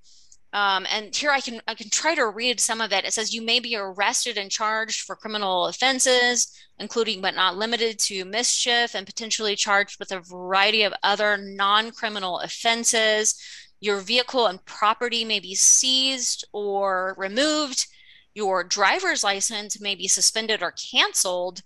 Um, 0.53 0.85
and 0.91 1.15
here 1.15 1.31
I 1.31 1.41
can 1.41 1.61
I 1.69 1.75
can 1.75 1.91
try 1.91 2.15
to 2.17 2.29
read 2.29 2.59
some 2.59 2.81
of 2.81 2.93
it. 2.93 3.05
It 3.05 3.13
says 3.13 3.33
you 3.33 3.43
may 3.43 3.61
be 3.61 3.77
arrested 3.77 4.37
and 4.37 4.51
charged 4.51 5.03
for 5.03 5.15
criminal 5.15 5.67
offenses, 5.67 6.53
including 6.79 7.21
but 7.21 7.37
not 7.37 7.57
limited 7.57 7.99
to 8.01 8.25
mischief, 8.25 8.95
and 8.95 9.07
potentially 9.07 9.55
charged 9.55 10.01
with 10.01 10.11
a 10.11 10.21
variety 10.21 10.83
of 10.83 10.95
other 11.03 11.37
non-criminal 11.37 12.41
offenses. 12.41 13.41
Your 13.81 14.01
vehicle 14.01 14.47
and 14.47 14.65
property 14.65 15.25
may 15.25 15.41
be 15.41 15.55
seized 15.55 16.45
or 16.53 17.15
removed. 17.17 17.87
Your 18.35 18.65
driver's 18.65 19.23
license 19.23 19.81
may 19.81 19.95
be 19.95 20.09
suspended 20.09 20.63
or 20.63 20.73
canceled. 20.73 21.63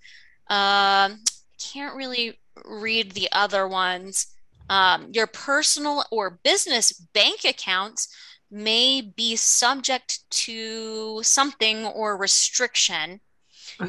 Um, 0.49 1.21
can't 1.59 1.97
really 1.97 2.39
read 2.65 3.13
the 3.13 3.29
other 3.33 3.67
ones. 3.67 4.27
Um, 4.69 5.09
your 5.13 5.27
personal 5.27 6.05
or 6.11 6.39
business 6.43 6.93
bank 6.93 7.45
accounts 7.45 8.09
may 8.51 9.01
be 9.01 9.37
subject 9.37 10.29
to 10.31 11.23
something 11.23 11.87
or 11.87 12.17
restriction, 12.17 13.21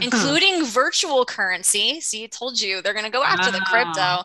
including 0.02 0.66
virtual 0.66 1.26
currency. 1.26 2.02
See, 2.02 2.24
I 2.24 2.28
told 2.28 2.60
you 2.60 2.82
they're 2.82 2.94
going 2.94 3.06
to 3.06 3.12
go 3.12 3.24
after 3.24 3.52
the 3.52 3.66
crypto. 3.66 4.24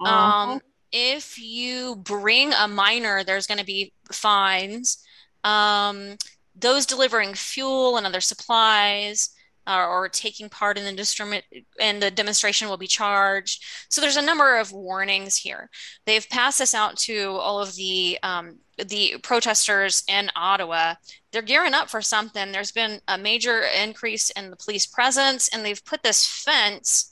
Uh-huh. 0.00 0.04
Um, 0.04 0.60
if 0.90 1.38
you 1.38 1.96
bring 1.96 2.52
a 2.52 2.68
miner, 2.68 3.24
there's 3.24 3.46
going 3.46 3.58
to 3.58 3.64
be 3.64 3.92
fines. 4.10 5.02
Um, 5.44 6.16
those 6.54 6.86
delivering 6.86 7.34
fuel 7.34 7.96
and 7.96 8.06
other 8.06 8.20
supplies 8.20 9.30
uh, 9.66 9.86
or 9.88 10.08
taking 10.08 10.48
part 10.48 10.78
in 10.78 10.84
the 10.84 11.02
distrimi- 11.02 11.64
in 11.78 12.00
the 12.00 12.10
demonstration 12.10 12.68
will 12.68 12.76
be 12.76 12.86
charged. 12.86 13.64
So 13.88 14.00
there's 14.00 14.16
a 14.16 14.22
number 14.22 14.56
of 14.58 14.72
warnings 14.72 15.36
here. 15.36 15.70
They've 16.06 16.28
passed 16.28 16.58
this 16.58 16.74
out 16.74 16.96
to 16.98 17.36
all 17.36 17.60
of 17.60 17.74
the 17.76 18.18
um, 18.22 18.58
the 18.78 19.16
protesters 19.22 20.02
in 20.08 20.30
Ottawa. 20.34 20.94
They're 21.30 21.42
gearing 21.42 21.74
up 21.74 21.88
for 21.88 22.02
something. 22.02 22.50
There's 22.52 22.72
been 22.72 23.00
a 23.08 23.18
major 23.18 23.62
increase 23.62 24.30
in 24.30 24.50
the 24.50 24.56
police 24.56 24.86
presence, 24.86 25.48
and 25.48 25.64
they've 25.64 25.84
put 25.84 26.02
this 26.02 26.26
fence 26.26 27.10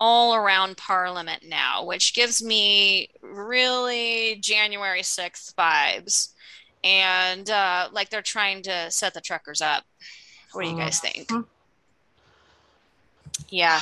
all 0.00 0.34
around 0.34 0.76
Parliament 0.76 1.42
now, 1.46 1.84
which 1.84 2.14
gives 2.14 2.42
me 2.42 3.08
really 3.20 4.38
January 4.40 5.02
6th 5.02 5.54
vibes. 5.54 6.32
And 6.84 7.50
uh, 7.50 7.88
like 7.92 8.08
they're 8.10 8.22
trying 8.22 8.62
to 8.62 8.90
set 8.90 9.14
the 9.14 9.20
truckers 9.20 9.60
up. 9.60 9.84
What 10.52 10.64
do 10.64 10.70
you 10.70 10.76
guys 10.76 11.00
think? 11.00 11.30
Yeah. 13.50 13.80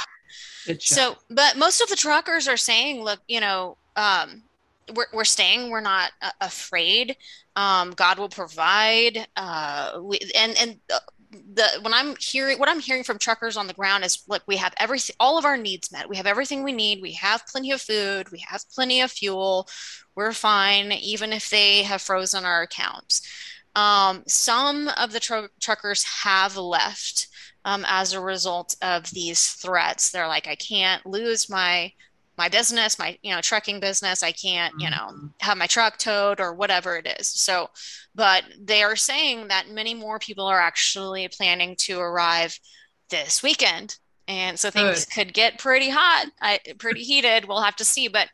So, 0.80 1.16
but 1.30 1.56
most 1.56 1.80
of 1.80 1.88
the 1.88 1.96
truckers 1.96 2.48
are 2.48 2.56
saying, 2.56 3.02
look, 3.02 3.20
you 3.28 3.40
know, 3.40 3.76
um, 3.94 4.42
we're, 4.94 5.06
we're 5.12 5.24
staying, 5.24 5.70
we're 5.70 5.80
not 5.80 6.10
uh, 6.22 6.30
afraid. 6.40 7.16
Um, 7.54 7.92
God 7.92 8.18
will 8.18 8.28
provide. 8.28 9.26
Uh, 9.36 10.00
we, 10.02 10.18
and, 10.36 10.56
and 10.58 10.76
uh, 10.92 10.98
the, 11.54 11.66
when 11.82 11.94
I'm 11.94 12.16
hearing, 12.18 12.58
what 12.58 12.68
I'm 12.68 12.80
hearing 12.80 13.04
from 13.04 13.18
truckers 13.18 13.56
on 13.56 13.66
the 13.66 13.74
ground 13.74 14.04
is, 14.04 14.24
look, 14.28 14.42
we 14.46 14.56
have 14.56 14.74
everything, 14.78 15.16
all 15.18 15.38
of 15.38 15.44
our 15.44 15.56
needs 15.56 15.92
met. 15.92 16.08
We 16.08 16.16
have 16.16 16.26
everything 16.26 16.62
we 16.62 16.72
need. 16.72 17.00
We 17.00 17.12
have 17.12 17.46
plenty 17.46 17.72
of 17.72 17.80
food. 17.80 18.30
We 18.30 18.44
have 18.48 18.64
plenty 18.74 19.00
of 19.00 19.10
fuel. 19.10 19.68
We're 20.14 20.32
fine, 20.32 20.92
even 20.92 21.32
if 21.32 21.48
they 21.50 21.82
have 21.82 22.02
frozen 22.02 22.44
our 22.44 22.62
accounts. 22.62 23.22
Um, 23.74 24.22
some 24.26 24.88
of 24.96 25.12
the 25.12 25.20
tru- 25.20 25.48
truckers 25.60 26.02
have 26.04 26.56
left 26.56 27.28
um, 27.66 27.84
as 27.88 28.14
a 28.14 28.20
result 28.22 28.76
of 28.82 29.10
these 29.10 29.52
threats. 29.54 30.10
They're 30.10 30.28
like, 30.28 30.48
I 30.48 30.56
can't 30.56 31.04
lose 31.06 31.50
my 31.50 31.92
my 32.38 32.48
business, 32.50 32.98
my 32.98 33.18
you 33.22 33.34
know 33.34 33.40
trucking 33.42 33.80
business. 33.80 34.22
I 34.22 34.32
can't 34.32 34.74
you 34.78 34.90
know 34.90 35.08
Mhm. 35.12 35.32
have 35.40 35.58
my 35.58 35.66
truck 35.66 35.98
towed 35.98 36.40
or 36.40 36.54
whatever 36.54 36.96
it 36.96 37.06
is. 37.20 37.28
So, 37.28 37.70
but 38.14 38.44
they 38.60 38.82
are 38.82 38.96
saying 38.96 39.48
that 39.48 39.68
many 39.70 39.94
more 39.94 40.18
people 40.18 40.46
are 40.46 40.60
actually 40.60 41.28
planning 41.28 41.76
to 41.80 42.00
arrive 42.00 42.58
this 43.10 43.42
weekend. 43.42 43.96
And 44.28 44.58
so 44.58 44.70
things 44.70 45.04
could 45.04 45.32
get 45.32 45.58
pretty 45.58 45.88
hot, 45.88 46.26
I, 46.40 46.58
pretty 46.78 47.02
heated. 47.04 47.44
We'll 47.46 47.62
have 47.62 47.76
to 47.76 47.84
see. 47.84 48.08
But 48.08 48.28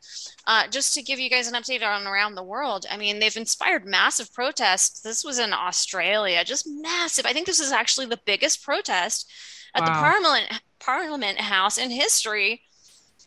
uh, 0.47 0.67
just 0.67 0.95
to 0.95 1.03
give 1.03 1.19
you 1.19 1.29
guys 1.29 1.47
an 1.47 1.53
update 1.53 1.83
on 1.85 2.07
around 2.07 2.33
the 2.33 2.43
world, 2.43 2.87
I 2.89 2.97
mean, 2.97 3.19
they've 3.19 3.37
inspired 3.37 3.85
massive 3.85 4.33
protests. 4.33 5.01
This 5.01 5.23
was 5.23 5.37
in 5.37 5.53
Australia, 5.53 6.43
just 6.43 6.65
massive. 6.67 7.27
I 7.27 7.33
think 7.33 7.45
this 7.45 7.59
is 7.59 7.71
actually 7.71 8.07
the 8.07 8.19
biggest 8.25 8.63
protest 8.63 9.31
at 9.75 9.85
the 9.85 9.91
Parliament 9.91 10.61
Parliament 10.79 11.39
House 11.39 11.77
in 11.77 11.91
history. 11.91 12.61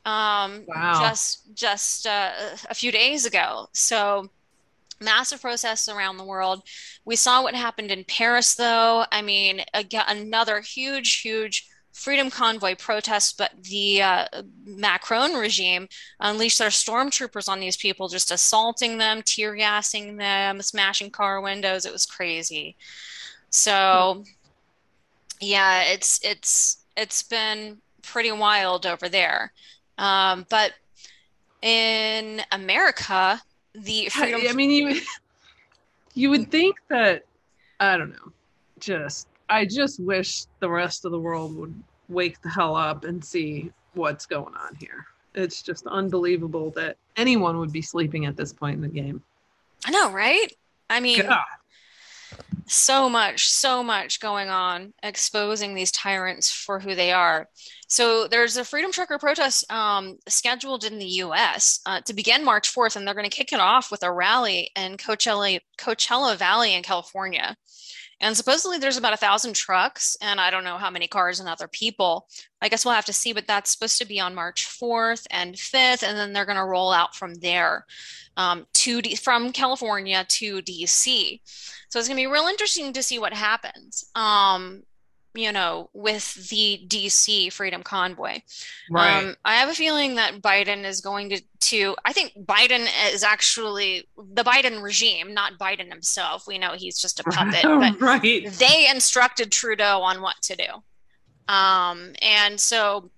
Um, 0.05 0.65
Wow. 0.67 1.01
just 1.01 1.55
just 1.55 2.07
uh, 2.07 2.31
a 2.69 2.75
few 2.75 2.91
days 2.93 3.27
ago. 3.27 3.69
So 3.75 4.31
massive 5.01 5.41
protests 5.41 5.89
around 5.89 6.17
the 6.17 6.25
world. 6.25 6.63
We 7.05 7.17
saw 7.17 7.43
what 7.43 7.55
happened 7.55 7.91
in 7.91 8.05
Paris, 8.05 8.55
though. 8.55 9.05
I 9.13 9.23
mean, 9.23 9.63
again, 9.75 10.05
another 10.09 10.61
huge, 10.61 11.21
huge 11.21 11.69
freedom 11.97 12.29
convoy 12.29 12.75
protest, 12.77 13.39
but 13.39 13.53
the 13.63 14.03
uh, 14.03 14.27
Macron 14.67 15.33
regime 15.33 15.89
unleashed 16.21 16.59
their 16.59 16.69
stormtroopers 16.69 17.49
on 17.49 17.59
these 17.59 17.77
people, 17.77 18.07
just 18.07 18.31
assaulting 18.31 18.99
them, 18.99 19.23
tear 19.23 19.55
gassing 19.55 20.19
them, 20.19 20.61
smashing 20.61 21.11
car 21.11 21.41
windows. 21.41 21.87
It 21.87 21.93
was 21.93 22.05
crazy. 22.05 22.77
So, 23.49 24.25
yeah, 25.41 25.85
it's 25.85 26.21
it's 26.23 26.85
it's 26.99 27.23
been 27.23 27.79
pretty 28.03 28.31
wild 28.31 28.85
over 28.85 29.09
there. 29.09 29.53
Um, 29.97 30.47
but 30.51 30.75
in 31.63 32.43
America, 32.53 33.41
the 33.75 34.09
freedom. 34.11 34.43
I 34.47 34.53
mean, 34.53 34.71
you 34.71 35.01
you 36.15 36.29
would 36.29 36.51
think 36.51 36.77
that 36.89 37.25
I 37.81 37.97
don't 37.97 38.11
know. 38.11 38.33
Just 38.79 39.29
I 39.49 39.65
just 39.65 40.01
wish 40.01 40.45
the 40.61 40.69
rest 40.69 41.05
of 41.05 41.13
the 41.13 41.21
world 41.21 41.57
would 41.57 41.75
wake 42.09 42.41
the 42.43 42.49
hell 42.49 42.77
up 42.77 43.05
and 43.05 43.25
see 43.25 43.71
what's 43.95 44.27
going 44.27 44.55
on 44.55 44.75
here. 44.77 45.07
It's 45.35 45.63
just 45.63 45.87
unbelievable 45.87 46.71
that 46.73 46.97
anyone 47.17 47.59
would 47.59 47.73
be 47.73 47.83
sleeping 47.83 48.27
at 48.27 48.37
this 48.37 48.53
point 48.53 48.77
in 48.77 48.83
the 48.83 48.89
game. 48.89 49.23
I 49.85 49.91
know, 49.91 50.11
right? 50.11 50.49
I 50.89 51.01
mean, 51.01 51.23
God. 51.23 51.39
so 52.67 53.09
much, 53.09 53.51
so 53.51 53.83
much 53.83 54.21
going 54.21 54.49
on, 54.49 54.95
exposing 55.03 55.75
these 55.75 55.93
tyrants 55.93 56.51
for 56.51 56.81
who 56.81 56.95
they 56.95 57.13
are. 57.13 57.49
So 57.89 58.27
there's 58.29 58.57
a 58.57 58.65
Freedom 58.65 58.91
Trucker 58.93 59.19
protest 59.19 59.71
um, 59.71 60.19
scheduled 60.27 60.85
in 60.85 60.99
the 60.99 61.07
U.S. 61.07 61.81
Uh, 61.87 62.01
to 62.03 62.15
begin 62.15 62.45
March 62.45 62.75
4th, 62.75 62.97
and 62.97 63.07
they're 63.07 63.15
going 63.15 63.29
to 63.29 63.37
kick 63.37 63.53
it 63.53 63.61
off 63.61 63.91
with 63.91 64.03
a 64.03 64.11
rally 64.11 64.71
in 64.75 64.97
Coachella, 64.97 65.61
Coachella 65.79 66.37
Valley 66.37 66.75
in 66.75 66.83
California. 66.83 67.57
And 68.21 68.37
supposedly 68.37 68.79
there's 68.79 68.97
about 68.97 69.13
a 69.13 69.19
thousand 69.19 69.55
trucks, 69.55 70.17
and 70.23 70.41
I 70.41 70.51
don't 70.51 70.65
know 70.65 70.79
how 70.79 70.91
many 70.91 71.07
cars 71.07 71.39
and 71.39 71.49
other 71.49 71.69
people. 71.69 72.29
I 72.63 72.69
guess 72.69 72.85
we'll 72.85 72.95
have 72.95 73.05
to 73.07 73.13
see, 73.13 73.35
but 73.35 73.47
that's 73.47 73.71
supposed 73.71 73.99
to 73.99 74.07
be 74.07 74.19
on 74.19 74.35
March 74.35 74.67
4th 74.67 75.27
and 75.31 75.55
5th, 75.55 76.03
and 76.03 76.17
then 76.17 76.33
they're 76.33 76.47
going 76.47 76.57
to 76.57 76.65
roll 76.65 76.93
out 76.93 77.15
from 77.15 77.35
there 77.35 77.85
um, 78.39 78.67
to 78.75 79.03
D- 79.03 79.17
from 79.17 79.53
California 79.53 80.25
to 80.29 80.63
DC. 80.63 81.41
So 81.91 81.99
it's 81.99 82.09
going 82.09 82.17
to 82.17 82.23
be 82.23 82.27
real 82.27 82.47
interesting 82.47 82.93
to 82.95 83.03
see 83.03 83.19
what 83.19 83.35
happens. 83.35 84.11
Um, 84.15 84.83
you 85.37 85.53
know, 85.53 85.91
with 85.93 86.49
the 86.49 86.81
DC 86.89 87.53
Freedom 87.53 87.83
Convoy. 87.83 88.41
Right. 88.91 89.25
Um, 89.25 89.37
I 89.45 89.57
have 89.57 89.69
a 89.69 89.75
feeling 89.75 90.17
that 90.17 90.41
Biden 90.41 90.85
is 90.85 91.01
going 91.01 91.31
to, 91.31 91.43
to, 91.61 91.97
I 92.05 92.13
think 92.13 92.33
Biden 92.45 92.87
is 93.13 93.23
actually 93.23 94.09
the 94.17 94.43
Biden 94.45 94.83
regime, 94.83 95.35
not 95.35 95.59
Biden 95.59 95.91
himself. 95.91 96.47
We 96.47 96.59
know 96.59 96.73
he's 96.73 96.99
just 96.99 97.21
a 97.21 97.25
puppet, 97.31 97.63
but 97.63 98.01
right. 98.01 98.51
they 98.59 98.89
instructed 98.89 99.53
Trudeau 99.53 100.01
on 100.03 100.23
what 100.23 100.37
to 100.43 100.57
do. 100.57 101.53
Um, 101.53 102.13
and 102.23 102.59
so 102.59 103.11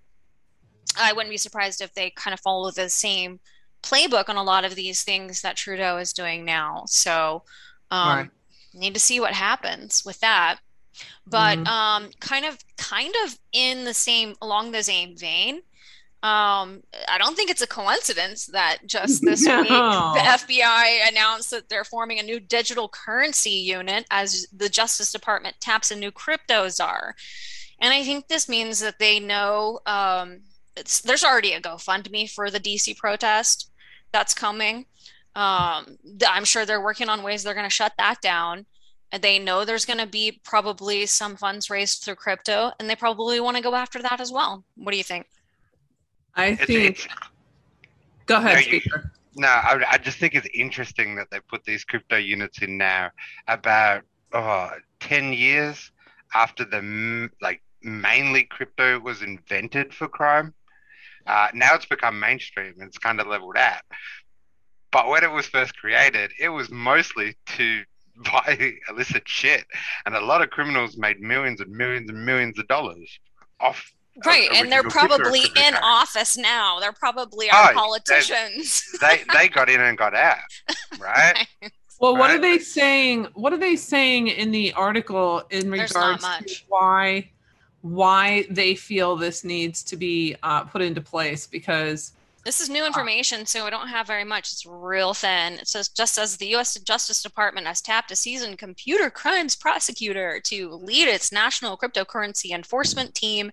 I 0.99 1.13
wouldn't 1.13 1.31
be 1.31 1.39
surprised 1.39 1.81
if 1.81 1.95
they 1.95 2.11
kind 2.11 2.35
of 2.35 2.41
follow 2.41 2.71
the 2.71 2.89
same 2.89 3.41
playbook 3.83 4.29
on 4.29 4.37
a 4.37 4.43
lot 4.43 4.65
of 4.65 4.75
these 4.75 5.03
things 5.05 5.43
that 5.43 5.57
Trudeau 5.57 5.99
is 5.99 6.13
doing 6.13 6.45
now. 6.45 6.85
So, 6.87 7.45
um, 7.91 8.17
Right. 8.17 8.31
need 8.75 8.95
to 8.95 9.01
see 9.01 9.21
what 9.21 9.33
happens 9.33 10.05
with 10.05 10.21
that. 10.21 10.59
But 11.27 11.59
Mhm. 11.59 11.67
um, 11.67 12.11
kind 12.21 12.45
of, 12.45 12.59
kind 12.77 13.15
of 13.25 13.39
in 13.53 13.85
the 13.85 13.95
same, 13.95 14.35
along 14.41 14.73
the 14.73 14.83
same 14.83 15.17
vein. 15.17 15.63
Um, 16.21 16.83
I 17.09 17.17
don't 17.19 17.37
think 17.37 17.49
it's 17.49 17.63
a 17.63 17.67
coincidence 17.69 18.47
that 18.47 18.79
just 18.87 19.23
this 19.25 19.41
week 19.47 19.69
the 19.69 20.21
FBI 20.25 21.07
announced 21.09 21.51
that 21.51 21.69
they're 21.69 21.85
forming 21.85 22.19
a 22.19 22.25
new 22.25 22.41
digital 22.41 22.89
currency 22.89 23.51
unit 23.51 24.05
as 24.11 24.47
the 24.53 24.69
Justice 24.69 25.13
Department 25.13 25.61
taps 25.61 25.93
a 25.93 25.97
new 25.97 26.11
crypto 26.11 26.69
czar. 26.71 27.15
And 27.81 27.95
I 27.95 28.03
think 28.03 28.27
this 28.27 28.49
means 28.49 28.81
that 28.81 28.99
they 28.99 29.21
know 29.21 29.79
um, 29.87 30.41
it's, 30.77 31.01
there's 31.03 31.23
already 31.23 31.53
a 31.53 31.61
GoFundMe 31.61 32.29
for 32.29 32.51
the 32.51 32.59
DC 32.59 32.97
protest 32.97 33.71
that's 34.11 34.35
coming. 34.35 34.87
Um, 35.37 35.99
I'm 36.27 36.45
sure 36.45 36.67
they're 36.67 36.83
working 36.83 37.09
on 37.09 37.23
ways 37.23 37.45
they're 37.45 37.55
going 37.55 37.63
to 37.69 37.71
shut 37.71 37.93
that 37.99 38.21
down. 38.21 38.67
And 39.11 39.23
they 39.23 39.39
know 39.39 39.65
there's 39.65 39.87
going 39.87 39.99
to 40.01 40.07
be 40.07 40.41
probably 40.45 41.07
some 41.07 41.37
funds 41.37 41.71
raised 41.71 42.03
through 42.03 42.17
crypto, 42.17 42.73
and 42.79 42.91
they 42.91 42.97
probably 42.97 43.41
want 43.41 43.57
to 43.57 43.63
go 43.63 43.75
after 43.75 44.03
that 44.03 44.21
as 44.21 44.31
well. 44.31 44.65
What 44.77 44.93
do 44.93 44.99
you 44.99 45.05
think? 45.05 45.27
I 46.35 46.55
think. 46.55 46.99
it's, 46.99 47.09
Go 48.27 48.37
ahead, 48.37 48.53
No, 48.55 48.59
you- 48.61 48.81
speaker. 48.81 49.11
no, 49.37 49.49
I, 49.49 49.83
I 49.93 49.99
just 49.99 50.19
think 50.19 50.35
it's 50.35 50.49
interesting 50.53 51.15
that 51.17 51.31
they 51.31 51.41
put 51.41 51.65
these 51.65 51.85
crypto 51.85 52.17
units 52.17 52.61
in 52.61 52.77
now 52.77 53.11
about 53.49 54.03
oh, 54.35 54.71
10 55.01 55.33
years 55.33 55.91
after 56.35 56.67
the 56.67 56.77
m- 56.77 57.31
like 57.41 57.63
mainly 57.83 58.45
crypto 58.45 58.99
was 59.01 59.23
invented 59.23 59.95
for 59.95 60.07
crime. 60.09 60.53
Uh, 61.27 61.49
now 61.55 61.75
it's 61.75 61.87
become 61.87 62.21
mainstream 62.21 62.75
and 62.79 62.89
it's 62.89 62.99
kind 62.99 63.21
of 63.21 63.27
leveled 63.27 63.57
out. 63.57 63.81
But 64.91 65.09
when 65.09 65.25
it 65.25 65.31
was 65.31 65.47
first 65.47 65.75
created, 65.79 66.31
it 66.39 66.51
was 66.51 66.71
mostly 66.71 67.37
to 67.57 67.83
buy 68.33 68.73
illicit 68.89 69.23
shit. 69.27 69.65
And 70.07 70.15
a 70.15 70.21
lot 70.21 70.43
of 70.43 70.51
criminals 70.51 70.97
made 70.97 71.21
millions 71.21 71.61
and 71.61 71.71
millions 71.71 72.09
and 72.11 72.25
millions 72.25 72.59
of 72.59 72.67
dollars 72.69 73.19
off. 73.61 73.93
of 74.17 74.27
Right, 74.27 74.49
and 74.53 74.71
they're 74.73 74.83
probably 74.83 75.43
in 75.57 75.75
office 75.83 76.37
now. 76.37 76.81
They're 76.81 76.93
probably 76.93 77.49
Oh, 77.53 77.57
our 77.57 77.69
they- 77.69 77.75
politicians. 77.75 78.85
They, 79.01 79.23
they 79.33 79.49
got 79.49 79.69
in 79.71 79.81
and 79.81 79.97
got 79.97 80.15
out, 80.15 80.39
right? 80.99 81.47
Well, 82.01 82.17
what 82.17 82.31
are 82.31 82.39
they 82.41 82.59
saying? 82.59 83.29
What 83.35 83.53
are 83.53 83.59
they 83.59 83.77
saying 83.77 84.29
in 84.29 84.51
the 84.51 84.73
article 84.73 85.43
in 85.51 85.71
There's 85.71 85.95
not 85.95 86.17
regards 86.23 86.47
to 86.57 86.63
why 86.69 87.31
why 87.83 88.45
they 88.51 88.75
feel 88.75 89.15
this 89.17 89.45
needs 89.45 89.85
to 89.85 89.97
be 89.97 90.35
uh, 90.43 90.65
put 90.65 90.83
into 90.83 91.01
place? 91.01 91.47
Because 91.47 92.13
This 92.49 92.63
is 92.63 92.71
new 92.71 92.87
information, 92.87 93.45
so 93.45 93.67
I 93.67 93.71
don't 93.71 93.89
have 93.89 94.07
very 94.07 94.25
much. 94.25 94.53
It's 94.53 94.65
real 94.65 95.13
thin. 95.13 95.59
It 95.59 95.69
says 95.69 95.91
just 95.91 96.17
as 96.17 96.39
the 96.39 96.47
U.S. 96.47 96.81
Justice 96.81 97.23
Department 97.23 97.67
has 97.67 97.83
tapped 97.83 98.11
a 98.11 98.17
seasoned 98.17 98.57
computer 98.57 99.11
crimes 99.11 99.55
prosecutor 99.55 100.41
to 100.45 100.71
lead 100.71 101.09
its 101.09 101.31
national 101.31 101.77
cryptocurrency 101.77 102.53
enforcement 102.53 103.15
team, 103.15 103.51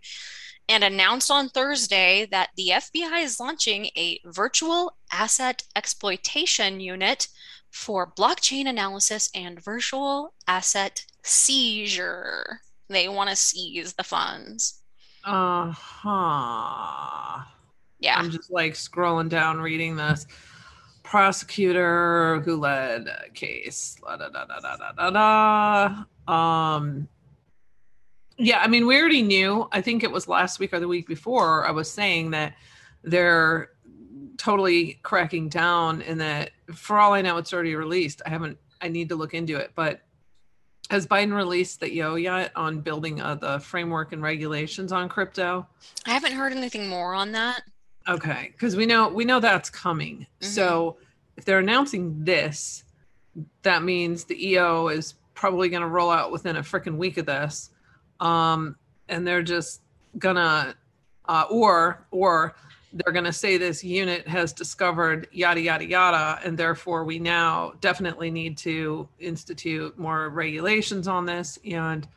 and 0.69 0.81
announced 0.81 1.29
on 1.29 1.49
Thursday 1.49 2.25
that 2.31 2.51
the 2.55 2.69
FBI 2.73 3.21
is 3.21 3.37
launching 3.37 3.87
a 3.97 4.21
virtual 4.23 4.95
asset 5.11 5.63
exploitation 5.75 6.79
unit 6.79 7.27
for 7.71 8.09
blockchain 8.09 8.65
analysis 8.65 9.29
and 9.35 9.61
virtual 9.61 10.33
asset 10.47 11.03
seizure. 11.21 12.61
They 12.87 13.09
want 13.09 13.29
to 13.29 13.35
seize 13.35 13.91
the 13.91 14.05
funds. 14.05 14.79
uh 15.25 15.73
huh. 15.73 17.43
Yeah. 18.06 18.20
I'm 18.20 18.30
just 18.30 18.51
like 18.51 18.74
scrolling 18.74 19.30
down, 19.30 19.60
reading 19.60 19.95
this. 19.95 20.28
Prosecutor 21.01 22.39
who 22.45 22.56
led 22.56 23.08
a 23.08 23.32
case. 23.32 23.97
La, 24.03 24.16
da, 24.16 24.30
da, 24.30 24.45
da, 24.45 24.60
da, 24.60 24.78
da, 24.78 25.10
da, 25.10 26.06
da. 26.28 26.32
Um, 26.32 27.08
yeah, 28.38 28.60
I 28.60 28.68
mean, 28.68 28.86
we 28.86 28.99
already 28.99 29.24
knew. 29.24 29.68
I 29.72 29.82
think 29.82 30.03
it 30.03 30.12
was 30.12 30.28
last 30.28 30.60
week 30.60 30.72
or 30.72 30.80
the 30.80 30.88
week 30.88 31.08
before. 31.08 31.66
I 31.66 31.72
was 31.72 31.89
saying 31.89 32.30
that 32.32 32.53
they're 33.03 33.70
totally 34.38 34.99
cracking 35.01 35.49
down, 35.49 36.03
and 36.03 36.22
that 36.22 36.51
for 36.76 36.99
all 36.99 37.14
I 37.14 37.24
know, 37.24 37.38
it's 37.38 37.53
already 37.53 37.74
released. 37.74 38.22
I 38.24 38.30
haven't. 38.30 38.60
I 38.82 38.88
need 38.88 39.10
to 39.10 39.16
look 39.16 39.34
into 39.34 39.56
it, 39.56 39.72
but 39.74 40.01
has 40.91 41.08
Biden 41.08 41.36
released 41.36 41.80
the 41.80 41.91
EO 41.91 42.16
yet 42.16 42.51
on 42.56 42.82
building 42.82 43.20
uh, 43.20 43.34
the 43.34 43.60
framework 43.60 44.12
and 44.12 44.22
regulations 44.22 44.91
on 44.91 45.10
crypto? 45.10 45.66
I 46.06 46.12
haven't 46.12 46.34
heard 46.34 46.53
anything 46.53 46.88
more 46.88 47.16
on 47.16 47.32
that. 47.32 47.64
Okay, 48.08 48.49
because 48.51 48.76
we 48.76 48.86
know 48.86 49.10
we 49.10 49.26
know 49.26 49.39
that's 49.39 49.70
coming. 49.70 50.28
Mhm. 50.41 50.45
So 50.45 50.97
if 51.38 51.45
they're 51.45 51.60
announcing 51.60 52.24
this, 52.24 52.84
that 53.64 53.84
means 53.84 54.26
the 54.26 54.49
EO 54.51 54.89
is 54.89 55.16
probably 55.34 55.70
going 55.70 55.82
to 55.82 55.88
roll 55.88 56.10
out 56.12 56.32
within 56.32 56.56
a 56.56 56.62
freaking 56.62 56.97
week 56.97 57.18
of 57.18 57.26
this, 57.26 57.72
um, 58.20 58.76
and 59.10 59.28
they're 59.28 59.43
just 59.43 59.82
gonna, 60.18 60.76
uh, 61.28 61.45
or 61.49 62.06
or 62.12 62.56
they're 62.93 63.12
gonna 63.12 63.34
say 63.34 63.58
this 63.58 63.84
unit 63.84 64.26
has 64.28 64.53
discovered 64.53 65.28
yada 65.32 65.60
yada 65.60 65.86
yada, 65.86 66.39
and 66.45 66.58
therefore 66.58 67.03
we 67.03 67.20
now 67.20 67.74
definitely 67.82 68.32
need 68.32 68.56
to 68.60 69.10
institute 69.20 69.97
more 69.97 70.30
regulations 70.30 71.08
on 71.08 71.26
this 71.26 71.60
and 71.66 72.08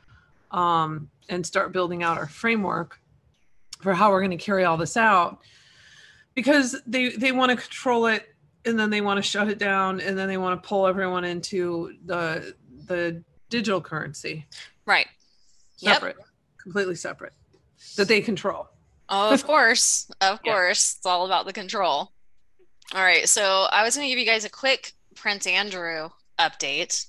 um, 0.51 1.11
and 1.28 1.45
start 1.45 1.72
building 1.72 2.03
out 2.03 2.16
our 2.18 2.28
framework 2.28 3.01
for 3.80 3.95
how 3.95 4.11
we're 4.11 4.20
going 4.20 4.30
to 4.30 4.36
carry 4.36 4.64
all 4.64 4.76
this 4.76 4.97
out 4.97 5.41
because 6.39 6.76
they 6.86 7.09
they 7.09 7.32
want 7.32 7.51
to 7.51 7.57
control 7.57 8.07
it 8.07 8.28
and 8.64 8.78
then 8.78 8.91
they 8.91 9.01
want 9.01 9.18
to 9.18 9.22
shut 9.22 9.49
it 9.49 9.59
down 9.59 10.01
and 10.01 10.16
then 10.16 10.28
they 10.28 10.36
want 10.36 10.62
to 10.62 10.68
pull 10.68 10.86
everyone 10.86 11.24
into 11.24 11.95
the 12.07 12.55
the 12.86 13.24
digital 13.51 13.80
currency 13.80 14.47
Right. 14.86 15.09
Yep. 15.80 15.95
separate 15.95 16.16
completely 16.62 16.95
separate 16.95 17.32
that 17.97 18.07
they 18.07 18.20
control 18.20 18.68
Oh, 19.09 19.32
of 19.32 19.43
course. 19.45 20.09
Of 20.20 20.39
Yeah. 20.45 20.53
course. 20.53 20.95
It's 20.99 21.07
all 21.07 21.24
about 21.26 21.47
the 21.47 21.53
control. 21.55 22.12
All 22.95 23.03
right. 23.03 23.26
So 23.28 23.66
I 23.72 23.82
was 23.82 23.97
going 23.97 24.05
to 24.07 24.11
give 24.11 24.18
you 24.18 24.26
guys 24.26 24.45
a 24.45 24.51
quick 24.51 24.93
Prince 25.16 25.47
Andrew 25.47 26.11
update. 26.39 27.07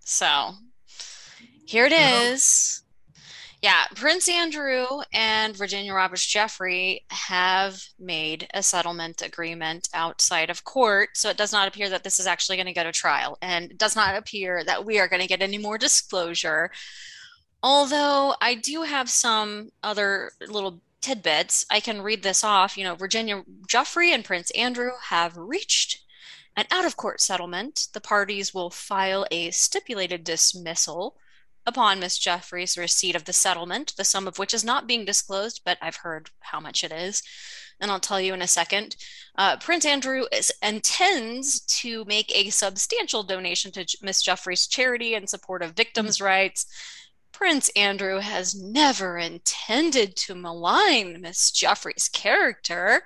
So 0.00 0.52
here 1.66 1.84
it 1.84 1.92
Uh-huh. 1.92 2.30
is. 2.32 2.61
Yeah, 3.62 3.84
Prince 3.94 4.28
Andrew 4.28 4.86
and 5.14 5.56
Virginia 5.56 5.94
Roberts 5.94 6.26
Giuffre 6.26 6.98
have 7.10 7.80
made 7.96 8.48
a 8.52 8.60
settlement 8.60 9.22
agreement 9.22 9.88
outside 9.94 10.50
of 10.50 10.64
court. 10.64 11.10
So 11.14 11.30
it 11.30 11.36
does 11.36 11.52
not 11.52 11.68
appear 11.68 11.88
that 11.88 12.02
this 12.02 12.18
is 12.18 12.26
actually 12.26 12.56
going 12.56 12.66
to 12.66 12.72
go 12.72 12.82
to 12.82 12.90
trial. 12.90 13.38
And 13.40 13.70
it 13.70 13.78
does 13.78 13.94
not 13.94 14.16
appear 14.16 14.64
that 14.64 14.84
we 14.84 14.98
are 14.98 15.06
going 15.06 15.22
to 15.22 15.28
get 15.28 15.42
any 15.42 15.58
more 15.58 15.78
disclosure. 15.78 16.72
Although 17.62 18.34
I 18.40 18.56
do 18.56 18.82
have 18.82 19.08
some 19.08 19.70
other 19.80 20.32
little 20.40 20.80
tidbits, 21.00 21.64
I 21.70 21.78
can 21.78 22.02
read 22.02 22.24
this 22.24 22.42
off. 22.42 22.76
You 22.76 22.82
know, 22.82 22.96
Virginia 22.96 23.44
Giuffre 23.68 24.12
and 24.12 24.24
Prince 24.24 24.50
Andrew 24.52 24.90
have 25.04 25.36
reached 25.36 26.00
an 26.56 26.66
out 26.72 26.84
of 26.84 26.96
court 26.96 27.20
settlement. 27.20 27.86
The 27.92 28.00
parties 28.00 28.52
will 28.52 28.70
file 28.70 29.24
a 29.30 29.52
stipulated 29.52 30.24
dismissal 30.24 31.16
upon 31.66 32.00
Miss 32.00 32.18
Giuffre's 32.18 32.76
receipt 32.76 33.14
of 33.14 33.24
the 33.24 33.32
settlement, 33.32 33.94
the 33.96 34.04
sum 34.04 34.26
of 34.26 34.38
which 34.38 34.54
is 34.54 34.64
not 34.64 34.86
being 34.86 35.04
disclosed, 35.04 35.60
but 35.64 35.78
I've 35.80 35.96
heard 35.96 36.30
how 36.40 36.60
much 36.60 36.82
it 36.82 36.92
is, 36.92 37.22
and 37.80 37.90
I'll 37.90 38.00
tell 38.00 38.20
you 38.20 38.34
in 38.34 38.42
a 38.42 38.48
second. 38.48 38.96
Uh, 39.36 39.56
Prince 39.56 39.84
Andrew 39.84 40.24
is, 40.32 40.52
intends 40.62 41.60
to 41.60 42.04
make 42.04 42.34
a 42.34 42.50
substantial 42.50 43.22
donation 43.22 43.70
to 43.72 43.86
Miss 44.02 44.22
Giuffre's 44.22 44.66
charity 44.66 45.14
in 45.14 45.26
support 45.26 45.62
of 45.62 45.72
victims' 45.72 46.20
rights. 46.20 46.66
Prince 47.32 47.70
Andrew 47.70 48.18
has 48.18 48.54
never 48.54 49.18
intended 49.18 50.16
to 50.16 50.34
malign 50.34 51.20
Miss 51.20 51.50
Giuffre's 51.50 52.08
character, 52.08 53.02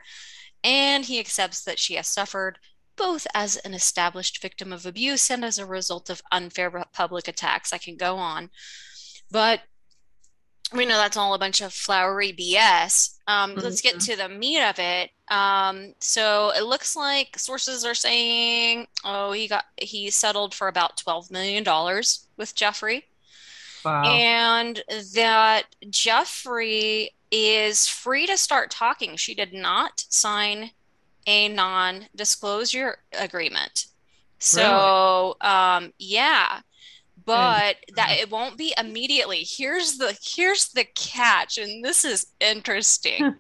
and 0.65 1.05
he 1.05 1.21
accepts 1.21 1.63
that 1.65 1.79
she 1.79 1.95
has 1.95 2.09
suffered 2.09 2.59
both 2.97 3.27
as 3.35 3.57
an 3.59 3.75
established 3.75 4.41
victim 4.43 4.73
of 4.73 4.87
abuse 4.87 5.31
and 5.31 5.45
as 5.45 5.59
a 5.59 5.67
result 5.67 6.11
of 6.11 6.23
unfair 6.33 6.71
public 6.93 7.29
attacks. 7.29 7.73
I 7.73 7.79
can 7.79 7.97
go 7.97 8.17
on. 8.17 8.51
But 9.31 9.61
we 10.73 10.85
know 10.85 10.97
that's 10.97 11.17
all 11.17 11.35
a 11.35 11.39
bunch 11.39 11.61
of 11.61 11.73
flowery 11.73 12.33
BS. 12.33 13.19
Um, 13.29 13.55
Let's 13.55 13.81
get 13.81 14.01
to 14.01 14.17
the 14.17 14.29
meat 14.29 14.61
of 14.61 14.79
it. 14.79 15.11
Um, 15.29 15.95
so 16.01 16.53
it 16.57 16.65
looks 16.65 16.97
like 16.97 17.39
sources 17.39 17.85
are 17.85 17.95
saying, 17.95 18.87
oh, 19.05 19.33
he 19.33 19.49
got 19.49 19.65
he 19.77 20.11
settled 20.11 20.55
for 20.55 20.69
about 20.69 20.97
twelve 20.97 21.31
million 21.31 21.63
dollars 21.63 22.27
with 22.37 22.55
Giuffre. 22.55 23.03
Wow. 23.85 24.03
and 24.03 24.83
that 25.15 25.65
Giuffre 25.85 27.09
is 27.31 27.87
free 27.87 28.27
to 28.27 28.37
start 28.37 28.71
talking. 28.71 29.17
She 29.17 29.33
did 29.35 29.53
not 29.53 30.05
sign 30.09 30.73
a 31.27 31.49
non-disclosure 31.49 32.99
agreement. 33.19 33.87
So, 34.39 35.37
um, 35.41 35.93
yeah, 35.99 36.61
but 37.25 37.77
that 37.97 38.17
it 38.21 38.31
won't 38.31 38.57
be 38.57 38.75
immediately. 38.79 39.45
Here's 39.47 39.99
the 39.99 40.17
here's 40.23 40.69
the 40.69 40.85
catch, 40.95 41.59
and 41.59 41.85
this 41.85 42.05
is 42.05 42.27
interesting. 42.41 43.35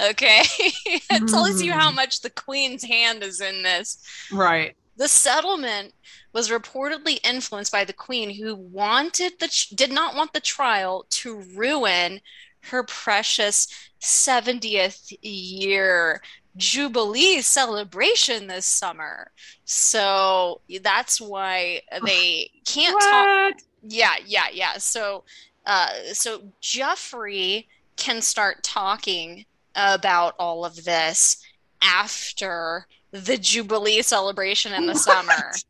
Okay, 0.00 0.42
it 0.58 1.28
tells 1.28 1.62
you 1.62 1.72
how 1.72 1.90
much 1.90 2.20
the 2.20 2.30
queen's 2.30 2.84
hand 2.84 3.22
is 3.22 3.40
in 3.40 3.62
this. 3.62 4.04
right. 4.32 4.76
The 4.96 5.08
settlement 5.08 5.94
was 6.34 6.50
reportedly 6.50 7.20
influenced 7.24 7.72
by 7.72 7.84
the 7.84 7.92
queen, 7.94 8.30
who 8.30 8.54
wanted 8.54 9.32
the 9.40 9.66
did 9.74 9.90
not 9.90 10.14
want 10.14 10.32
the 10.32 10.40
trial 10.40 11.06
to 11.10 11.40
ruin 11.54 12.20
her 12.64 12.82
precious 12.82 13.68
70th 14.02 15.16
year 15.22 16.20
jubilee 16.56 17.40
celebration 17.40 18.46
this 18.46 18.66
summer. 18.66 19.30
So 19.64 20.60
that's 20.82 21.20
why 21.20 21.82
they 22.04 22.50
can't 22.66 23.00
talk. 23.00 23.62
Yeah, 23.82 24.14
yeah, 24.26 24.46
yeah. 24.52 24.78
So, 24.78 25.24
uh, 25.66 25.88
so 26.12 26.42
Giuffre 26.60 27.66
can 27.96 28.20
start 28.20 28.62
talking 28.62 29.44
about 29.74 30.34
all 30.38 30.64
of 30.64 30.84
this 30.84 31.42
after 31.82 32.86
the 33.12 33.38
Jubilee 33.38 34.02
celebration 34.02 34.72
in 34.72 34.86
the 34.86 34.94
summer. 34.94 35.52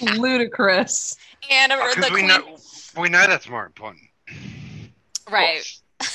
Yeah. 0.00 0.14
Ludicrous. 0.14 1.16
And 1.50 1.72
or 1.72 1.88
Because 1.90 2.08
the 2.08 2.14
we 2.14 2.20
queen, 2.22 2.26
know 2.28 2.56
we 2.96 3.08
know 3.08 3.26
that's 3.26 3.48
more 3.48 3.66
important. 3.66 4.04
right? 5.30 5.62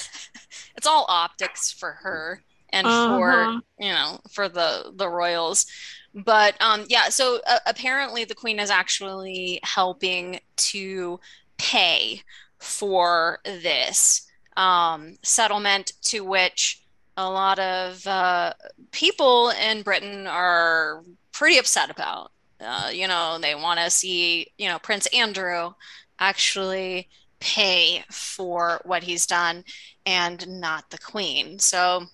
It's 0.77 0.87
all 0.87 1.05
optics 1.07 1.71
for 1.71 1.91
her 1.93 2.41
and 2.69 2.87
Uh-huh. 2.87 3.07
for 3.07 3.61
you 3.79 3.89
know 3.91 4.19
for 4.31 4.49
the 4.49 4.91
the 4.95 5.09
royals. 5.09 5.65
But 6.13 6.55
um, 6.61 6.85
yeah, 6.89 7.09
so 7.09 7.39
uh, 7.45 7.59
apparently 7.65 8.23
the 8.23 8.35
queen 8.35 8.59
is 8.59 8.69
actually 8.69 9.59
helping 9.63 10.39
to 10.57 11.19
pay 11.57 12.21
for 12.59 13.39
this 13.43 14.25
um, 14.55 15.17
settlement, 15.23 15.91
to 16.03 16.23
which 16.23 16.81
a 17.17 17.29
lot 17.29 17.59
of 17.59 18.05
uh, 18.07 18.53
people 18.91 19.49
in 19.51 19.81
Britain 19.83 20.25
are 20.27 21.03
pretty 21.33 21.57
upset 21.57 21.89
about. 21.89 22.31
Uh, 22.61 22.89
you 22.93 23.07
know, 23.07 23.37
they 23.41 23.53
want 23.55 23.79
to 23.79 23.89
see, 23.89 24.47
you 24.57 24.67
know, 24.69 24.79
Prince 24.79 25.07
Andrew 25.07 25.71
actually 26.19 27.09
pay 27.41 28.03
for 28.09 28.79
what 28.85 29.03
he's 29.03 29.27
done 29.27 29.63
and 30.05 30.47
not 30.47 30.89
the 30.89 30.97
Queen. 30.97 31.59
So 31.59 32.05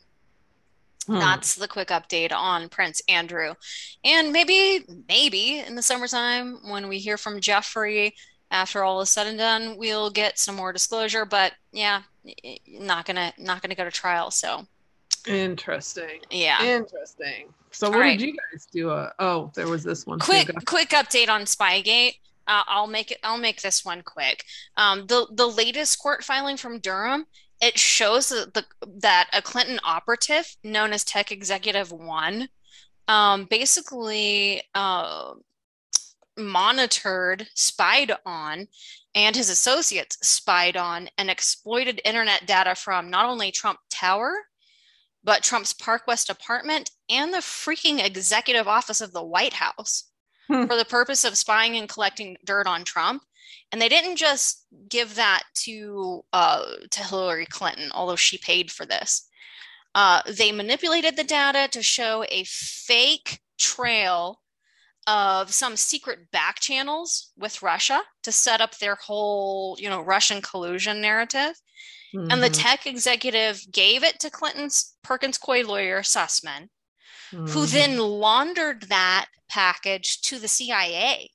Hmm. 1.07 1.17
that's 1.19 1.55
the 1.55 1.67
quick 1.67 1.87
update 1.87 2.31
on 2.31 2.69
Prince 2.69 3.01
Andrew. 3.07 3.55
And 4.03 4.31
maybe, 4.31 4.85
maybe 5.07 5.59
in 5.59 5.75
the 5.75 5.81
summertime 5.81 6.59
when 6.69 6.87
we 6.87 6.99
hear 6.99 7.17
from 7.17 7.41
Giuffre 7.41 8.11
after 8.51 8.83
all 8.83 9.01
is 9.01 9.09
said 9.09 9.27
and 9.27 9.37
done, 9.37 9.77
we'll 9.77 10.09
get 10.11 10.37
some 10.37 10.55
more 10.55 10.71
disclosure. 10.73 11.25
But 11.25 11.53
yeah, 11.71 12.01
not 12.67 13.05
gonna 13.05 13.33
not 13.37 13.61
gonna 13.61 13.75
go 13.75 13.83
to 13.83 13.91
trial. 13.91 14.29
So 14.29 14.67
Interesting. 15.27 16.19
yeah. 16.29 16.63
Interesting. 16.63 17.53
So 17.71 17.89
what 17.89 17.99
right. 17.99 18.19
did 18.19 18.27
you 18.27 18.33
guys 18.33 18.67
do? 18.71 18.89
Uh, 18.89 19.09
oh, 19.19 19.51
there 19.55 19.67
was 19.67 19.83
this 19.83 20.05
one. 20.05 20.19
too. 20.19 20.25
quick 20.25 20.47
Go- 20.47 20.59
quick 20.65 20.89
update 20.89 21.29
on 21.29 21.43
Spygate. 21.43 22.15
Uh, 22.47 22.63
I'll 22.67 22.87
make 22.87 23.11
it. 23.11 23.19
I'll 23.23 23.37
make 23.37 23.61
this 23.61 23.85
one 23.85 24.01
quick. 24.01 24.43
Um, 24.75 25.05
the 25.07 25.27
the 25.31 25.47
latest 25.47 25.99
court 25.99 26.23
filing 26.23 26.57
from 26.57 26.79
Durham 26.79 27.25
it 27.61 27.77
shows 27.79 28.29
that 28.29 28.53
the 28.53 28.65
that 28.97 29.29
a 29.33 29.41
Clinton 29.41 29.79
operative 29.83 30.55
known 30.63 30.93
as 30.93 31.03
Tech 31.03 31.31
Executive 31.31 31.91
One, 31.91 32.49
um, 33.07 33.45
basically 33.45 34.63
uh, 34.75 35.33
monitored, 36.37 37.47
spied 37.55 38.11
on, 38.25 38.67
and 39.15 39.35
his 39.35 39.49
associates 39.49 40.17
spied 40.27 40.77
on 40.77 41.09
and 41.17 41.29
exploited 41.29 42.01
internet 42.05 42.45
data 42.45 42.75
from 42.75 43.09
not 43.09 43.25
only 43.25 43.51
Trump 43.51 43.79
Tower, 43.89 44.33
but 45.23 45.43
Trump's 45.43 45.73
Park 45.73 46.03
West 46.07 46.29
apartment 46.29 46.91
and 47.09 47.33
the 47.33 47.39
freaking 47.39 48.03
executive 48.03 48.67
office 48.67 49.01
of 49.01 49.13
the 49.13 49.23
White 49.23 49.53
House 49.53 50.05
Hmm. 50.47 50.65
for 50.65 50.75
the 50.75 50.85
purpose 50.85 51.23
of 51.23 51.37
spying 51.37 51.77
and 51.77 51.87
collecting 51.87 52.35
dirt 52.43 52.67
on 52.67 52.83
Trump. 52.83 53.23
And 53.71 53.81
they 53.81 53.89
didn't 53.89 54.17
just 54.17 54.65
give 54.89 55.15
that 55.15 55.43
to 55.63 56.23
uh, 56.33 56.63
to 56.89 57.03
Hillary 57.03 57.45
Clinton, 57.45 57.91
although 57.93 58.15
she 58.15 58.37
paid 58.37 58.71
for 58.71 58.85
this. 58.85 59.27
Uh, 59.95 60.21
they 60.27 60.51
manipulated 60.51 61.15
the 61.17 61.23
data 61.23 61.67
to 61.71 61.83
show 61.83 62.23
a 62.29 62.43
fake 62.45 63.41
trail 63.57 64.41
of 65.07 65.51
some 65.53 65.75
secret 65.75 66.31
back 66.31 66.59
channels 66.59 67.31
with 67.37 67.61
Russia 67.63 68.01
to 68.23 68.31
set 68.31 68.61
up 68.61 68.77
their 68.77 68.95
whole, 68.95 69.75
you 69.79 69.89
know, 69.89 70.01
Russian 70.01 70.41
collusion 70.41 71.01
narrative. 71.01 71.53
And 72.29 72.41
the 72.43 72.49
Mhm. 72.49 72.53
tech 72.53 72.87
executive 72.87 73.71
gave 73.71 74.03
it 74.03 74.19
to 74.19 74.29
Clinton's 74.29 74.95
Perkins 75.03 75.37
Coie 75.37 75.63
lawyer 75.65 76.01
Sussmann, 76.03 76.69
who 77.49 77.65
Mhm. 77.65 77.71
then 77.71 77.97
laundered 77.97 78.83
that 78.89 79.27
package 79.49 80.21
to 80.21 80.39
the 80.39 80.47
CIA. 80.47 81.31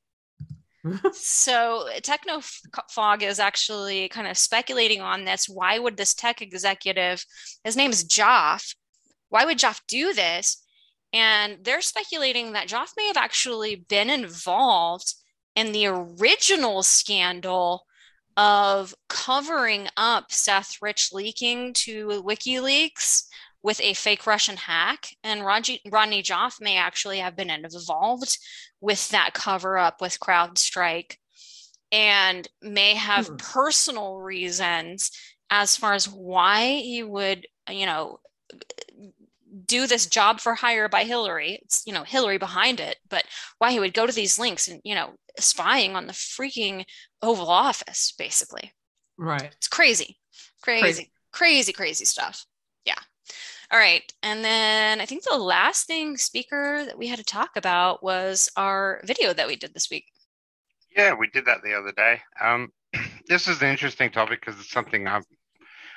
so 1.13 1.89
uh, 1.89 2.01
Technofog 2.01 3.23
is 3.23 3.39
actually 3.39 4.09
kind 4.09 4.27
of 4.27 4.37
speculating 4.37 5.01
on 5.01 5.25
this. 5.25 5.49
Why 5.49 5.79
would 5.79 5.97
this 5.97 6.15
tech 6.15 6.43
executive, 6.43 7.25
his 7.65 7.77
name 7.77 7.91
is 7.91 8.05
Joffe, 8.05 8.75
why 9.29 9.45
would 9.45 9.59
Joffe 9.59 9.81
do 9.89 10.13
this? 10.13 10.63
And 11.13 11.59
they're 11.63 11.81
speculating 11.81 12.53
that 12.53 12.69
Joffe 12.69 12.93
may 12.97 13.07
have 13.07 13.17
actually 13.17 13.77
been 13.77 14.11
involved 14.11 15.15
in 15.55 15.73
the 15.73 15.87
original 15.87 16.83
scandal 16.83 17.87
of 18.37 18.95
covering 19.09 19.89
up 19.97 20.31
Seth 20.31 20.77
Rich 20.83 21.13
leaking 21.13 21.73
to 21.73 22.23
WikiLeaks 22.23 23.25
with 23.63 23.81
a 23.81 23.95
fake 23.95 24.27
Russian 24.27 24.57
hack. 24.57 25.09
And 25.25 25.45
Rodney, 25.45 25.81
Rodney 25.91 26.23
Joffe 26.23 26.61
may 26.61 26.77
actually 26.77 27.19
have 27.19 27.37
been 27.37 27.51
involved 27.51 28.39
with 28.81 29.09
that 29.11 29.35
cover 29.35 29.77
up 29.79 30.01
with 30.01 30.21
CrowdStrike 30.21 31.17
and 31.93 32.49
may 32.63 32.95
have 32.95 33.27
Hmm. 33.29 33.37
personal 33.37 34.17
reasons 34.19 35.11
as 35.51 35.77
far 35.77 35.95
as 35.95 36.09
why 36.09 36.77
he 36.81 37.03
would, 37.03 37.47
you 37.71 37.87
know, 37.87 38.19
do 39.65 39.87
this 39.87 40.07
job 40.07 40.41
for 40.41 40.55
hire 40.55 40.89
by 40.89 41.05
Hillary. 41.05 41.59
It's, 41.63 41.83
you 41.87 41.93
know, 41.93 42.03
Hillary 42.05 42.39
behind 42.39 42.79
it, 42.81 42.99
but 43.09 43.25
why 43.59 43.71
he 43.73 43.81
would 43.81 43.95
go 43.95 44.07
to 44.07 44.13
these 44.13 44.39
links 44.39 44.69
and, 44.69 44.81
you 44.85 44.95
know, 44.95 45.15
spying 45.39 45.97
on 45.97 46.07
the 46.07 46.13
freaking 46.13 46.85
Oval 47.23 47.49
Office, 47.51 48.13
basically. 48.19 48.73
right. 49.17 49.51
It's 49.57 49.69
crazy. 49.69 50.19
Crazy. 50.63 50.81
Crazy. 50.83 51.13
Crazy, 51.33 51.73
crazy, 51.73 52.05
stuff. 52.05 52.45
Yeah. 52.85 52.99
All 53.71 53.79
right. 53.79 54.13
And 54.23 54.45
then 54.45 55.01
I 55.01 55.07
think 55.07 55.25
the 55.25 55.37
last 55.37 55.87
thing, 55.87 56.17
speaker, 56.17 56.85
that 56.87 56.99
we 56.99 57.09
had 57.09 57.19
to 57.19 57.25
talk 57.25 57.57
about 57.57 58.03
was 58.03 58.49
our 58.57 59.01
video 59.05 59.33
that 59.33 59.49
we 59.49 59.57
did 59.57 59.75
this 59.75 59.91
week. 59.91 60.05
Yeah, 60.97 61.15
we 61.15 61.29
did 61.29 61.47
that 61.47 61.63
the 61.63 61.75
other 61.75 61.93
day. 61.93 62.21
Um, 62.41 62.71
this 63.29 63.49
is 63.49 63.61
an 63.63 63.69
interesting 63.69 64.11
topic 64.11 64.41
because 64.41 64.59
it's 64.61 64.71
something 64.71 65.07
I've, 65.07 65.25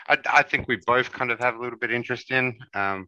I, 0.07 0.17
I 0.31 0.43
think 0.43 0.67
we 0.67 0.79
both 0.85 1.11
kind 1.11 1.31
of 1.31 1.39
have 1.39 1.55
a 1.55 1.61
little 1.61 1.77
bit 1.77 1.91
interest 1.91 2.31
in. 2.31 2.57
Um, 2.73 3.07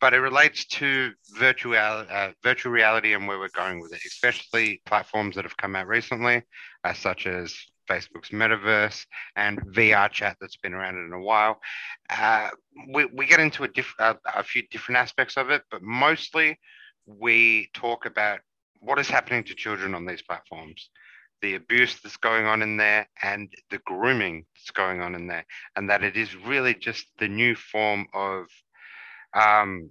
but 0.00 0.14
it 0.14 0.18
relates 0.18 0.64
to 0.66 1.10
virtual 1.38 1.76
uh, 1.76 2.30
virtual 2.42 2.72
reality 2.72 3.14
and 3.14 3.26
where 3.26 3.38
we're 3.38 3.48
going 3.48 3.80
with 3.80 3.92
it, 3.92 4.00
especially 4.06 4.80
platforms 4.86 5.34
that 5.34 5.44
have 5.44 5.56
come 5.56 5.74
out 5.74 5.88
recently, 5.88 6.42
uh, 6.84 6.92
such 6.92 7.26
as 7.26 7.54
Facebook's 7.88 8.30
Metaverse 8.30 9.06
and 9.36 9.60
VR 9.72 10.10
chat 10.10 10.36
that's 10.40 10.56
been 10.56 10.74
around 10.74 10.96
in 10.96 11.12
a 11.12 11.20
while. 11.20 11.60
Uh, 12.10 12.50
we, 12.92 13.06
we 13.06 13.26
get 13.26 13.40
into 13.40 13.64
a, 13.64 13.68
diff- 13.68 13.94
uh, 13.98 14.14
a 14.34 14.42
few 14.42 14.62
different 14.70 14.98
aspects 14.98 15.36
of 15.36 15.50
it, 15.50 15.62
but 15.70 15.82
mostly 15.82 16.58
we 17.06 17.70
talk 17.74 18.06
about 18.06 18.40
what 18.80 18.98
is 18.98 19.08
happening 19.08 19.44
to 19.44 19.54
children 19.54 19.94
on 19.94 20.06
these 20.06 20.22
platforms, 20.22 20.90
the 21.42 21.54
abuse 21.54 22.00
that's 22.00 22.16
going 22.16 22.46
on 22.46 22.62
in 22.62 22.76
there, 22.76 23.08
and 23.22 23.52
the 23.70 23.78
grooming 23.78 24.44
that's 24.54 24.70
going 24.70 25.00
on 25.00 25.14
in 25.14 25.26
there, 25.26 25.44
and 25.76 25.90
that 25.90 26.04
it 26.04 26.16
is 26.16 26.36
really 26.36 26.74
just 26.74 27.06
the 27.18 27.28
new 27.28 27.54
form 27.54 28.06
of 28.14 28.46
um, 29.34 29.90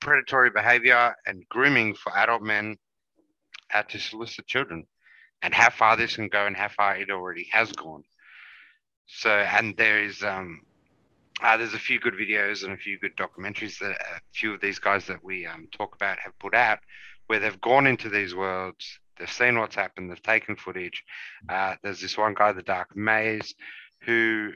predatory 0.00 0.50
behavior 0.50 1.14
and 1.26 1.42
grooming 1.48 1.94
for 1.94 2.16
adult 2.16 2.42
men 2.42 2.76
uh, 3.74 3.82
to 3.84 3.98
solicit 3.98 4.46
children, 4.46 4.84
and 5.42 5.54
how 5.54 5.70
far 5.70 5.96
this 5.96 6.16
can 6.16 6.28
go 6.28 6.46
and 6.46 6.56
how 6.56 6.68
far 6.68 6.96
it 6.96 7.10
already 7.10 7.48
has 7.52 7.72
gone. 7.72 8.04
So, 9.06 9.30
and 9.30 9.76
there 9.76 10.02
is 10.02 10.22
um, 10.22 10.62
uh, 11.42 11.56
there's 11.56 11.74
a 11.74 11.78
few 11.78 12.00
good 12.00 12.14
videos 12.14 12.64
and 12.64 12.72
a 12.72 12.76
few 12.76 12.98
good 12.98 13.16
documentaries 13.16 13.78
that 13.78 13.92
a 13.92 14.20
few 14.32 14.54
of 14.54 14.60
these 14.60 14.78
guys 14.78 15.06
that 15.06 15.22
we 15.22 15.46
um, 15.46 15.68
talk 15.70 15.94
about 15.94 16.18
have 16.18 16.38
put 16.38 16.54
out, 16.54 16.78
where 17.26 17.38
they've 17.38 17.60
gone 17.60 17.86
into 17.86 18.08
these 18.08 18.34
worlds 18.34 18.98
they've 19.18 19.30
seen 19.30 19.58
what's 19.58 19.74
happened. 19.74 20.10
They've 20.10 20.22
taken 20.22 20.56
footage. 20.56 21.02
Uh, 21.48 21.76
there's 21.82 22.00
this 22.00 22.16
one 22.16 22.34
guy, 22.34 22.52
the 22.52 22.62
Dark 22.62 22.96
Maze, 22.96 23.54
who 24.02 24.50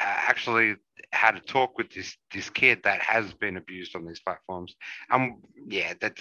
uh, 0.00 0.04
actually 0.04 0.76
had 1.12 1.36
a 1.36 1.40
talk 1.40 1.78
with 1.78 1.90
this 1.90 2.16
this 2.32 2.50
kid 2.50 2.80
that 2.84 3.00
has 3.00 3.32
been 3.34 3.56
abused 3.56 3.96
on 3.96 4.06
these 4.06 4.20
platforms. 4.20 4.74
Um, 5.10 5.40
yeah, 5.66 5.94
that 6.00 6.18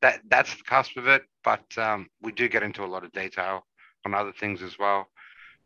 that 0.00 0.20
that's 0.28 0.54
the 0.54 0.64
cusp 0.64 0.96
of 0.96 1.06
it. 1.06 1.22
But 1.44 1.64
um, 1.76 2.08
we 2.20 2.32
do 2.32 2.48
get 2.48 2.62
into 2.62 2.84
a 2.84 2.86
lot 2.86 3.04
of 3.04 3.12
detail 3.12 3.66
on 4.04 4.14
other 4.14 4.32
things 4.32 4.62
as 4.62 4.78
well. 4.78 5.08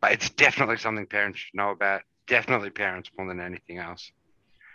But 0.01 0.13
it's 0.13 0.31
definitely 0.31 0.77
something 0.77 1.07
parents 1.07 1.39
should 1.39 1.55
know 1.55 1.71
about. 1.71 2.03
Definitely 2.27 2.71
parents 2.71 3.11
more 3.17 3.29
than 3.29 3.41
anything 3.41 3.79
else. 3.79 4.11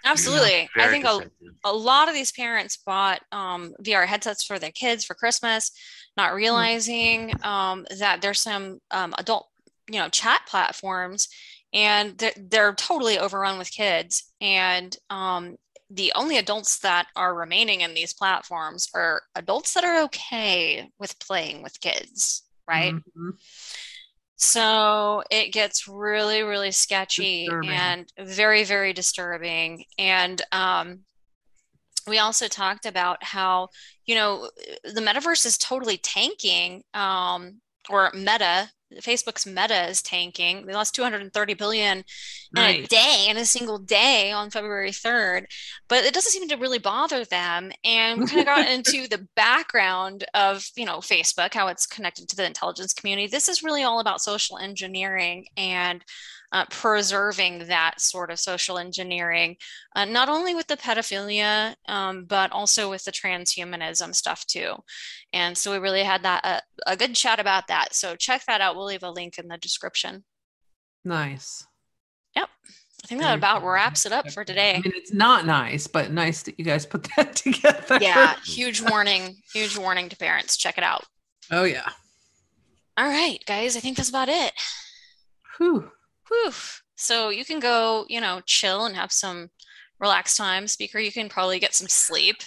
Absolutely. 0.04 0.68
I 0.76 0.88
think 0.88 1.06
a, 1.06 1.20
a 1.64 1.74
lot 1.74 2.08
of 2.08 2.16
these 2.16 2.32
parents 2.32 2.78
bought 2.78 3.22
um, 3.32 3.74
VR 3.84 4.08
headsets 4.08 4.44
for 4.44 4.58
their 4.58 4.72
kids 4.72 5.04
for 5.04 5.14
Christmas, 5.14 5.72
not 6.18 6.32
hmm. 6.32 6.38
realizing 6.38 7.34
um, 7.44 7.86
that 8.00 8.22
there's 8.22 8.39
some 8.39 8.80
um, 8.89 9.14
adult, 9.18 9.48
you 9.89 10.00
know, 10.00 10.10
chat 10.10 10.42
platforms 10.48 11.28
and 11.74 12.17
they're, 12.17 12.34
they're 12.38 12.74
totally 12.74 13.17
overrun 13.17 13.57
with 13.57 13.72
kids. 13.72 14.32
And 14.41 14.95
um, 15.09 15.57
the 15.89 16.11
only 16.15 16.38
adults 16.38 16.80
that 16.80 17.07
are 17.15 17.36
remaining 17.36 17.82
in 17.82 17.93
these 17.93 18.13
platforms 18.13 18.88
are 18.93 19.22
adults 19.36 19.74
that 19.74 19.84
are 19.84 20.03
okay 20.03 20.89
with 20.99 21.19
playing 21.19 21.63
with 21.63 21.80
kids, 21.82 22.43
right? 22.67 22.93
Mm-hmm. 22.93 23.32
So 24.36 25.24
it 25.30 25.53
gets 25.53 25.88
really, 25.88 26.41
really 26.41 26.72
sketchy 26.72 27.45
disturbing. 27.45 27.69
and 27.69 28.13
very, 28.19 28.63
very 28.63 28.91
disturbing. 28.91 29.86
And 29.99 30.41
um, 30.51 31.01
we 32.07 32.17
also 32.17 32.47
talked 32.47 32.86
about 32.86 33.24
how, 33.24 33.69
you 34.05 34.15
know, 34.15 34.49
the 34.84 35.01
metaverse 35.01 35.45
is 35.45 35.57
totally 35.59 35.97
tanking, 35.97 36.84
um, 36.93 37.61
or 37.89 38.11
meta 38.13 38.72
Facebook's 39.00 39.46
meta 39.46 39.88
is 39.89 40.02
tanking. 40.02 40.66
They 40.66 40.74
lost 40.74 40.96
230 40.96 41.54
billion 41.54 42.04
nice. 42.54 42.78
in 42.78 42.84
a 42.84 42.88
day, 42.88 43.26
in 43.30 43.38
a 43.38 43.46
single 43.46 43.80
day 43.80 44.32
on 44.32 44.50
February 44.50 44.92
3rd. 44.92 45.46
But 45.88 46.04
it 46.04 46.14
doesn't 46.14 46.32
seem 46.32 46.48
to 46.50 46.58
really 46.58 46.80
bother 46.80 47.26
them. 47.26 47.72
And 47.84 48.22
we 48.22 48.28
kind 48.28 48.39
of 48.42 48.46
got 48.46 48.68
into 48.72 49.08
the 49.08 49.28
background 49.36 50.26
of, 50.34 50.66
you 50.76 50.86
know, 50.86 50.98
Facebook, 50.98 51.54
how 51.54 51.68
it's 51.68 51.86
connected 51.86 52.28
to 52.30 52.36
the 52.36 52.46
intelligence 52.46 52.94
community. 52.94 53.28
This 53.28 53.50
is 53.50 53.64
really 53.64 53.84
all 53.84 54.00
about 54.00 54.22
social 54.22 54.58
engineering 54.58 55.48
and 55.56 56.04
uh, 56.52 56.66
preserving 56.70 57.68
that 57.68 57.99
sort 57.99 58.30
of 58.30 58.39
social 58.39 58.78
engineering, 58.78 59.56
uh, 59.95 60.06
not 60.06 60.30
only 60.30 60.54
with 60.54 60.68
the 60.68 60.78
pedophilia, 60.78 61.76
um, 61.88 62.26
but 62.26 62.52
also 62.52 62.89
with 62.89 63.04
the 63.06 63.12
transhumanism 63.12 64.14
stuff 64.14 64.45
too. 64.45 64.76
And 65.32 65.58
so 65.58 65.72
we 65.72 65.78
really 65.78 66.04
had 66.04 66.24
that 66.24 66.41
uh, 66.43 66.60
a 66.86 66.97
good 66.97 67.16
chat 67.16 67.39
about 67.39 67.68
that. 67.68 67.95
So 67.95 68.16
check 68.16 68.43
that 68.47 68.62
out. 68.62 68.76
We'll 68.76 68.86
leave 68.86 69.04
a 69.04 69.10
link 69.10 69.38
in 69.38 69.47
the 69.47 69.58
description. 69.58 70.26
Nice. 71.06 71.66
Yep. 72.36 72.49
I 73.04 73.08
think 73.08 73.22
that 73.22 73.38
about 73.38 73.64
wraps 73.64 74.06
it 74.06 74.12
up 74.12 74.30
for 74.30 74.43
today. 74.43 74.76
I 74.76 74.82
mean, 74.82 74.93
it's 74.95 75.14
not 75.14 75.45
nice, 75.45 75.88
but 75.88 76.12
nice 76.12 76.43
that 76.43 76.60
you 76.60 76.66
guys 76.66 76.86
put 76.86 77.08
that 77.16 77.36
together. 77.36 77.97
Yeah, 78.02 78.36
huge 78.45 78.82
warning, 78.82 79.38
huge 79.54 79.78
warning 79.78 80.10
to 80.10 80.18
parents. 80.18 80.58
Check 80.58 80.78
it 80.78 80.84
out. 80.84 81.06
Oh 81.49 81.64
yeah. 81.64 81.89
All 82.97 83.08
right, 83.08 83.39
guys. 83.47 83.76
I 83.76 83.80
think 83.80 83.97
that's 83.97 84.10
about 84.10 84.30
it. 84.30 84.54
Whew 85.58 85.89
whew. 86.32 86.54
So 86.96 87.30
you 87.30 87.44
can 87.46 87.60
go, 87.60 88.06
you 88.10 88.22
know, 88.22 88.42
chill 88.46 88.86
and 88.86 88.96
have 88.96 89.12
some 89.12 89.50
relaxed 90.00 90.38
time. 90.38 90.68
Speaker, 90.68 91.00
you 91.00 91.12
can 91.12 91.30
probably 91.30 91.60
get 91.60 91.76
some 91.76 91.88
sleep. 91.88 92.38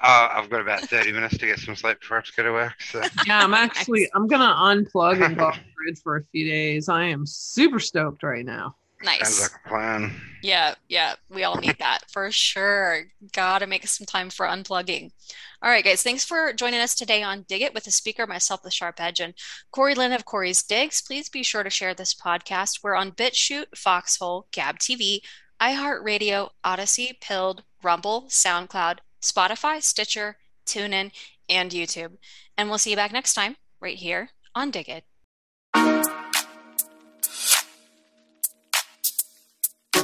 Uh, 0.00 0.28
I've 0.30 0.50
got 0.50 0.60
about 0.60 0.82
30 0.82 1.12
minutes 1.12 1.38
to 1.38 1.46
get 1.46 1.58
some 1.58 1.74
sleep 1.74 2.00
before 2.00 2.18
I 2.18 2.18
have 2.18 2.26
to 2.26 2.32
go 2.36 2.42
to 2.42 2.52
work. 2.52 2.80
So. 2.82 3.02
Yeah, 3.26 3.42
I'm 3.42 3.54
actually, 3.54 4.08
I'm 4.14 4.26
going 4.26 4.40
to 4.42 4.46
unplug 4.46 5.24
and 5.24 5.36
go 5.36 5.46
off 5.46 5.58
grid 5.74 5.98
for 5.98 6.16
a 6.16 6.24
few 6.32 6.46
days. 6.46 6.88
I 6.88 7.04
am 7.04 7.24
super 7.26 7.80
stoked 7.80 8.22
right 8.22 8.44
now. 8.44 8.76
Nice. 9.02 9.36
Sounds 9.36 9.52
like 9.52 9.60
a 9.64 9.68
plan. 9.68 10.12
Yeah, 10.42 10.74
yeah. 10.88 11.14
We 11.28 11.44
all 11.44 11.56
need 11.56 11.76
that 11.78 12.00
for 12.10 12.30
sure. 12.30 13.04
Gotta 13.32 13.66
make 13.66 13.86
some 13.86 14.06
time 14.06 14.30
for 14.30 14.46
unplugging. 14.46 15.10
All 15.62 15.70
right, 15.70 15.84
guys. 15.84 16.02
Thanks 16.02 16.24
for 16.24 16.52
joining 16.52 16.80
us 16.80 16.94
today 16.94 17.22
on 17.22 17.44
Dig 17.48 17.62
It 17.62 17.74
with 17.74 17.84
the 17.84 17.90
speaker, 17.90 18.26
myself, 18.26 18.62
the 18.62 18.70
Sharp 18.70 19.00
Edge, 19.00 19.20
and 19.20 19.34
Corey 19.70 19.94
Lynn 19.94 20.12
of 20.12 20.24
Corey's 20.24 20.62
Digs. 20.62 21.02
Please 21.02 21.28
be 21.28 21.42
sure 21.42 21.62
to 21.62 21.70
share 21.70 21.94
this 21.94 22.14
podcast. 22.14 22.80
We're 22.82 22.94
on 22.94 23.12
BitChute, 23.12 23.76
Foxhole, 23.76 24.46
Gab 24.52 24.78
TV, 24.78 25.20
iHeartRadio, 25.60 26.50
Odysee, 26.64 27.18
Pilled, 27.20 27.64
Rumble, 27.82 28.26
SoundCloud, 28.28 28.98
Spotify, 29.22 29.82
Stitcher, 29.82 30.36
TuneIn, 30.66 31.10
and 31.48 31.70
YouTube. 31.70 32.16
And 32.56 32.68
we'll 32.68 32.78
see 32.78 32.90
you 32.90 32.96
back 32.96 33.12
next 33.12 33.34
time 33.34 33.56
right 33.80 33.96
here 33.96 34.30
on 34.54 34.70
Dig 34.70 34.88
It. 34.88 36.05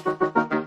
Thank 0.05 0.53
you. 0.53 0.61